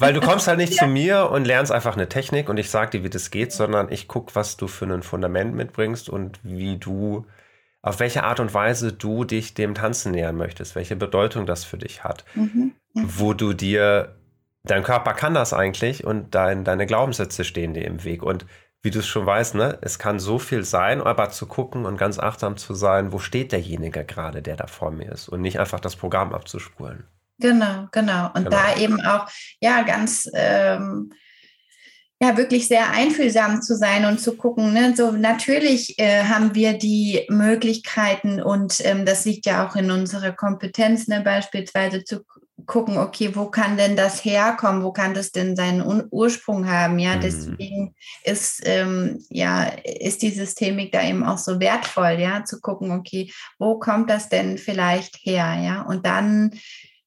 Weil 0.00 0.14
du 0.14 0.20
kommst 0.20 0.48
halt 0.48 0.58
nicht 0.58 0.72
ja. 0.74 0.84
zu 0.84 0.86
mir 0.86 1.30
und 1.30 1.44
lernst 1.44 1.70
einfach 1.70 1.94
eine 1.94 2.08
Technik 2.08 2.48
und 2.48 2.56
ich 2.56 2.70
sag 2.70 2.90
dir, 2.90 3.04
wie 3.04 3.10
das 3.10 3.30
geht, 3.30 3.52
sondern 3.52 3.92
ich 3.92 4.08
gucke, 4.08 4.34
was 4.34 4.56
du 4.56 4.66
für 4.66 4.86
ein 4.86 5.02
Fundament 5.02 5.54
mitbringst 5.54 6.08
und 6.08 6.40
wie 6.42 6.78
du, 6.78 7.26
auf 7.82 8.00
welche 8.00 8.24
Art 8.24 8.40
und 8.40 8.54
Weise 8.54 8.94
du 8.94 9.24
dich 9.24 9.52
dem 9.52 9.74
Tanzen 9.74 10.12
nähern 10.12 10.36
möchtest, 10.36 10.74
welche 10.74 10.96
Bedeutung 10.96 11.44
das 11.44 11.64
für 11.64 11.76
dich 11.76 12.02
hat, 12.02 12.24
mhm. 12.34 12.72
wo 12.94 13.34
du 13.34 13.52
dir, 13.52 14.16
dein 14.64 14.82
Körper 14.82 15.12
kann 15.12 15.34
das 15.34 15.52
eigentlich 15.52 16.04
und 16.04 16.34
dein, 16.34 16.64
deine 16.64 16.86
Glaubenssätze 16.86 17.44
stehen 17.44 17.74
dir 17.74 17.84
im 17.84 18.02
Weg 18.02 18.22
und 18.22 18.46
wie 18.82 18.90
du 18.90 19.00
es 19.00 19.06
schon 19.06 19.26
weißt, 19.26 19.54
ne, 19.56 19.76
es 19.82 19.98
kann 19.98 20.18
so 20.18 20.38
viel 20.38 20.64
sein, 20.64 21.02
aber 21.02 21.28
zu 21.28 21.44
gucken 21.44 21.84
und 21.84 21.98
ganz 21.98 22.18
achtsam 22.18 22.56
zu 22.56 22.72
sein, 22.72 23.12
wo 23.12 23.18
steht 23.18 23.52
derjenige 23.52 24.06
gerade, 24.06 24.40
der 24.40 24.56
da 24.56 24.66
vor 24.66 24.90
mir 24.90 25.12
ist 25.12 25.28
und 25.28 25.42
nicht 25.42 25.60
einfach 25.60 25.80
das 25.80 25.96
Programm 25.96 26.32
abzuspulen. 26.32 27.04
Genau, 27.40 27.88
genau. 27.90 28.26
Und 28.34 28.44
genau. 28.44 28.50
da 28.50 28.76
eben 28.76 29.00
auch, 29.00 29.26
ja, 29.60 29.82
ganz, 29.82 30.30
ähm, 30.34 31.12
ja, 32.22 32.36
wirklich 32.36 32.68
sehr 32.68 32.90
einfühlsam 32.90 33.62
zu 33.62 33.74
sein 33.76 34.04
und 34.04 34.20
zu 34.20 34.36
gucken. 34.36 34.74
Ne? 34.74 34.94
So 34.94 35.10
natürlich 35.12 35.98
äh, 35.98 36.24
haben 36.24 36.54
wir 36.54 36.74
die 36.74 37.24
Möglichkeiten 37.30 38.42
und 38.42 38.84
ähm, 38.84 39.06
das 39.06 39.24
liegt 39.24 39.46
ja 39.46 39.66
auch 39.66 39.74
in 39.74 39.90
unserer 39.90 40.32
Kompetenz, 40.32 41.08
ne? 41.08 41.22
beispielsweise 41.22 42.04
zu 42.04 42.20
gucken, 42.66 42.98
okay, 42.98 43.34
wo 43.34 43.46
kann 43.46 43.76
denn 43.76 43.96
das 43.96 44.24
herkommen? 44.24 44.82
Wo 44.82 44.92
kann 44.92 45.14
das 45.14 45.32
denn 45.32 45.56
seinen 45.56 46.08
Ursprung 46.10 46.68
haben? 46.68 46.98
Ja, 46.98 47.16
mhm. 47.16 47.20
deswegen 47.20 47.94
ist, 48.24 48.62
ähm, 48.64 49.24
ja, 49.30 49.64
ist 49.64 50.22
die 50.22 50.30
Systemik 50.30 50.92
da 50.92 51.02
eben 51.02 51.24
auch 51.24 51.38
so 51.38 51.60
wertvoll, 51.60 52.18
ja, 52.18 52.44
zu 52.44 52.60
gucken, 52.60 52.90
okay, 52.90 53.32
wo 53.58 53.78
kommt 53.78 54.10
das 54.10 54.28
denn 54.28 54.58
vielleicht 54.58 55.16
her? 55.22 55.58
Ja, 55.62 55.82
und 55.82 56.06
dann 56.06 56.52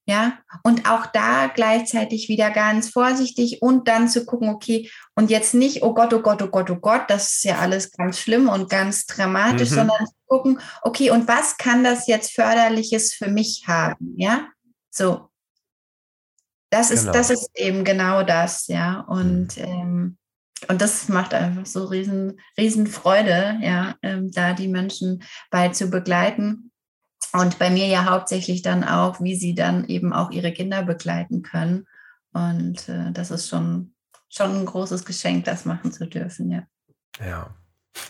ja, 0.05 0.39
und 0.63 0.89
auch 0.89 1.05
da 1.05 1.47
gleichzeitig 1.47 2.27
wieder 2.27 2.51
ganz 2.51 2.89
vorsichtig 2.89 3.61
und 3.61 3.87
dann 3.87 4.09
zu 4.09 4.25
gucken, 4.25 4.49
okay, 4.49 4.89
und 5.15 5.29
jetzt 5.29 5.53
nicht, 5.53 5.81
oh 5.81 5.93
Gott, 5.93 6.13
oh 6.13 6.21
Gott, 6.21 6.41
oh 6.41 6.47
Gott, 6.47 6.69
oh 6.69 6.75
Gott, 6.75 7.03
das 7.07 7.35
ist 7.35 7.43
ja 7.45 7.59
alles 7.59 7.89
ganz 7.91 8.19
schlimm 8.19 8.49
und 8.49 8.69
ganz 8.69 9.05
dramatisch, 9.05 9.71
mhm. 9.71 9.75
sondern 9.75 10.05
zu 10.05 10.13
gucken, 10.27 10.59
okay, 10.81 11.09
und 11.09 11.27
was 11.29 11.55
kann 11.55 11.85
das 11.85 12.07
jetzt 12.07 12.33
förderliches 12.33 13.13
für 13.13 13.29
mich 13.29 13.63
haben? 13.65 14.13
Ja, 14.17 14.49
so. 14.89 15.29
Das 16.69 16.91
ist, 16.91 17.01
genau. 17.01 17.13
das 17.13 17.29
ist 17.29 17.51
eben 17.55 17.85
genau 17.85 18.23
das, 18.23 18.67
ja. 18.67 19.01
Und, 19.01 19.55
mhm. 19.55 19.63
ähm, 19.63 20.17
und 20.67 20.81
das 20.81 21.07
macht 21.07 21.33
einfach 21.33 21.65
so 21.65 21.85
riesen, 21.85 22.41
riesen 22.57 22.87
Freude, 22.87 23.57
ja, 23.61 23.95
ähm, 24.01 24.31
da 24.31 24.51
die 24.51 24.67
Menschen 24.67 25.23
bei 25.49 25.69
zu 25.69 25.89
begleiten. 25.89 26.72
Und 27.33 27.57
bei 27.57 27.69
mir 27.69 27.87
ja 27.87 28.05
hauptsächlich 28.05 28.61
dann 28.61 28.83
auch, 28.83 29.19
wie 29.19 29.35
sie 29.35 29.55
dann 29.55 29.85
eben 29.85 30.13
auch 30.13 30.31
ihre 30.31 30.51
Kinder 30.51 30.83
begleiten 30.83 31.41
können. 31.41 31.87
Und 32.31 32.87
äh, 32.89 33.11
das 33.11 33.31
ist 33.31 33.49
schon, 33.49 33.93
schon 34.29 34.55
ein 34.55 34.65
großes 34.65 35.03
Geschenk, 35.03 35.45
das 35.45 35.65
machen 35.65 35.91
zu 35.91 36.05
dürfen, 36.05 36.51
ja. 36.51 36.63
Ja. 37.23 37.55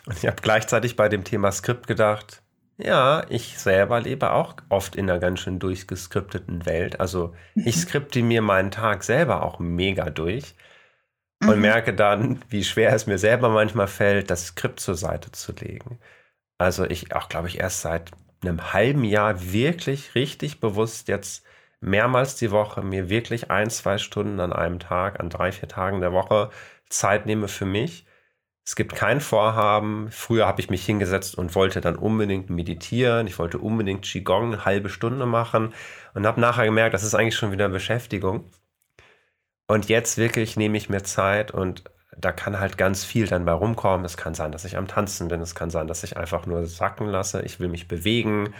Und 0.05 0.17
ich 0.17 0.25
habe 0.25 0.41
gleichzeitig 0.41 0.95
bei 0.95 1.09
dem 1.09 1.23
Thema 1.23 1.51
Skript 1.51 1.87
gedacht, 1.87 2.43
ja, 2.77 3.25
ich 3.29 3.59
selber 3.59 4.01
lebe 4.01 4.31
auch 4.31 4.55
oft 4.69 4.95
in 4.95 5.09
einer 5.09 5.19
ganz 5.19 5.41
schön 5.41 5.59
durchgeskripteten 5.59 6.65
Welt. 6.65 6.99
Also 6.99 7.33
ich 7.55 7.77
skripte 7.77 8.21
mir 8.23 8.41
meinen 8.41 8.71
Tag 8.71 9.03
selber 9.03 9.43
auch 9.43 9.59
mega 9.59 10.09
durch 10.09 10.55
und 11.41 11.55
mhm. 11.55 11.61
merke 11.61 11.93
dann, 11.93 12.43
wie 12.49 12.63
schwer 12.63 12.93
es 12.93 13.05
mir 13.05 13.17
selber 13.17 13.49
manchmal 13.49 13.87
fällt, 13.87 14.31
das 14.31 14.47
Skript 14.47 14.79
zur 14.79 14.95
Seite 14.95 15.31
zu 15.31 15.51
legen. 15.51 15.99
Also 16.57 16.85
ich 16.85 17.13
auch, 17.15 17.29
glaube 17.29 17.47
ich, 17.47 17.59
erst 17.59 17.81
seit 17.81 18.11
einem 18.43 18.73
halben 18.73 19.03
Jahr 19.03 19.51
wirklich 19.53 20.15
richtig 20.15 20.59
bewusst 20.59 21.07
jetzt 21.07 21.45
mehrmals 21.81 22.35
die 22.35 22.51
Woche 22.51 22.81
mir 22.81 23.09
wirklich 23.09 23.51
ein, 23.51 23.69
zwei 23.69 23.97
Stunden 23.97 24.39
an 24.39 24.53
einem 24.53 24.79
Tag, 24.79 25.19
an 25.19 25.29
drei, 25.29 25.51
vier 25.51 25.67
Tagen 25.69 26.01
der 26.01 26.13
Woche 26.13 26.49
Zeit 26.89 27.25
nehme 27.25 27.47
für 27.47 27.65
mich, 27.65 28.05
Es 28.65 28.75
gibt 28.77 28.95
kein 28.95 29.19
Vorhaben. 29.21 30.09
Früher 30.11 30.47
habe 30.47 30.61
ich 30.61 30.69
mich 30.69 30.85
hingesetzt 30.85 31.37
und 31.37 31.55
wollte 31.55 31.81
dann 31.81 31.97
unbedingt 31.97 32.49
meditieren. 32.49 33.27
Ich 33.27 33.37
wollte 33.39 33.59
unbedingt 33.59 34.03
Qigong 34.05 34.53
eine 34.53 34.65
halbe 34.65 34.89
Stunde 34.89 35.25
machen 35.25 35.73
und 36.13 36.25
habe 36.25 36.39
nachher 36.41 36.65
gemerkt, 36.65 36.93
das 36.93 37.03
ist 37.03 37.15
eigentlich 37.15 37.35
schon 37.35 37.51
wieder 37.51 37.69
Beschäftigung. 37.69 38.49
Und 39.67 39.89
jetzt 39.89 40.17
wirklich 40.17 40.55
nehme 40.57 40.77
ich 40.77 40.89
mir 40.89 41.03
Zeit 41.03 41.51
und 41.51 41.83
da 42.17 42.31
kann 42.31 42.59
halt 42.59 42.77
ganz 42.77 43.03
viel 43.03 43.27
dann 43.27 43.45
bei 43.45 43.53
rumkommen. 43.53 44.05
Es 44.05 44.17
kann 44.17 44.35
sein, 44.35 44.51
dass 44.51 44.65
ich 44.65 44.77
am 44.77 44.87
Tanzen 44.87 45.27
bin. 45.27 45.41
Es 45.41 45.55
kann 45.55 45.69
sein, 45.69 45.87
dass 45.87 46.03
ich 46.03 46.17
einfach 46.17 46.45
nur 46.45 46.65
sacken 46.65 47.07
lasse. 47.07 47.41
Ich 47.43 47.59
will 47.59 47.69
mich 47.69 47.87
bewegen. 47.87 48.53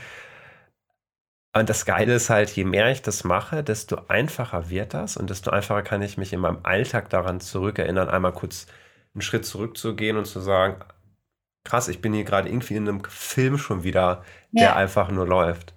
Und 1.56 1.70
das 1.70 1.86
Geile 1.86 2.16
ist 2.16 2.30
halt, 2.30 2.50
je 2.50 2.64
mehr 2.64 2.90
ich 2.90 3.04
das 3.04 3.24
mache, 3.24 3.64
desto 3.64 4.08
einfacher 4.08 4.70
wird 4.70 4.96
das 4.96 5.18
und 5.18 5.30
desto 5.30 5.52
einfacher 5.52 5.84
kann 5.84 6.02
ich 6.02 6.18
mich 6.18 6.34
in 6.34 6.40
meinem 6.40 6.60
Alltag 6.64 7.10
daran 7.10 7.40
zurückerinnern, 7.40 8.10
einmal 8.10 8.34
kurz 8.34 8.66
einen 9.14 9.22
Schritt 9.22 9.46
zurückzugehen 9.46 10.18
und 10.18 10.26
zu 10.26 10.40
sagen, 10.40 10.84
krass, 11.64 11.90
ich 11.90 12.02
bin 12.02 12.14
hier 12.14 12.24
gerade 12.24 12.50
irgendwie 12.50 12.76
in 12.76 12.88
einem 12.90 13.04
Film 13.04 13.60
schon 13.60 13.84
wieder, 13.84 14.24
der 14.52 14.64
ja. 14.64 14.76
einfach 14.76 15.12
nur 15.12 15.28
läuft. 15.28 15.73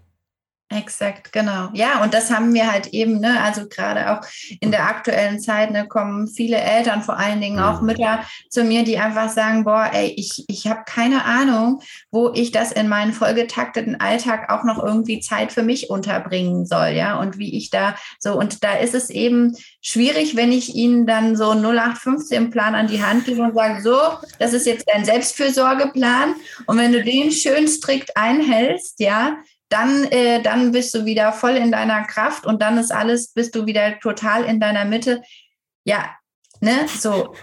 Exakt, 0.68 1.32
genau. 1.32 1.68
Ja, 1.74 2.02
und 2.02 2.12
das 2.12 2.28
haben 2.32 2.52
wir 2.52 2.70
halt 2.70 2.88
eben, 2.88 3.20
ne, 3.20 3.40
also 3.40 3.68
gerade 3.68 4.10
auch 4.10 4.26
in 4.58 4.72
der 4.72 4.88
aktuellen 4.88 5.38
Zeit, 5.38 5.70
ne, 5.70 5.86
kommen 5.86 6.26
viele 6.26 6.56
Eltern, 6.56 7.02
vor 7.02 7.16
allen 7.16 7.40
Dingen 7.40 7.60
auch 7.60 7.80
mhm. 7.80 7.86
Mütter 7.86 8.24
zu 8.50 8.64
mir, 8.64 8.82
die 8.82 8.98
einfach 8.98 9.28
sagen, 9.28 9.62
boah, 9.62 9.88
ey, 9.92 10.12
ich, 10.16 10.44
ich 10.48 10.66
habe 10.66 10.80
keine 10.84 11.24
Ahnung, 11.24 11.82
wo 12.10 12.32
ich 12.34 12.50
das 12.50 12.72
in 12.72 12.88
meinen 12.88 13.12
vollgetakteten 13.12 14.00
Alltag 14.00 14.50
auch 14.50 14.64
noch 14.64 14.82
irgendwie 14.82 15.20
Zeit 15.20 15.52
für 15.52 15.62
mich 15.62 15.88
unterbringen 15.88 16.66
soll, 16.66 16.88
ja, 16.88 17.16
und 17.20 17.38
wie 17.38 17.56
ich 17.56 17.70
da 17.70 17.94
so, 18.18 18.36
und 18.36 18.64
da 18.64 18.74
ist 18.74 18.94
es 18.94 19.08
eben 19.08 19.56
schwierig, 19.80 20.34
wenn 20.34 20.50
ich 20.50 20.74
ihnen 20.74 21.06
dann 21.06 21.36
so 21.36 21.52
0815 21.52 22.50
Plan 22.50 22.74
an 22.74 22.88
die 22.88 23.04
Hand 23.04 23.24
gebe 23.24 23.42
und 23.42 23.54
sage, 23.54 23.82
so, 23.82 23.96
das 24.40 24.52
ist 24.52 24.66
jetzt 24.66 24.88
dein 24.92 25.04
Selbstfürsorgeplan 25.04 26.34
und 26.66 26.76
wenn 26.76 26.90
du 26.90 27.04
den 27.04 27.30
schön 27.30 27.68
strikt 27.68 28.16
einhältst, 28.16 28.98
ja, 28.98 29.36
dann, 29.68 30.04
äh, 30.04 30.42
dann 30.42 30.72
bist 30.72 30.94
du 30.94 31.04
wieder 31.04 31.32
voll 31.32 31.56
in 31.56 31.72
deiner 31.72 32.04
Kraft 32.04 32.46
und 32.46 32.62
dann 32.62 32.78
ist 32.78 32.92
alles, 32.92 33.32
bist 33.32 33.54
du 33.54 33.66
wieder 33.66 33.98
total 34.00 34.44
in 34.44 34.60
deiner 34.60 34.84
Mitte. 34.84 35.22
Ja, 35.84 36.14
ne, 36.60 36.86
so. 36.88 37.34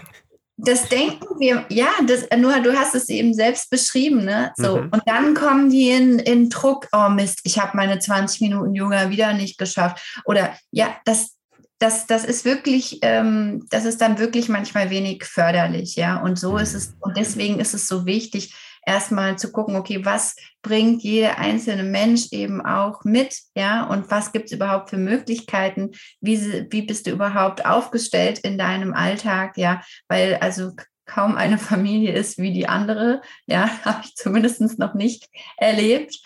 Das 0.56 0.88
denken 0.88 1.40
wir, 1.40 1.66
ja, 1.68 1.88
das, 2.06 2.28
nur 2.38 2.60
du 2.60 2.78
hast 2.78 2.94
es 2.94 3.08
eben 3.08 3.34
selbst 3.34 3.70
beschrieben, 3.70 4.24
ne? 4.24 4.52
So. 4.56 4.76
Mhm. 4.76 4.90
Und 4.92 5.02
dann 5.06 5.34
kommen 5.34 5.68
die 5.68 5.90
in, 5.90 6.20
in 6.20 6.48
Druck, 6.48 6.86
oh 6.92 7.08
Mist, 7.08 7.40
ich 7.42 7.58
habe 7.58 7.76
meine 7.76 7.98
20 7.98 8.40
Minuten 8.40 8.72
Yoga 8.72 9.10
wieder 9.10 9.32
nicht 9.32 9.58
geschafft. 9.58 10.20
Oder 10.24 10.56
ja, 10.70 10.96
das, 11.04 11.34
das, 11.80 12.06
das 12.06 12.24
ist 12.24 12.44
wirklich, 12.44 13.00
ähm, 13.02 13.66
das 13.70 13.84
ist 13.84 14.00
dann 14.00 14.20
wirklich 14.20 14.48
manchmal 14.48 14.90
wenig 14.90 15.24
förderlich, 15.24 15.96
ja. 15.96 16.18
Und 16.22 16.38
so 16.38 16.52
mhm. 16.52 16.58
ist 16.58 16.74
es, 16.74 16.94
und 17.00 17.16
deswegen 17.16 17.58
ist 17.58 17.74
es 17.74 17.88
so 17.88 18.06
wichtig, 18.06 18.54
erstmal 18.86 19.38
zu 19.38 19.52
gucken, 19.52 19.76
okay, 19.76 20.04
was 20.04 20.36
bringt 20.62 21.02
jeder 21.02 21.38
einzelne 21.38 21.82
Mensch 21.82 22.32
eben 22.32 22.64
auch 22.64 23.04
mit, 23.04 23.36
ja, 23.54 23.84
und 23.84 24.10
was 24.10 24.32
gibt 24.32 24.46
es 24.46 24.52
überhaupt 24.52 24.90
für 24.90 24.96
Möglichkeiten, 24.96 25.92
wie, 26.20 26.66
wie 26.70 26.82
bist 26.82 27.06
du 27.06 27.10
überhaupt 27.10 27.66
aufgestellt 27.66 28.38
in 28.40 28.58
deinem 28.58 28.94
Alltag, 28.94 29.56
ja, 29.56 29.82
weil 30.08 30.36
also 30.36 30.72
kaum 31.06 31.36
eine 31.36 31.58
Familie 31.58 32.12
ist 32.12 32.38
wie 32.38 32.52
die 32.52 32.68
andere, 32.68 33.20
ja, 33.46 33.68
habe 33.84 34.02
ich 34.04 34.14
zumindest 34.14 34.78
noch 34.78 34.94
nicht 34.94 35.28
erlebt. 35.56 36.20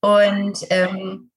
Und 0.00 0.58
ähm, 0.70 1.30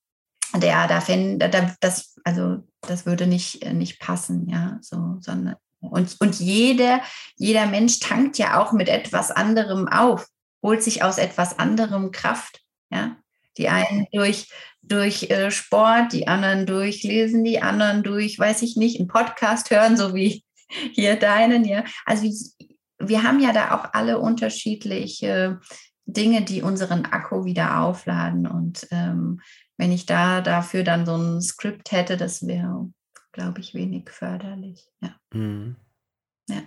der, 0.56 0.88
da 0.88 1.02
fände, 1.02 1.50
da, 1.50 1.74
das, 1.80 2.16
also 2.24 2.64
das 2.82 3.06
würde 3.06 3.28
nicht, 3.28 3.66
nicht 3.74 4.00
passen, 4.00 4.50
ja, 4.50 4.78
so, 4.82 5.18
sondern 5.20 5.56
und, 5.80 6.18
und 6.20 6.40
jeder, 6.40 7.02
jeder 7.36 7.68
Mensch 7.68 8.00
tankt 8.00 8.38
ja 8.38 8.60
auch 8.60 8.72
mit 8.72 8.90
etwas 8.90 9.32
anderem 9.32 9.88
auf 9.88 10.28
holt 10.64 10.84
sich 10.84 11.04
aus 11.04 11.18
etwas 11.18 11.60
anderem 11.60 12.12
Kraft. 12.12 12.62
Ja? 12.90 13.18
Die 13.58 13.70
einen 13.70 14.08
durch, 14.12 14.52
durch 14.82 15.30
äh, 15.30 15.52
Sport, 15.52 16.14
die 16.14 16.28
anderen 16.28 16.66
durch 16.66 17.04
Lesen, 17.04 17.44
die 17.44 17.62
anderen 17.62 18.04
durch, 18.04 18.38
weiß 18.38 18.62
ich 18.62 18.76
nicht, 18.76 19.00
einen 19.00 19.08
Podcast 19.08 19.72
hören, 19.72 19.98
so 19.98 20.14
wie 20.14 20.44
hier 20.94 21.16
deinen. 21.16 21.66
Ja? 21.66 21.84
Also 22.06 22.28
wir 23.00 23.24
haben 23.24 23.40
ja 23.40 23.54
da 23.54 23.76
auch 23.76 23.94
alle 23.94 24.20
unterschiedliche 24.20 25.60
Dinge, 26.06 26.42
die 26.42 26.62
unseren 26.62 27.06
Akku 27.06 27.46
wieder 27.46 27.82
aufladen. 27.82 28.48
Und 28.48 28.88
ähm, 28.92 29.42
wenn 29.78 29.92
ich 29.92 30.06
da 30.06 30.42
dafür 30.42 30.84
dann 30.84 31.06
so 31.06 31.16
ein 31.16 31.42
Skript 31.42 31.92
hätte, 31.92 32.18
das 32.18 32.48
wäre, 32.48 32.90
glaube 33.32 33.60
ich, 33.60 33.74
wenig 33.74 34.10
förderlich. 34.10 34.88
Ja. 35.02 35.16
Mhm. 35.34 35.76
Ja. 36.50 36.62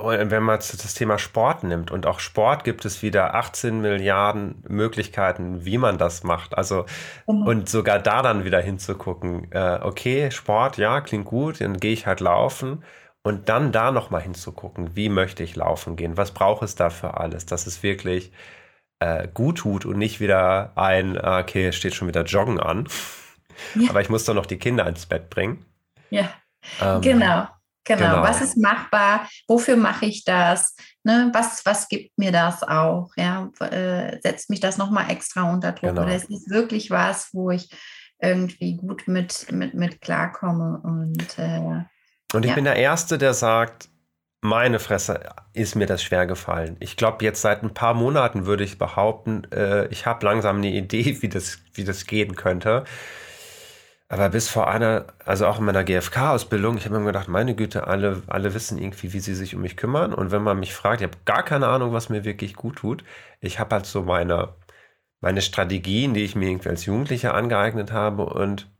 Und 0.00 0.30
wenn 0.30 0.42
man 0.42 0.58
das 0.58 0.94
Thema 0.94 1.18
Sport 1.18 1.62
nimmt 1.62 1.90
und 1.90 2.06
auch 2.06 2.18
Sport 2.18 2.64
gibt 2.64 2.84
es 2.84 3.02
wieder 3.02 3.34
18 3.34 3.80
Milliarden 3.80 4.62
Möglichkeiten, 4.66 5.64
wie 5.64 5.78
man 5.78 5.98
das 5.98 6.24
macht. 6.24 6.56
Also 6.56 6.86
mhm. 7.28 7.46
und 7.46 7.68
sogar 7.68 7.98
da 7.98 8.22
dann 8.22 8.44
wieder 8.44 8.60
hinzugucken, 8.60 9.52
äh, 9.52 9.78
okay, 9.82 10.30
Sport, 10.30 10.78
ja, 10.78 11.00
klingt 11.00 11.26
gut, 11.26 11.60
dann 11.60 11.78
gehe 11.78 11.92
ich 11.92 12.06
halt 12.06 12.20
laufen 12.20 12.82
und 13.22 13.48
dann 13.48 13.72
da 13.72 13.92
nochmal 13.92 14.22
hinzugucken, 14.22 14.96
wie 14.96 15.08
möchte 15.08 15.42
ich 15.42 15.54
laufen 15.54 15.96
gehen, 15.96 16.16
was 16.16 16.32
braucht 16.32 16.62
es 16.62 16.74
da 16.74 16.90
für 16.90 17.18
alles, 17.18 17.46
dass 17.46 17.66
es 17.66 17.82
wirklich 17.82 18.32
äh, 18.98 19.28
gut 19.32 19.58
tut 19.58 19.86
und 19.86 19.98
nicht 19.98 20.20
wieder 20.20 20.72
ein, 20.76 21.18
ah, 21.18 21.40
okay, 21.40 21.68
es 21.68 21.76
steht 21.76 21.94
schon 21.94 22.08
wieder 22.08 22.24
Joggen 22.24 22.58
an, 22.58 22.88
ja. 23.74 23.90
aber 23.90 24.00
ich 24.00 24.08
muss 24.08 24.24
doch 24.24 24.34
noch 24.34 24.46
die 24.46 24.58
Kinder 24.58 24.86
ins 24.86 25.06
Bett 25.06 25.30
bringen. 25.30 25.64
Ja, 26.10 26.30
ähm, 26.80 27.00
genau. 27.00 27.46
Genau. 27.84 27.98
genau. 27.98 28.22
was 28.22 28.40
ist 28.40 28.56
machbar, 28.56 29.28
wofür 29.46 29.76
mache 29.76 30.06
ich 30.06 30.24
das, 30.24 30.74
ne? 31.02 31.30
was, 31.34 31.64
was 31.66 31.88
gibt 31.88 32.16
mir 32.18 32.32
das 32.32 32.62
auch, 32.62 33.10
ja, 33.16 33.50
äh, 33.60 34.18
setzt 34.22 34.50
mich 34.50 34.60
das 34.60 34.78
nochmal 34.78 35.10
extra 35.10 35.52
unter 35.52 35.72
Druck 35.72 35.90
genau. 35.90 36.02
oder 36.02 36.16
ist 36.16 36.30
es 36.30 36.48
wirklich 36.48 36.90
was, 36.90 37.28
wo 37.32 37.50
ich 37.50 37.68
irgendwie 38.20 38.76
gut 38.76 39.06
mit, 39.06 39.52
mit, 39.52 39.74
mit 39.74 40.00
klarkomme 40.00 40.80
und 40.82 41.38
äh, 41.38 41.84
und 42.34 42.44
ich 42.44 42.50
ja. 42.50 42.54
bin 42.56 42.64
der 42.64 42.76
Erste, 42.76 43.16
der 43.16 43.32
sagt, 43.32 43.88
meine 44.40 44.78
Fresse 44.78 45.20
ist 45.54 45.74
mir 45.74 45.86
das 45.86 46.02
schwer 46.02 46.26
gefallen. 46.26 46.76
Ich 46.80 46.96
glaube, 46.96 47.24
jetzt 47.24 47.40
seit 47.40 47.62
ein 47.62 47.72
paar 47.72 47.94
Monaten 47.94 48.44
würde 48.44 48.64
ich 48.64 48.76
behaupten, 48.76 49.44
äh, 49.52 49.86
ich 49.86 50.04
habe 50.04 50.26
langsam 50.26 50.56
eine 50.56 50.70
Idee, 50.70 51.18
wie 51.22 51.28
das, 51.28 51.60
wie 51.72 51.84
das 51.84 52.06
gehen 52.06 52.34
könnte. 52.34 52.84
Aber 54.14 54.28
bis 54.28 54.48
vor 54.48 54.68
einer, 54.70 55.06
also 55.24 55.44
auch 55.44 55.58
in 55.58 55.64
meiner 55.64 55.82
GfK-Ausbildung, 55.82 56.76
ich 56.76 56.84
habe 56.84 57.00
mir 57.00 57.06
gedacht, 57.06 57.26
meine 57.26 57.56
Güte, 57.56 57.88
alle, 57.88 58.22
alle 58.28 58.54
wissen 58.54 58.78
irgendwie, 58.78 59.12
wie 59.12 59.18
sie 59.18 59.34
sich 59.34 59.56
um 59.56 59.60
mich 59.60 59.76
kümmern. 59.76 60.14
Und 60.14 60.30
wenn 60.30 60.44
man 60.44 60.60
mich 60.60 60.72
fragt, 60.72 61.00
ich 61.00 61.08
habe 61.08 61.18
gar 61.24 61.42
keine 61.42 61.66
Ahnung, 61.66 61.92
was 61.92 62.10
mir 62.10 62.22
wirklich 62.22 62.54
gut 62.54 62.76
tut. 62.76 63.02
Ich 63.40 63.58
habe 63.58 63.74
halt 63.74 63.86
so 63.86 64.04
meine, 64.04 64.54
meine 65.20 65.42
Strategien, 65.42 66.14
die 66.14 66.22
ich 66.22 66.36
mir 66.36 66.48
irgendwie 66.48 66.68
als 66.68 66.86
Jugendlicher 66.86 67.34
angeeignet 67.34 67.90
habe 67.90 68.26
und 68.26 68.70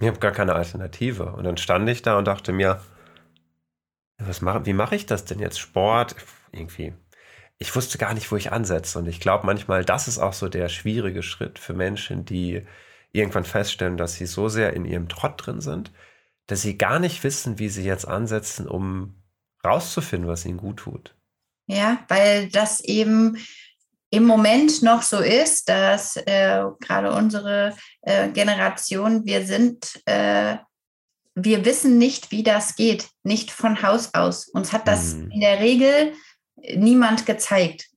ich 0.00 0.08
habe 0.08 0.18
gar 0.18 0.32
keine 0.32 0.56
Alternative. 0.56 1.34
Und 1.34 1.44
dann 1.44 1.56
stand 1.56 1.88
ich 1.88 2.02
da 2.02 2.18
und 2.18 2.24
dachte 2.26 2.50
mir, 2.50 2.80
was 4.18 4.40
mach, 4.40 4.66
wie 4.66 4.72
mache 4.72 4.96
ich 4.96 5.06
das 5.06 5.26
denn 5.26 5.38
jetzt? 5.38 5.60
Sport, 5.60 6.16
irgendwie. 6.50 6.92
Ich 7.58 7.76
wusste 7.76 7.98
gar 7.98 8.14
nicht, 8.14 8.32
wo 8.32 8.36
ich 8.36 8.50
ansetze. 8.50 8.98
Und 8.98 9.06
ich 9.06 9.20
glaube 9.20 9.46
manchmal, 9.46 9.84
das 9.84 10.08
ist 10.08 10.18
auch 10.18 10.32
so 10.32 10.48
der 10.48 10.68
schwierige 10.68 11.22
Schritt 11.22 11.60
für 11.60 11.72
Menschen, 11.72 12.24
die 12.24 12.66
irgendwann 13.18 13.44
feststellen, 13.44 13.96
dass 13.96 14.14
sie 14.14 14.26
so 14.26 14.48
sehr 14.48 14.72
in 14.72 14.84
ihrem 14.84 15.08
Trott 15.08 15.34
drin 15.44 15.60
sind, 15.60 15.92
dass 16.46 16.62
sie 16.62 16.78
gar 16.78 16.98
nicht 16.98 17.22
wissen, 17.24 17.58
wie 17.58 17.68
sie 17.68 17.84
jetzt 17.84 18.06
ansetzen, 18.06 18.66
um 18.66 19.22
rauszufinden, 19.64 20.28
was 20.28 20.44
ihnen 20.44 20.56
gut 20.56 20.78
tut. 20.78 21.14
Ja, 21.66 21.98
weil 22.08 22.48
das 22.48 22.80
eben 22.80 23.36
im 24.10 24.24
Moment 24.24 24.82
noch 24.82 25.02
so 25.02 25.18
ist, 25.18 25.68
dass 25.68 26.16
äh, 26.16 26.62
gerade 26.80 27.12
unsere 27.12 27.76
äh, 28.02 28.30
Generation, 28.30 29.26
wir 29.26 29.44
sind, 29.44 30.00
äh, 30.06 30.56
wir 31.34 31.64
wissen 31.64 31.98
nicht, 31.98 32.30
wie 32.30 32.42
das 32.42 32.74
geht, 32.74 33.08
nicht 33.22 33.50
von 33.50 33.82
Haus 33.82 34.14
aus. 34.14 34.48
Uns 34.48 34.72
hat 34.72 34.88
das 34.88 35.12
hm. 35.12 35.30
in 35.30 35.40
der 35.40 35.60
Regel 35.60 36.14
niemand 36.74 37.26
gezeigt 37.26 37.88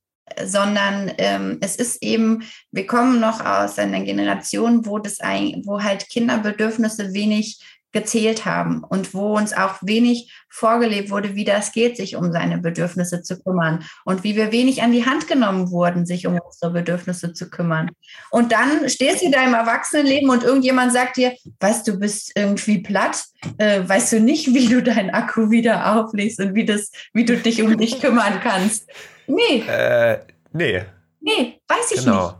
sondern 0.44 1.12
ähm, 1.18 1.58
es 1.60 1.76
ist 1.76 2.02
eben, 2.02 2.44
wir 2.70 2.86
kommen 2.86 3.20
noch 3.20 3.44
aus 3.44 3.78
einer 3.78 4.00
Generation, 4.00 4.86
wo 4.86 4.98
das 4.98 5.20
ein, 5.20 5.62
wo 5.64 5.82
halt 5.82 6.08
Kinderbedürfnisse 6.08 7.12
wenig 7.12 7.60
gezählt 7.92 8.44
haben 8.46 8.82
und 8.84 9.14
wo 9.14 9.36
uns 9.36 9.52
auch 9.52 9.76
wenig 9.82 10.32
vorgelebt 10.48 11.10
wurde, 11.10 11.34
wie 11.34 11.44
das 11.44 11.72
geht, 11.72 11.96
sich 11.96 12.16
um 12.16 12.32
seine 12.32 12.58
Bedürfnisse 12.58 13.22
zu 13.22 13.40
kümmern 13.40 13.84
und 14.04 14.24
wie 14.24 14.36
wir 14.36 14.52
wenig 14.52 14.82
an 14.82 14.92
die 14.92 15.06
Hand 15.06 15.28
genommen 15.28 15.70
wurden, 15.70 16.06
sich 16.06 16.26
um 16.26 16.38
unsere 16.38 16.72
Bedürfnisse 16.72 17.32
zu 17.32 17.50
kümmern. 17.50 17.90
Und 18.30 18.52
dann 18.52 18.88
stehst 18.88 19.22
du 19.22 19.30
da 19.30 19.44
im 19.44 19.54
Erwachsenenleben 19.54 20.30
und 20.30 20.42
irgendjemand 20.42 20.92
sagt 20.92 21.16
dir, 21.16 21.32
weißt 21.60 21.86
du, 21.86 21.98
bist 21.98 22.32
irgendwie 22.34 22.78
platt, 22.78 23.24
äh, 23.58 23.82
weißt 23.86 24.12
du 24.12 24.20
nicht, 24.20 24.54
wie 24.54 24.68
du 24.68 24.82
deinen 24.82 25.10
Akku 25.10 25.50
wieder 25.50 25.94
auflegst 25.96 26.40
und 26.40 26.54
wie, 26.54 26.64
das, 26.64 26.90
wie 27.12 27.24
du 27.24 27.36
dich 27.36 27.62
um 27.62 27.76
dich 27.76 28.00
kümmern 28.00 28.40
kannst. 28.42 28.88
Nee. 29.26 29.64
Äh, 29.68 30.20
nee. 30.52 30.82
Nee, 31.20 31.60
weiß 31.68 31.92
ich 31.92 32.04
genau. 32.04 32.26
nicht. 32.26 32.36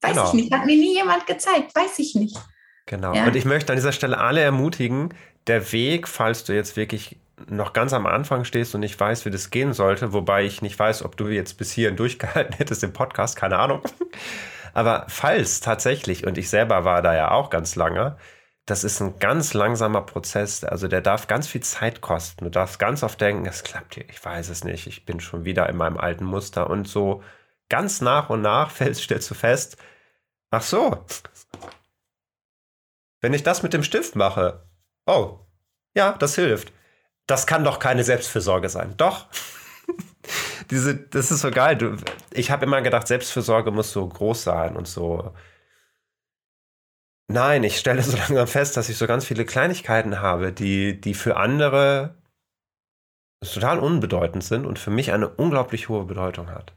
Weiß 0.00 0.12
genau. 0.12 0.28
ich 0.28 0.34
nicht. 0.34 0.52
Hat 0.52 0.66
mir 0.66 0.76
nie 0.76 0.94
jemand 0.94 1.26
gezeigt. 1.26 1.74
Weiß 1.74 1.98
ich 1.98 2.14
nicht. 2.14 2.36
Genau. 2.88 3.12
Ja. 3.14 3.26
Und 3.26 3.36
ich 3.36 3.44
möchte 3.44 3.72
an 3.72 3.76
dieser 3.76 3.92
Stelle 3.92 4.18
alle 4.18 4.40
ermutigen, 4.40 5.14
der 5.46 5.72
Weg, 5.72 6.08
falls 6.08 6.44
du 6.44 6.54
jetzt 6.54 6.76
wirklich 6.76 7.18
noch 7.46 7.74
ganz 7.74 7.92
am 7.92 8.06
Anfang 8.06 8.44
stehst 8.44 8.74
und 8.74 8.80
nicht 8.80 8.98
weißt, 8.98 9.26
wie 9.26 9.30
das 9.30 9.50
gehen 9.50 9.72
sollte, 9.74 10.12
wobei 10.12 10.44
ich 10.44 10.62
nicht 10.62 10.76
weiß, 10.76 11.04
ob 11.04 11.16
du 11.16 11.28
jetzt 11.28 11.58
bis 11.58 11.70
hierhin 11.70 11.96
durchgehalten 11.96 12.54
hättest 12.58 12.82
im 12.82 12.92
Podcast, 12.92 13.36
keine 13.36 13.58
Ahnung. 13.58 13.82
Aber 14.72 15.04
falls 15.08 15.60
tatsächlich, 15.60 16.26
und 16.26 16.38
ich 16.38 16.48
selber 16.48 16.84
war 16.84 17.02
da 17.02 17.14
ja 17.14 17.30
auch 17.30 17.50
ganz 17.50 17.76
lange, 17.76 18.16
das 18.64 18.84
ist 18.84 19.00
ein 19.00 19.18
ganz 19.18 19.54
langsamer 19.54 20.02
Prozess. 20.02 20.64
Also 20.64 20.88
der 20.88 21.00
darf 21.00 21.26
ganz 21.26 21.46
viel 21.46 21.62
Zeit 21.62 22.00
kosten. 22.00 22.44
Du 22.44 22.50
darfst 22.50 22.78
ganz 22.78 23.02
oft 23.02 23.20
denken, 23.20 23.46
es 23.46 23.62
klappt 23.64 23.94
hier, 23.94 24.08
ich 24.08 24.22
weiß 24.22 24.48
es 24.48 24.64
nicht, 24.64 24.86
ich 24.86 25.04
bin 25.04 25.20
schon 25.20 25.44
wieder 25.44 25.68
in 25.68 25.76
meinem 25.76 25.98
alten 25.98 26.24
Muster. 26.24 26.68
Und 26.68 26.88
so 26.88 27.22
ganz 27.68 28.00
nach 28.00 28.30
und 28.30 28.40
nach 28.40 28.70
fällst, 28.72 29.02
stellst 29.02 29.30
du 29.30 29.34
fest, 29.34 29.76
ach 30.50 30.62
so, 30.62 31.04
wenn 33.20 33.34
ich 33.34 33.42
das 33.42 33.62
mit 33.62 33.72
dem 33.72 33.82
Stift 33.82 34.16
mache, 34.16 34.64
oh, 35.06 35.40
ja, 35.94 36.12
das 36.12 36.34
hilft. 36.34 36.72
Das 37.26 37.46
kann 37.46 37.64
doch 37.64 37.78
keine 37.78 38.04
Selbstfürsorge 38.04 38.68
sein. 38.68 38.94
Doch. 38.96 39.26
Diese, 40.70 40.96
das 40.96 41.30
ist 41.30 41.40
so 41.40 41.50
geil. 41.50 41.76
Du, 41.76 41.96
ich 42.32 42.50
habe 42.50 42.64
immer 42.64 42.82
gedacht, 42.82 43.06
Selbstfürsorge 43.08 43.70
muss 43.70 43.92
so 43.92 44.06
groß 44.06 44.42
sein 44.42 44.76
und 44.76 44.86
so. 44.86 45.34
Nein, 47.26 47.64
ich 47.64 47.78
stelle 47.78 48.02
so 48.04 48.16
langsam 48.16 48.46
fest, 48.46 48.76
dass 48.76 48.88
ich 48.88 48.96
so 48.96 49.06
ganz 49.06 49.24
viele 49.24 49.44
Kleinigkeiten 49.44 50.20
habe, 50.20 50.52
die, 50.52 51.00
die 51.00 51.14
für 51.14 51.36
andere 51.36 52.14
total 53.40 53.78
unbedeutend 53.78 54.42
sind 54.42 54.66
und 54.66 54.78
für 54.78 54.90
mich 54.90 55.12
eine 55.12 55.28
unglaublich 55.28 55.88
hohe 55.88 56.04
Bedeutung 56.04 56.50
hat. 56.50 56.72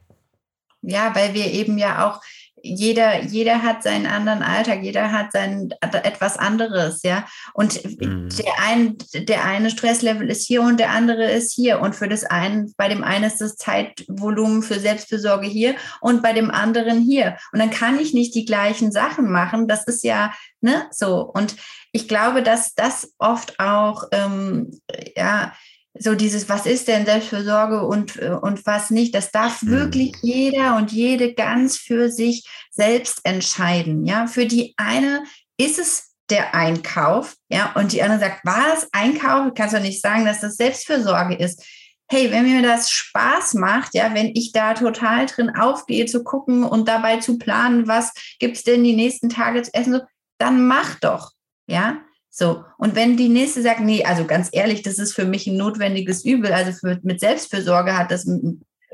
Ja, 0.82 1.16
weil 1.16 1.34
wir 1.34 1.46
eben 1.46 1.78
ja 1.78 2.08
auch 2.08 2.22
jeder, 2.64 3.24
jeder 3.24 3.64
hat 3.64 3.84
seinen 3.84 4.06
anderen 4.06 4.44
Alltag, 4.44 4.84
jeder 4.84 5.12
hat 5.12 5.32
sein 5.32 5.74
etwas 5.82 6.38
anderes, 6.38 7.02
ja. 7.04 7.26
Und 7.54 7.84
mhm. 7.84 8.30
der, 8.30 8.54
ein, 8.62 8.98
der 9.14 9.46
eine 9.46 9.70
Stresslevel 9.70 10.30
ist 10.30 10.46
hier 10.46 10.62
und 10.62 10.80
der 10.80 10.92
andere 10.92 11.32
ist 11.32 11.54
hier. 11.54 11.80
Und 11.80 11.96
für 11.96 12.08
das 12.08 12.24
einen, 12.24 12.74
bei 12.78 12.88
dem 12.88 13.04
einen 13.04 13.26
ist 13.26 13.42
das 13.42 13.56
Zeitvolumen 13.56 14.64
für 14.64 14.80
Selbstfürsorge 14.80 15.48
hier 15.48 15.76
und 16.02 16.22
bei 16.22 16.34
dem 16.34 16.52
anderen 16.52 17.02
hier. 17.02 17.38
Und 17.52 17.60
dann 17.60 17.72
kann 17.72 18.00
ich 18.00 18.14
nicht 18.14 18.36
die 18.36 18.46
gleichen 18.46 18.92
Sachen 18.92 19.32
machen. 19.32 19.68
Das 19.68 19.86
ist 19.86 20.04
ja, 20.04 20.34
ne, 20.62 20.88
so. 20.92 21.22
Und 21.22 21.56
ich 21.92 22.08
glaube, 22.08 22.42
dass 22.42 22.74
das 22.74 23.14
oft 23.18 23.60
auch, 23.60 24.06
ähm, 24.12 24.80
ja, 25.16 25.54
so 25.98 26.16
dieses, 26.16 26.48
was 26.48 26.66
ist 26.66 26.88
denn 26.88 27.06
Selbstfürsorge 27.06 27.86
und, 27.86 28.18
äh, 28.18 28.30
und 28.30 28.66
was 28.66 28.92
nicht, 28.92 29.14
das 29.14 29.32
darf 29.32 29.62
mhm. 29.62 29.72
wirklich 29.72 30.14
jeder 30.22 30.78
und 30.78 30.92
jede 30.92 31.34
ganz 31.34 31.78
für 31.78 32.10
sich 32.10 32.48
selbst 32.72 33.20
entscheiden. 33.24 34.06
Ja, 34.06 34.28
für 34.28 34.46
die 34.46 34.74
eine 34.78 35.24
ist 35.58 35.80
es 35.80 36.12
der 36.30 36.56
Einkauf, 36.56 37.36
ja, 37.50 37.74
und 37.76 37.92
die 37.92 38.02
andere 38.02 38.20
sagt, 38.20 38.42
was, 38.46 38.88
Einkauf? 38.94 39.54
Kannst 39.54 39.76
du 39.76 39.82
nicht 39.82 40.02
sagen, 40.02 40.26
dass 40.26 40.40
das 40.40 40.56
Selbstfürsorge 40.56 41.36
ist. 41.36 41.64
Hey, 42.10 42.32
wenn 42.32 42.44
mir 42.44 42.62
das 42.62 42.90
Spaß 42.90 43.56
macht, 43.56 43.94
ja, 43.94 44.14
wenn 44.14 44.32
ich 44.34 44.54
da 44.54 44.74
total 44.74 45.26
drin 45.26 45.50
aufgehe, 45.50 46.06
zu 46.06 46.24
gucken 46.24 46.64
und 46.64 46.88
dabei 46.88 47.18
zu 47.18 47.38
planen, 47.38 47.88
was 47.88 48.14
gibt 48.40 48.58
es 48.58 48.64
denn 48.64 48.84
die 48.84 48.96
nächsten 48.96 49.30
Tage 49.30 49.62
zu 49.62 49.74
essen, 49.74 50.02
dann 50.38 50.66
mach 50.66 50.96
doch, 50.96 51.32
ja. 51.68 52.02
So, 52.34 52.64
und 52.78 52.96
wenn 52.96 53.18
die 53.18 53.28
nächste 53.28 53.62
sagt, 53.62 53.82
nee, 53.82 54.06
also 54.06 54.26
ganz 54.26 54.50
ehrlich, 54.54 54.82
das 54.82 55.00
ist 55.00 55.14
für 55.14 55.26
mich 55.26 55.48
ein 55.48 55.58
notwendiges 55.58 56.24
Übel, 56.24 56.54
also 56.54 56.72
für, 56.72 56.98
mit 57.04 57.20
Selbstfürsorge 57.20 57.98
hat 57.98 58.10
das 58.10 58.26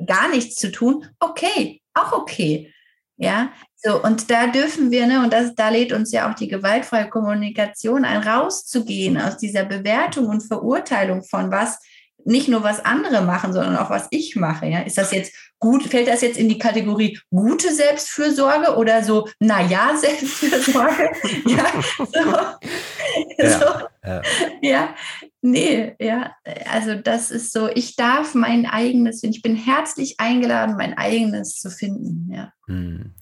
gar 0.06 0.28
nichts 0.30 0.56
zu 0.56 0.72
tun, 0.72 1.06
okay, 1.20 1.82
auch 1.94 2.14
okay. 2.14 2.74
Ja, 3.20 3.52
so, 3.76 4.02
und 4.04 4.30
da 4.30 4.48
dürfen 4.48 4.92
wir, 4.92 5.08
ne, 5.08 5.24
und 5.24 5.34
das, 5.34 5.56
da 5.56 5.70
lädt 5.70 5.92
uns 5.92 6.12
ja 6.12 6.30
auch 6.30 6.36
die 6.36 6.48
gewaltfreie 6.48 7.10
Kommunikation 7.10 8.06
ein, 8.06 8.22
rauszugehen 8.22 9.20
aus 9.20 9.38
dieser 9.38 9.66
Bewertung 9.66 10.28
und 10.28 10.44
Verurteilung 10.44 11.24
von 11.24 11.52
was 11.52 11.80
nicht 12.26 12.50
nur 12.50 12.64
was 12.64 12.84
andere 12.84 13.22
machen, 13.22 13.54
sondern 13.54 13.78
auch 13.78 13.90
was 13.90 14.08
ich 14.12 14.36
mache. 14.36 14.68
Ja? 14.68 14.82
Ist 14.82 14.98
das 14.98 15.12
jetzt 15.12 15.34
gut, 15.60 15.84
fällt 15.84 16.08
das 16.08 16.22
jetzt 16.22 16.38
in 16.38 16.50
die 16.50 16.60
Kategorie 16.60 17.20
gute 17.30 17.74
Selbstfürsorge 17.74 18.76
oder 18.76 19.04
so, 19.04 19.28
naja, 19.40 19.96
Selbstfürsorge? 19.98 21.10
ja, 21.46 21.66
so. 21.98 22.20
Ja, 23.38 23.60
so. 23.60 23.66
Ja. 24.06 24.22
ja, 24.62 24.96
nee, 25.42 25.96
ja, 26.00 26.32
also 26.72 26.96
das 26.96 27.32
ist 27.32 27.52
so, 27.52 27.70
ich 27.74 27.96
darf 27.96 28.36
mein 28.36 28.66
eigenes, 28.66 29.24
ich 29.24 29.42
bin 29.42 29.56
herzlich 29.56 30.20
eingeladen, 30.20 30.76
mein 30.78 30.98
eigenes 30.98 31.60
zu 31.60 31.70
finden, 31.70 32.32
ja. 32.32 32.54
Hm. 32.68 33.14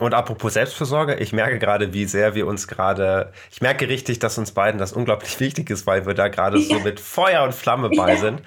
Und 0.00 0.12
apropos 0.12 0.54
Selbstversorge, 0.54 1.14
ich 1.16 1.32
merke 1.32 1.58
gerade, 1.58 1.92
wie 1.92 2.06
sehr 2.06 2.34
wir 2.34 2.48
uns 2.48 2.66
gerade, 2.66 3.32
ich 3.50 3.60
merke 3.60 3.88
richtig, 3.88 4.18
dass 4.18 4.36
uns 4.36 4.52
beiden 4.52 4.78
das 4.78 4.92
unglaublich 4.92 5.38
wichtig 5.40 5.70
ist, 5.70 5.86
weil 5.86 6.06
wir 6.06 6.14
da 6.14 6.28
gerade 6.28 6.58
ja. 6.58 6.76
so 6.76 6.82
mit 6.82 6.98
Feuer 6.98 7.44
und 7.44 7.54
Flamme 7.54 7.90
bei 7.90 8.14
ja. 8.14 8.20
sind. 8.20 8.42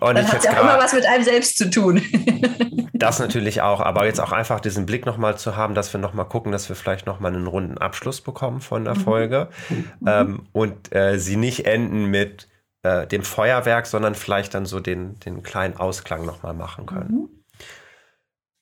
Und 0.00 0.14
Dann 0.16 0.26
hat 0.26 0.44
ja 0.44 0.60
immer 0.60 0.78
was 0.78 0.92
mit 0.92 1.06
einem 1.06 1.24
selbst 1.24 1.58
zu 1.58 1.68
tun. 1.70 2.02
das 2.94 3.18
natürlich 3.18 3.60
auch, 3.60 3.80
aber 3.80 4.06
jetzt 4.06 4.20
auch 4.20 4.32
einfach 4.32 4.60
diesen 4.60 4.86
Blick 4.86 5.04
nochmal 5.06 5.36
zu 5.36 5.56
haben, 5.56 5.74
dass 5.74 5.92
wir 5.92 6.00
nochmal 6.00 6.26
gucken, 6.26 6.52
dass 6.52 6.68
wir 6.68 6.76
vielleicht 6.76 7.06
nochmal 7.06 7.34
einen 7.34 7.46
runden 7.46 7.78
Abschluss 7.78 8.20
bekommen 8.20 8.60
von 8.60 8.84
der 8.84 8.94
mhm. 8.94 9.00
Folge 9.00 9.48
mhm. 9.68 9.90
Ähm, 10.06 10.46
und 10.52 10.94
äh, 10.94 11.18
sie 11.18 11.36
nicht 11.36 11.66
enden 11.66 12.06
mit 12.06 12.48
äh, 12.82 13.06
dem 13.06 13.22
Feuerwerk, 13.22 13.86
sondern 13.86 14.14
vielleicht 14.14 14.54
dann 14.54 14.64
so 14.64 14.80
den, 14.80 15.20
den 15.20 15.42
kleinen 15.42 15.76
Ausklang 15.76 16.24
nochmal 16.24 16.54
machen 16.54 16.86
können. 16.86 17.10
Mhm. 17.10 17.28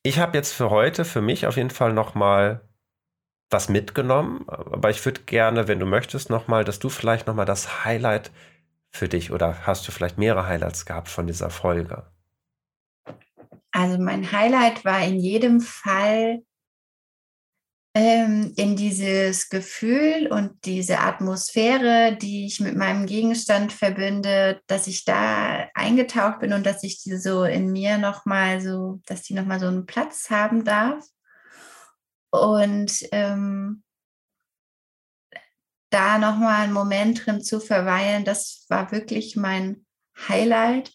Ich 0.02 0.18
habe 0.18 0.36
jetzt 0.36 0.52
für 0.52 0.70
heute, 0.70 1.04
für 1.04 1.20
mich 1.20 1.46
auf 1.46 1.56
jeden 1.56 1.70
Fall 1.70 1.92
nochmal 1.92 2.62
was 3.50 3.68
mitgenommen, 3.68 4.44
aber 4.48 4.90
ich 4.90 5.04
würde 5.04 5.22
gerne, 5.22 5.68
wenn 5.68 5.78
du 5.78 5.86
möchtest, 5.86 6.30
nochmal, 6.30 6.64
dass 6.64 6.78
du 6.78 6.88
vielleicht 6.88 7.26
nochmal 7.26 7.46
das 7.46 7.84
Highlight 7.84 8.30
für 8.98 9.08
dich 9.08 9.30
oder 9.30 9.66
hast 9.66 9.86
du 9.86 9.92
vielleicht 9.92 10.18
mehrere 10.18 10.46
Highlights 10.46 10.84
gehabt 10.84 11.08
von 11.08 11.26
dieser 11.26 11.50
Folge? 11.50 12.10
Also 13.70 13.98
mein 13.98 14.32
Highlight 14.32 14.84
war 14.84 15.02
in 15.02 15.18
jedem 15.18 15.60
Fall 15.60 16.42
ähm, 17.94 18.52
in 18.56 18.76
dieses 18.76 19.48
Gefühl 19.48 20.28
und 20.30 20.64
diese 20.64 20.98
Atmosphäre, 20.98 22.16
die 22.16 22.46
ich 22.46 22.60
mit 22.60 22.76
meinem 22.76 23.06
Gegenstand 23.06 23.72
verbinde, 23.72 24.60
dass 24.66 24.86
ich 24.86 25.04
da 25.04 25.68
eingetaucht 25.74 26.40
bin 26.40 26.52
und 26.52 26.66
dass 26.66 26.82
ich 26.82 27.02
die 27.02 27.16
so 27.16 27.44
in 27.44 27.72
mir 27.72 27.98
nochmal 27.98 28.60
so, 28.60 29.00
dass 29.06 29.22
die 29.22 29.34
nochmal 29.34 29.60
so 29.60 29.66
einen 29.66 29.86
Platz 29.86 30.30
haben 30.30 30.64
darf. 30.64 31.04
Und 32.30 32.92
ähm, 33.12 33.82
da 35.90 36.18
nochmal 36.18 36.62
einen 36.62 36.72
Moment 36.72 37.26
drin 37.26 37.42
zu 37.42 37.60
verweilen, 37.60 38.24
das 38.24 38.66
war 38.68 38.92
wirklich 38.92 39.36
mein 39.36 39.86
Highlight. 40.28 40.92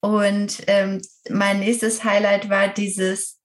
Und 0.00 0.62
ähm, 0.66 1.02
mein 1.30 1.60
nächstes 1.60 2.04
Highlight 2.04 2.48
war 2.48 2.68
dieses 2.68 3.36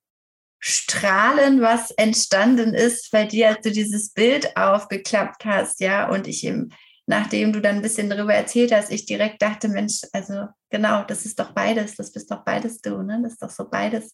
Strahlen, 0.59 1.61
was 1.61 1.89
entstanden 1.91 2.75
ist 2.75 3.09
bei 3.11 3.25
dir, 3.25 3.49
als 3.49 3.61
du 3.61 3.71
dieses 3.71 4.11
Bild 4.13 4.55
aufgeklappt 4.55 5.43
hast, 5.43 5.79
ja, 5.79 6.07
und 6.07 6.27
ich 6.27 6.45
eben, 6.45 6.69
nachdem 7.07 7.51
du 7.51 7.61
dann 7.61 7.77
ein 7.77 7.81
bisschen 7.81 8.11
darüber 8.11 8.35
erzählt 8.35 8.71
hast, 8.71 8.91
ich 8.91 9.07
direkt 9.07 9.41
dachte, 9.41 9.69
Mensch, 9.69 10.01
also 10.13 10.45
genau, 10.69 11.03
das 11.03 11.25
ist 11.25 11.39
doch 11.39 11.51
beides, 11.53 11.95
das 11.95 12.11
bist 12.11 12.29
doch 12.29 12.43
beides 12.43 12.79
du, 12.79 13.01
ne? 13.01 13.19
Das 13.23 13.33
ist 13.33 13.41
doch 13.41 13.49
so 13.49 13.67
beides 13.67 14.13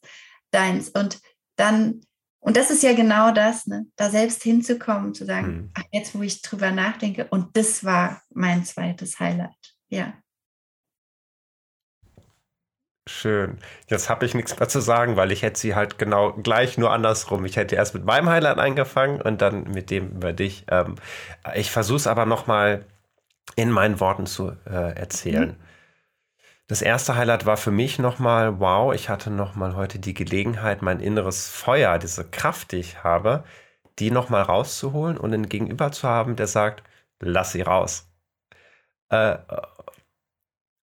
deins. 0.52 0.90
Und 0.90 1.20
dann, 1.58 2.02
und 2.48 2.56
das 2.56 2.72
ist 2.72 2.82
ja 2.82 2.94
genau 2.94 3.32
das, 3.32 3.68
ne? 3.68 3.88
Da 3.98 4.10
selbst 4.10 4.42
hinzukommen, 4.42 5.14
zu 5.14 5.26
sagen, 5.26 5.48
mhm. 5.48 5.72
ach, 5.74 5.84
jetzt, 5.92 6.16
wo 6.16 6.22
ich 6.22 6.42
drüber 6.42 6.72
nachdenke, 6.72 7.28
und 7.30 7.58
das 7.58 7.84
war 7.84 8.22
mein 8.34 8.64
zweites 8.64 9.20
Highlight, 9.20 9.76
ja. 9.90 10.14
Schön. 13.06 13.58
Jetzt 13.90 14.10
habe 14.10 14.26
ich 14.26 14.34
nichts 14.34 14.58
mehr 14.58 14.70
zu 14.70 14.80
sagen, 14.80 15.18
weil 15.18 15.34
ich 15.34 15.42
hätte 15.42 15.60
sie 15.60 15.76
halt 15.76 15.98
genau 15.98 16.32
gleich 16.32 16.78
nur 16.78 16.94
andersrum. 16.94 17.44
Ich 17.44 17.58
hätte 17.58 17.76
erst 17.76 17.94
mit 17.94 18.06
meinem 18.06 18.30
Highlight 18.30 18.60
angefangen 18.60 19.22
und 19.22 19.42
dann 19.42 19.64
mit 19.64 19.92
dem 19.92 20.12
über 20.12 20.32
dich. 20.32 20.66
Ähm, 20.70 20.96
ich 21.54 21.70
versuche 21.70 21.98
es 21.98 22.08
aber 22.08 22.26
nochmal 22.26 22.86
in 23.58 23.72
meinen 23.72 24.00
Worten 24.00 24.26
zu 24.26 24.54
äh, 24.66 24.96
erzählen. 24.98 25.50
Mhm. 25.50 25.67
Das 26.68 26.82
erste 26.82 27.16
Highlight 27.16 27.46
war 27.46 27.56
für 27.56 27.72
mich 27.72 27.98
nochmal, 27.98 28.60
wow, 28.60 28.94
ich 28.94 29.08
hatte 29.08 29.30
nochmal 29.30 29.76
heute 29.76 30.00
die 30.00 30.14
Gelegenheit, 30.14 30.82
mein 30.82 31.00
inneres 31.00 31.50
Feuer, 31.50 31.98
diese 31.98 32.30
Kraft, 32.30 32.74
die 32.74 32.78
ich 32.78 33.04
habe, 33.06 33.46
die 34.00 34.12
nochmal 34.12 34.42
rauszuholen 34.44 35.18
und 35.18 35.34
einen 35.34 35.48
Gegenüber 35.48 35.92
zu 35.94 36.08
haben, 36.08 36.36
der 36.36 36.48
sagt, 36.48 36.84
lass 37.22 37.54
sie 37.54 37.62
raus. 37.62 38.10
Äh, 39.10 39.38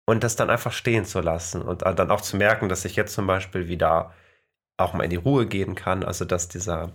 und 0.08 0.24
das 0.24 0.36
dann 0.36 0.50
einfach 0.50 0.72
stehen 0.72 1.06
zu 1.06 1.22
lassen 1.22 1.62
und 1.62 1.84
dann 1.84 2.12
auch 2.12 2.22
zu 2.22 2.38
merken, 2.38 2.70
dass 2.70 2.86
ich 2.86 2.96
jetzt 2.96 3.14
zum 3.14 3.28
Beispiel 3.28 3.68
wieder 3.68 4.14
auch 4.78 4.94
mal 4.94 5.04
in 5.04 5.10
die 5.12 5.16
Ruhe 5.18 5.46
gehen 5.48 5.76
kann, 5.76 6.04
also 6.04 6.26
dass 6.26 6.48
dieser 6.48 6.92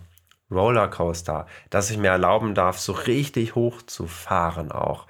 Rollercoaster, 0.51 1.47
dass 1.69 1.89
ich 1.89 1.97
mir 1.97 2.09
erlauben 2.09 2.55
darf, 2.55 2.79
so 2.79 2.93
richtig 2.93 3.55
hoch 3.55 3.81
zu 3.83 4.07
fahren 4.07 4.71
auch, 4.71 5.07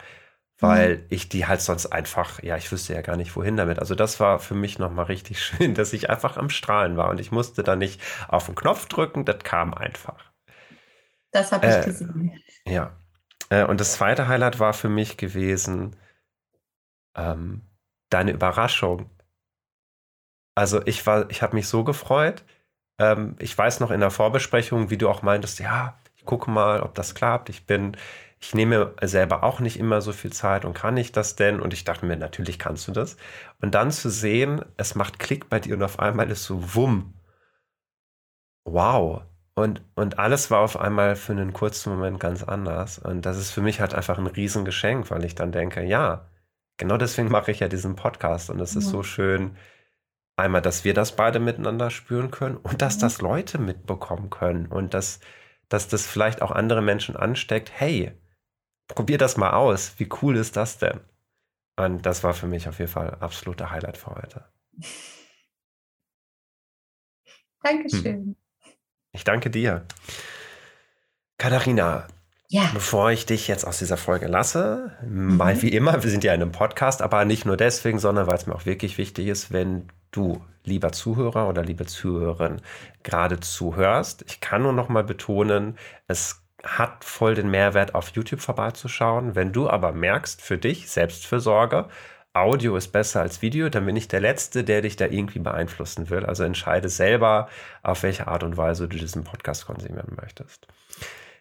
weil 0.64 0.96
mhm. 0.96 1.04
ich 1.10 1.28
die 1.28 1.46
halt 1.46 1.60
sonst 1.60 1.88
einfach, 1.88 2.42
ja, 2.42 2.56
ich 2.56 2.72
wüsste 2.72 2.94
ja 2.94 3.02
gar 3.02 3.18
nicht 3.18 3.36
wohin 3.36 3.58
damit. 3.58 3.80
Also 3.80 3.96
das 3.96 4.22
war 4.22 4.40
für 4.40 4.56
mich 4.56 4.80
nochmal 4.80 5.06
richtig 5.06 5.44
schön, 5.44 5.76
dass 5.76 5.92
ich 5.92 6.10
einfach 6.10 6.38
am 6.38 6.50
Strahlen 6.50 6.96
war 6.96 7.10
und 7.10 7.20
ich 7.20 7.34
musste 7.34 7.64
da 7.64 7.76
nicht 7.76 8.02
auf 8.30 8.46
den 8.46 8.56
Knopf 8.56 8.88
drücken, 8.88 9.26
das 9.26 9.40
kam 9.40 9.74
einfach. 9.74 10.32
Das 11.32 11.52
habe 11.52 11.68
ich 11.68 11.74
äh, 11.74 11.84
gesehen. 11.84 12.42
Ja. 12.66 12.96
Äh, 13.50 13.66
und 13.66 13.82
das 13.82 13.92
zweite 13.92 14.30
Highlight 14.30 14.60
war 14.60 14.72
für 14.72 14.88
mich 14.88 15.18
gewesen, 15.18 15.98
ähm, 17.18 17.64
deine 18.10 18.32
Überraschung. 18.32 19.10
Also 20.56 20.82
ich 20.86 21.06
war, 21.06 21.30
ich 21.30 21.42
habe 21.42 21.56
mich 21.56 21.68
so 21.68 21.84
gefreut. 21.84 22.46
Ähm, 23.00 23.36
ich 23.40 23.58
weiß 23.58 23.82
noch 23.82 23.92
in 23.92 24.00
der 24.00 24.12
Vorbesprechung, 24.12 24.90
wie 24.90 24.98
du 24.98 25.10
auch 25.10 25.24
meintest, 25.24 25.60
ja, 25.60 26.00
ich 26.16 26.24
gucke 26.24 26.50
mal, 26.50 26.80
ob 26.80 26.96
das 26.96 27.16
klappt. 27.16 27.50
Ich 27.50 27.66
bin, 27.66 27.98
ich 28.44 28.54
nehme 28.54 28.94
selber 29.02 29.42
auch 29.42 29.62
nicht 29.62 29.80
immer 29.80 30.02
so 30.02 30.12
viel 30.12 30.34
Zeit 30.34 30.66
und 30.66 30.74
kann 30.74 30.98
ich 30.98 31.14
das 31.14 31.38
denn? 31.38 31.62
Und 31.62 31.72
ich 31.72 31.86
dachte 31.86 32.06
mir, 32.06 32.18
natürlich 32.18 32.60
kannst 32.60 32.86
du 32.90 32.92
das. 32.92 33.16
Und 33.62 33.74
dann 33.74 33.90
zu 33.90 34.10
sehen, 34.10 34.66
es 34.76 34.96
macht 34.96 35.18
Klick 35.18 35.48
bei 35.48 35.62
dir 35.62 35.76
und 35.76 35.84
auf 35.84 35.98
einmal 35.98 36.30
ist 36.30 36.44
so 36.44 36.76
wumm. 36.76 37.14
Wow. 38.66 39.22
Und, 39.56 39.82
und 39.96 40.20
alles 40.20 40.52
war 40.52 40.60
auf 40.60 40.78
einmal 40.78 41.16
für 41.16 41.32
einen 41.32 41.54
kurzen 41.54 41.94
Moment 41.94 42.20
ganz 42.20 42.44
anders. 42.44 43.00
Und 43.00 43.26
das 43.26 43.38
ist 43.38 43.52
für 43.52 43.62
mich 43.62 43.80
halt 43.80 43.94
einfach 43.94 44.18
ein 44.18 44.28
Riesengeschenk, 44.28 45.10
weil 45.10 45.24
ich 45.24 45.36
dann 45.36 45.54
denke, 45.54 45.82
ja, 45.82 46.28
genau 46.76 46.98
deswegen 46.98 47.30
mache 47.30 47.52
ich 47.52 47.62
ja 47.62 47.70
diesen 47.70 47.96
Podcast. 47.96 48.50
Und 48.50 48.60
es 48.60 48.76
ist 48.76 48.90
so 48.90 49.04
schön, 49.04 49.56
einmal, 50.36 50.62
dass 50.62 50.84
wir 50.84 50.94
das 50.94 51.16
beide 51.16 51.40
miteinander 51.40 51.90
spüren 51.90 52.30
können 52.30 52.58
und 52.58 52.82
dass 52.82 52.98
das 52.98 53.22
Leute 53.22 53.58
mitbekommen 53.58 54.30
können 54.30 54.66
und 54.66 54.94
dass, 54.94 55.22
dass 55.70 55.88
das 55.88 56.06
vielleicht 56.06 56.42
auch 56.42 56.52
andere 56.52 56.82
Menschen 56.82 57.16
ansteckt. 57.16 57.72
Hey, 57.74 58.12
probier 58.88 59.18
das 59.18 59.38
mal 59.38 59.52
aus. 59.52 59.94
Wie 59.98 60.10
cool 60.22 60.38
ist 60.38 60.56
das 60.56 60.78
denn? 60.78 61.00
Und 61.76 62.06
das 62.06 62.24
war 62.24 62.34
für 62.34 62.48
mich 62.48 62.68
auf 62.68 62.80
jeden 62.80 62.92
Fall 62.92 63.16
absoluter 63.20 63.72
Highlight 63.72 63.98
für 63.98 64.16
heute. 64.16 64.46
Dankeschön. 67.64 68.04
Hm. 68.04 68.36
Ich 69.14 69.24
danke 69.24 69.50
dir. 69.50 69.86
Katharina, 71.38 72.08
ja. 72.50 72.70
bevor 72.74 73.12
ich 73.12 73.26
dich 73.26 73.48
jetzt 73.48 73.66
aus 73.66 73.80
dieser 73.80 73.98
Folge 73.98 74.28
lasse, 74.28 74.92
mhm. 75.04 75.38
mal 75.38 75.62
wie 75.62 75.70
immer, 75.70 76.04
wir 76.04 76.10
sind 76.10 76.24
ja 76.24 76.34
in 76.34 76.42
einem 76.42 76.52
Podcast, 76.52 77.02
aber 77.02 77.26
nicht 77.26 77.46
nur 77.46 77.58
deswegen, 77.58 78.00
sondern 78.00 78.28
weil 78.28 78.36
es 78.36 78.48
mir 78.48 78.56
auch 78.56 78.66
wirklich 78.66 78.98
wichtig 78.98 79.28
ist, 79.28 79.52
wenn 79.52 79.88
du, 80.12 80.44
lieber 80.64 80.92
Zuhörer 80.92 81.50
oder 81.50 81.64
liebe 81.64 81.86
Zuhörerin, 81.86 82.62
gerade 83.04 83.40
zuhörst. 83.40 84.24
Ich 84.28 84.40
kann 84.40 84.62
nur 84.62 84.74
noch 84.74 84.90
mal 84.90 85.04
betonen, 85.04 85.78
es 86.08 86.43
hat 86.64 87.04
voll 87.04 87.36
den 87.36 87.52
Mehrwert, 87.52 87.94
auf 87.94 88.10
YouTube 88.10 88.42
vorbeizuschauen. 88.42 89.36
Wenn 89.36 89.52
du 89.52 89.70
aber 89.70 89.92
merkst, 89.92 90.42
für 90.42 90.58
dich, 90.58 90.90
Selbstfürsorge, 90.90 91.90
Audio 92.34 92.76
ist 92.76 92.88
besser 92.88 93.22
als 93.22 93.44
Video, 93.44 93.70
dann 93.70 93.86
bin 93.86 93.96
ich 93.96 94.08
der 94.08 94.20
Letzte, 94.20 94.64
der 94.64 94.82
dich 94.82 94.96
da 94.96 95.06
irgendwie 95.06 95.40
beeinflussen 95.40 96.10
will. 96.10 96.26
Also 96.26 96.44
entscheide 96.44 96.90
selber, 96.90 97.48
auf 97.84 98.02
welche 98.02 98.28
Art 98.28 98.44
und 98.44 98.58
Weise 98.58 98.88
du 98.88 98.98
diesen 98.98 99.24
Podcast 99.24 99.68
konsumieren 99.68 100.18
möchtest. 100.20 100.68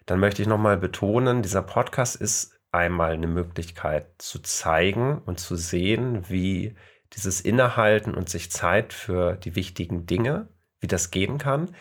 Dann 0.05 0.19
möchte 0.19 0.41
ich 0.41 0.47
nochmal 0.47 0.77
betonen, 0.77 1.41
dieser 1.41 1.63
Podcast 1.63 2.15
ist 2.15 2.59
einmal 2.71 3.13
eine 3.13 3.27
Möglichkeit 3.27 4.07
zu 4.17 4.39
zeigen 4.39 5.19
und 5.25 5.39
zu 5.39 5.55
sehen, 5.55 6.29
wie 6.29 6.75
dieses 7.13 7.41
Innehalten 7.41 8.13
und 8.13 8.29
sich 8.29 8.51
Zeit 8.51 8.93
für 8.93 9.35
die 9.35 9.55
wichtigen 9.55 10.05
Dinge, 10.05 10.47
wie 10.79 10.87
das 10.87 11.11
gehen 11.11 11.37
kann. 11.37 11.75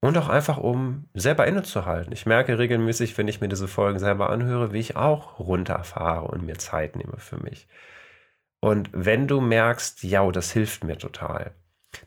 Und 0.00 0.16
auch 0.16 0.28
einfach, 0.28 0.58
um 0.58 1.08
selber 1.14 1.46
innezuhalten. 1.46 2.12
Ich 2.12 2.24
merke 2.24 2.58
regelmäßig, 2.58 3.18
wenn 3.18 3.26
ich 3.26 3.40
mir 3.40 3.48
diese 3.48 3.66
Folgen 3.66 3.98
selber 3.98 4.30
anhöre, 4.30 4.72
wie 4.72 4.78
ich 4.78 4.96
auch 4.96 5.40
runterfahre 5.40 6.28
und 6.28 6.46
mir 6.46 6.56
Zeit 6.58 6.94
nehme 6.94 7.18
für 7.18 7.38
mich. 7.38 7.66
Und 8.60 8.90
wenn 8.92 9.26
du 9.26 9.40
merkst, 9.40 10.04
ja, 10.04 10.28
das 10.30 10.52
hilft 10.52 10.84
mir 10.84 10.98
total, 10.98 11.52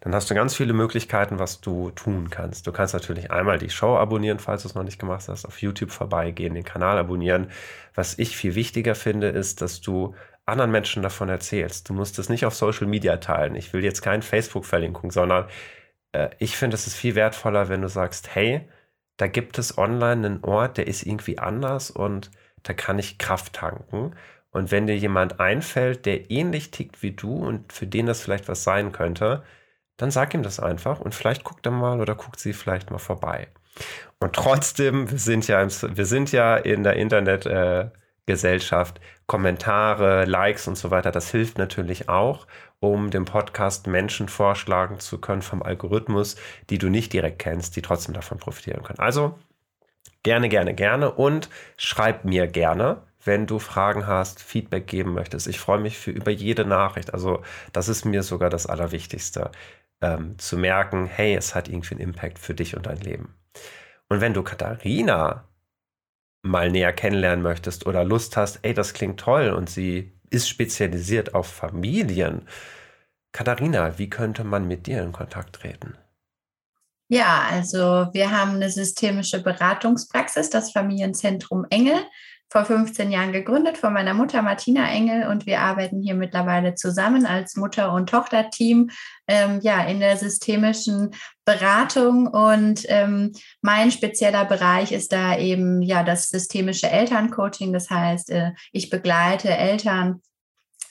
dann 0.01 0.13
hast 0.13 0.29
du 0.29 0.35
ganz 0.35 0.55
viele 0.55 0.73
Möglichkeiten, 0.73 1.39
was 1.39 1.59
du 1.59 1.91
tun 1.91 2.29
kannst. 2.29 2.67
Du 2.67 2.71
kannst 2.71 2.93
natürlich 2.93 3.31
einmal 3.31 3.57
die 3.57 3.69
Show 3.69 3.97
abonnieren, 3.97 4.39
falls 4.39 4.61
du 4.61 4.69
es 4.69 4.75
noch 4.75 4.83
nicht 4.83 4.99
gemacht 4.99 5.27
hast, 5.27 5.45
auf 5.45 5.61
YouTube 5.61 5.91
vorbeigehen, 5.91 6.53
den 6.53 6.63
Kanal 6.63 6.97
abonnieren. 6.97 7.51
Was 7.93 8.17
ich 8.19 8.37
viel 8.37 8.55
wichtiger 8.55 8.95
finde, 8.95 9.29
ist, 9.29 9.61
dass 9.61 9.81
du 9.81 10.15
anderen 10.45 10.71
Menschen 10.71 11.03
davon 11.03 11.29
erzählst. 11.29 11.89
Du 11.89 11.93
musst 11.93 12.19
es 12.19 12.29
nicht 12.29 12.45
auf 12.45 12.55
Social 12.55 12.87
Media 12.87 13.17
teilen. 13.17 13.55
Ich 13.55 13.73
will 13.73 13.83
jetzt 13.83 14.01
kein 14.01 14.21
Facebook-Verlinkung, 14.21 15.11
sondern 15.11 15.47
äh, 16.13 16.29
ich 16.39 16.57
finde, 16.57 16.75
es 16.75 16.87
ist 16.87 16.95
viel 16.95 17.15
wertvoller, 17.15 17.69
wenn 17.69 17.81
du 17.81 17.89
sagst, 17.89 18.35
hey, 18.35 18.67
da 19.17 19.27
gibt 19.27 19.57
es 19.59 19.77
online 19.77 20.25
einen 20.25 20.43
Ort, 20.43 20.77
der 20.77 20.87
ist 20.87 21.03
irgendwie 21.03 21.39
anders 21.39 21.91
und 21.91 22.31
da 22.63 22.73
kann 22.73 22.99
ich 22.99 23.17
Kraft 23.17 23.53
tanken. 23.53 24.15
Und 24.51 24.71
wenn 24.71 24.87
dir 24.87 24.97
jemand 24.97 25.39
einfällt, 25.39 26.05
der 26.05 26.29
ähnlich 26.29 26.71
tickt 26.71 27.01
wie 27.03 27.11
du 27.11 27.35
und 27.35 27.71
für 27.71 27.87
den 27.87 28.05
das 28.05 28.21
vielleicht 28.21 28.47
was 28.47 28.63
sein 28.63 28.91
könnte, 28.91 29.43
dann 29.97 30.11
sag 30.11 30.33
ihm 30.33 30.43
das 30.43 30.59
einfach 30.59 30.99
und 30.99 31.15
vielleicht 31.15 31.43
guckt 31.43 31.65
er 31.65 31.71
mal 31.71 32.01
oder 32.01 32.15
guckt 32.15 32.39
sie 32.39 32.53
vielleicht 32.53 32.91
mal 32.91 32.97
vorbei. 32.97 33.47
Und 34.19 34.33
trotzdem, 34.33 35.09
wir 35.09 35.19
sind 35.19 35.47
ja, 35.47 35.65
wir 35.65 36.05
sind 36.05 36.31
ja 36.31 36.57
in 36.57 36.83
der 36.83 36.95
Internet, 36.95 37.45
äh, 37.45 37.89
Kommentare, 39.27 40.25
Likes 40.25 40.67
und 40.67 40.77
so 40.77 40.91
weiter, 40.91 41.11
das 41.11 41.31
hilft 41.31 41.57
natürlich 41.57 42.09
auch, 42.09 42.47
um 42.81 43.11
dem 43.11 43.25
Podcast 43.25 43.85
Menschen 43.87 44.27
vorschlagen 44.27 44.99
zu 44.99 45.19
können 45.19 45.43
vom 45.43 45.61
Algorithmus, 45.61 46.35
die 46.69 46.79
du 46.79 46.89
nicht 46.89 47.13
direkt 47.13 47.39
kennst, 47.39 47.75
die 47.75 47.81
trotzdem 47.81 48.13
davon 48.13 48.39
profitieren 48.39 48.83
können. 48.83 48.99
Also 48.99 49.37
gerne, 50.23 50.49
gerne, 50.49 50.73
gerne 50.73 51.11
und 51.11 51.49
schreib 51.77 52.25
mir 52.25 52.47
gerne, 52.47 53.03
wenn 53.23 53.45
du 53.45 53.59
Fragen 53.59 54.07
hast, 54.07 54.41
Feedback 54.41 54.87
geben 54.87 55.13
möchtest. 55.13 55.47
Ich 55.47 55.59
freue 55.59 55.79
mich 55.79 55.99
für 55.99 56.09
über 56.09 56.31
jede 56.31 56.65
Nachricht. 56.65 57.13
Also 57.13 57.43
das 57.71 57.87
ist 57.87 58.03
mir 58.03 58.23
sogar 58.23 58.49
das 58.49 58.65
Allerwichtigste, 58.65 59.51
ähm, 60.01 60.39
zu 60.39 60.57
merken, 60.57 61.05
hey, 61.05 61.35
es 61.35 61.53
hat 61.53 61.69
irgendwie 61.69 61.95
einen 61.95 62.03
Impact 62.03 62.39
für 62.39 62.55
dich 62.55 62.75
und 62.75 62.87
dein 62.87 62.99
Leben. 62.99 63.35
Und 64.09 64.21
wenn 64.21 64.33
du 64.33 64.41
Katharina 64.41 65.47
mal 66.41 66.71
näher 66.71 66.93
kennenlernen 66.93 67.43
möchtest 67.43 67.85
oder 67.85 68.03
Lust 68.03 68.37
hast, 68.37 68.59
ey, 68.63 68.73
das 68.73 68.95
klingt 68.95 69.19
toll 69.19 69.51
und 69.51 69.69
sie 69.69 70.11
ist 70.31 70.49
spezialisiert 70.49 71.35
auf 71.35 71.47
Familien. 71.47 72.47
Katharina, 73.31 73.99
wie 73.99 74.09
könnte 74.09 74.43
man 74.43 74.67
mit 74.67 74.87
dir 74.87 75.03
in 75.03 75.11
Kontakt 75.11 75.55
treten? 75.55 75.95
Ja, 77.07 77.43
also 77.49 78.07
wir 78.13 78.31
haben 78.31 78.55
eine 78.55 78.69
systemische 78.69 79.43
Beratungspraxis, 79.43 80.49
das 80.49 80.71
Familienzentrum 80.71 81.65
Engel 81.69 81.99
vor 82.51 82.65
15 82.65 83.11
Jahren 83.11 83.31
gegründet 83.31 83.77
von 83.77 83.93
meiner 83.93 84.13
Mutter 84.13 84.41
Martina 84.41 84.91
Engel 84.91 85.27
und 85.27 85.45
wir 85.45 85.61
arbeiten 85.61 86.01
hier 86.01 86.15
mittlerweile 86.15 86.75
zusammen 86.75 87.25
als 87.25 87.55
Mutter- 87.55 87.93
und 87.93 88.09
Tochterteam 88.09 88.89
ähm, 89.29 89.59
ja, 89.61 89.85
in 89.85 90.01
der 90.01 90.17
systemischen 90.17 91.11
Beratung 91.45 92.27
und 92.27 92.85
ähm, 92.89 93.31
mein 93.61 93.89
spezieller 93.89 94.43
Bereich 94.43 94.91
ist 94.91 95.13
da 95.13 95.37
eben 95.37 95.81
ja 95.81 96.03
das 96.03 96.27
systemische 96.27 96.89
Elterncoaching. 96.89 97.71
Das 97.71 97.89
heißt, 97.89 98.29
äh, 98.31 98.51
ich 98.73 98.89
begleite 98.89 99.49
Eltern 99.49 100.21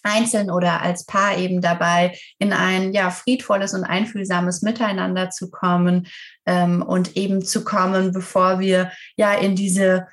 einzeln 0.03 0.51
oder 0.51 0.81
als 0.81 1.05
Paar 1.05 1.37
eben 1.37 1.61
dabei, 1.61 2.17
in 2.39 2.55
ein 2.55 2.95
ja 2.95 3.11
friedvolles 3.11 3.75
und 3.75 3.85
einfühlsames 3.85 4.63
Miteinander 4.63 5.29
zu 5.29 5.51
kommen 5.51 6.07
ähm, 6.47 6.81
und 6.81 7.19
eben 7.19 7.45
zu 7.45 7.65
kommen, 7.65 8.13
bevor 8.13 8.61
wir 8.61 8.91
ja 9.17 9.35
in 9.35 9.57
diese 9.57 10.07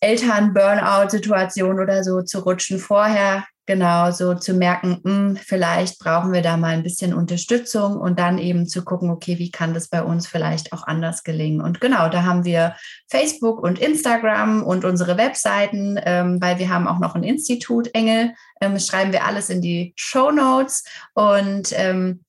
Eltern-Burnout-Situation 0.00 1.80
oder 1.80 2.04
so 2.04 2.22
zu 2.22 2.40
rutschen 2.40 2.78
vorher, 2.78 3.44
genau 3.66 4.12
so 4.12 4.34
zu 4.34 4.54
merken, 4.54 5.00
mh, 5.02 5.12
hm, 5.12 5.36
vielleicht 5.36 5.98
brauchen 5.98 6.32
wir 6.32 6.40
da 6.40 6.56
mal 6.56 6.68
ein 6.68 6.82
bisschen 6.82 7.12
Unterstützung 7.12 7.96
und 7.96 8.18
dann 8.18 8.38
eben 8.38 8.66
zu 8.66 8.84
gucken, 8.84 9.10
okay, 9.10 9.38
wie 9.38 9.50
kann 9.50 9.74
das 9.74 9.88
bei 9.88 10.02
uns 10.02 10.26
vielleicht 10.26 10.72
auch 10.72 10.86
anders 10.86 11.24
gelingen? 11.24 11.60
Und 11.60 11.80
genau, 11.80 12.08
da 12.08 12.22
haben 12.22 12.44
wir 12.44 12.76
Facebook 13.08 13.60
und 13.60 13.78
Instagram 13.78 14.62
und 14.62 14.84
unsere 14.84 15.18
Webseiten, 15.18 15.98
ähm, 16.04 16.40
weil 16.40 16.58
wir 16.58 16.70
haben 16.70 16.86
auch 16.86 17.00
noch 17.00 17.14
ein 17.14 17.24
Institut 17.24 17.92
Engel, 17.92 18.34
ähm, 18.60 18.78
schreiben 18.78 19.12
wir 19.12 19.24
alles 19.24 19.50
in 19.50 19.60
die 19.60 19.92
Show 19.96 20.30
Notes 20.30 20.84
und 21.14 21.72
ähm, 21.72 22.24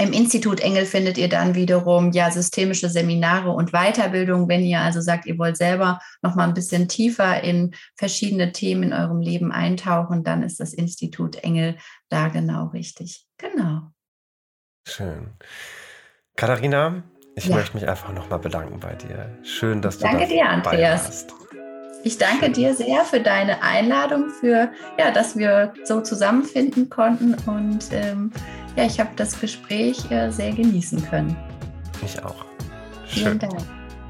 im 0.00 0.12
Institut 0.12 0.60
Engel 0.60 0.86
findet 0.86 1.18
ihr 1.18 1.28
dann 1.28 1.54
wiederum 1.54 2.12
ja 2.12 2.30
systemische 2.30 2.88
Seminare 2.88 3.50
und 3.50 3.72
Weiterbildung, 3.72 4.48
wenn 4.48 4.64
ihr 4.64 4.80
also 4.80 5.00
sagt, 5.00 5.26
ihr 5.26 5.38
wollt 5.38 5.56
selber 5.56 6.00
noch 6.22 6.34
mal 6.34 6.48
ein 6.48 6.54
bisschen 6.54 6.88
tiefer 6.88 7.42
in 7.42 7.74
verschiedene 7.96 8.52
Themen 8.52 8.84
in 8.84 8.92
eurem 8.92 9.20
Leben 9.20 9.52
eintauchen, 9.52 10.24
dann 10.24 10.42
ist 10.42 10.60
das 10.60 10.72
Institut 10.72 11.36
Engel 11.36 11.76
da 12.08 12.28
genau 12.28 12.66
richtig. 12.68 13.26
Genau. 13.38 13.82
Schön. 14.86 15.28
Katharina, 16.36 17.02
ich 17.36 17.46
ja. 17.46 17.56
möchte 17.56 17.76
mich 17.76 17.88
einfach 17.88 18.12
noch 18.12 18.28
mal 18.28 18.38
bedanken 18.38 18.80
bei 18.80 18.94
dir. 18.94 19.38
Schön, 19.42 19.82
dass 19.82 19.98
du 19.98 20.04
Danke 20.04 20.26
dir, 20.26 20.48
Andreas. 20.48 21.04
Warst. 21.04 21.34
Ich 22.02 22.16
danke 22.16 22.46
Schön. 22.46 22.52
dir 22.54 22.74
sehr 22.74 23.04
für 23.04 23.20
deine 23.20 23.62
Einladung, 23.62 24.30
für 24.30 24.70
ja, 24.98 25.10
dass 25.10 25.36
wir 25.36 25.74
so 25.84 26.00
zusammenfinden 26.00 26.88
konnten 26.88 27.34
und 27.46 27.88
ähm, 27.92 28.32
ja, 28.76 28.84
ich 28.84 28.98
habe 29.00 29.10
das 29.16 29.40
Gespräch 29.40 30.10
äh, 30.10 30.30
sehr 30.30 30.52
genießen 30.52 31.02
können. 31.08 31.36
Ich 32.04 32.22
auch. 32.22 32.44
Schön. 33.06 33.24
Vielen 33.24 33.38
Dank. 33.38 33.60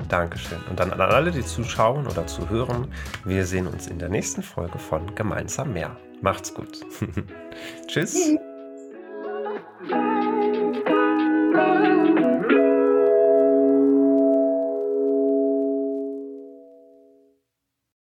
Dankeschön. 0.09 0.59
Und 0.69 0.81
dann 0.81 0.93
an 0.93 1.01
alle, 1.01 1.31
die 1.31 1.45
zuschauen 1.45 2.07
oder 2.07 2.27
zuhören, 2.27 2.89
wir 3.25 3.47
sehen 3.47 3.67
uns 3.67 3.87
in 3.87 3.99
der 3.99 4.09
nächsten 4.09 4.43
Folge 4.43 4.79
von 4.79 5.15
Gemeinsam 5.15 5.73
mehr. 5.73 5.97
Macht's 6.21 6.53
gut. 6.53 6.81
Tschüss. 7.87 8.15
Tschüss. 8.15 8.39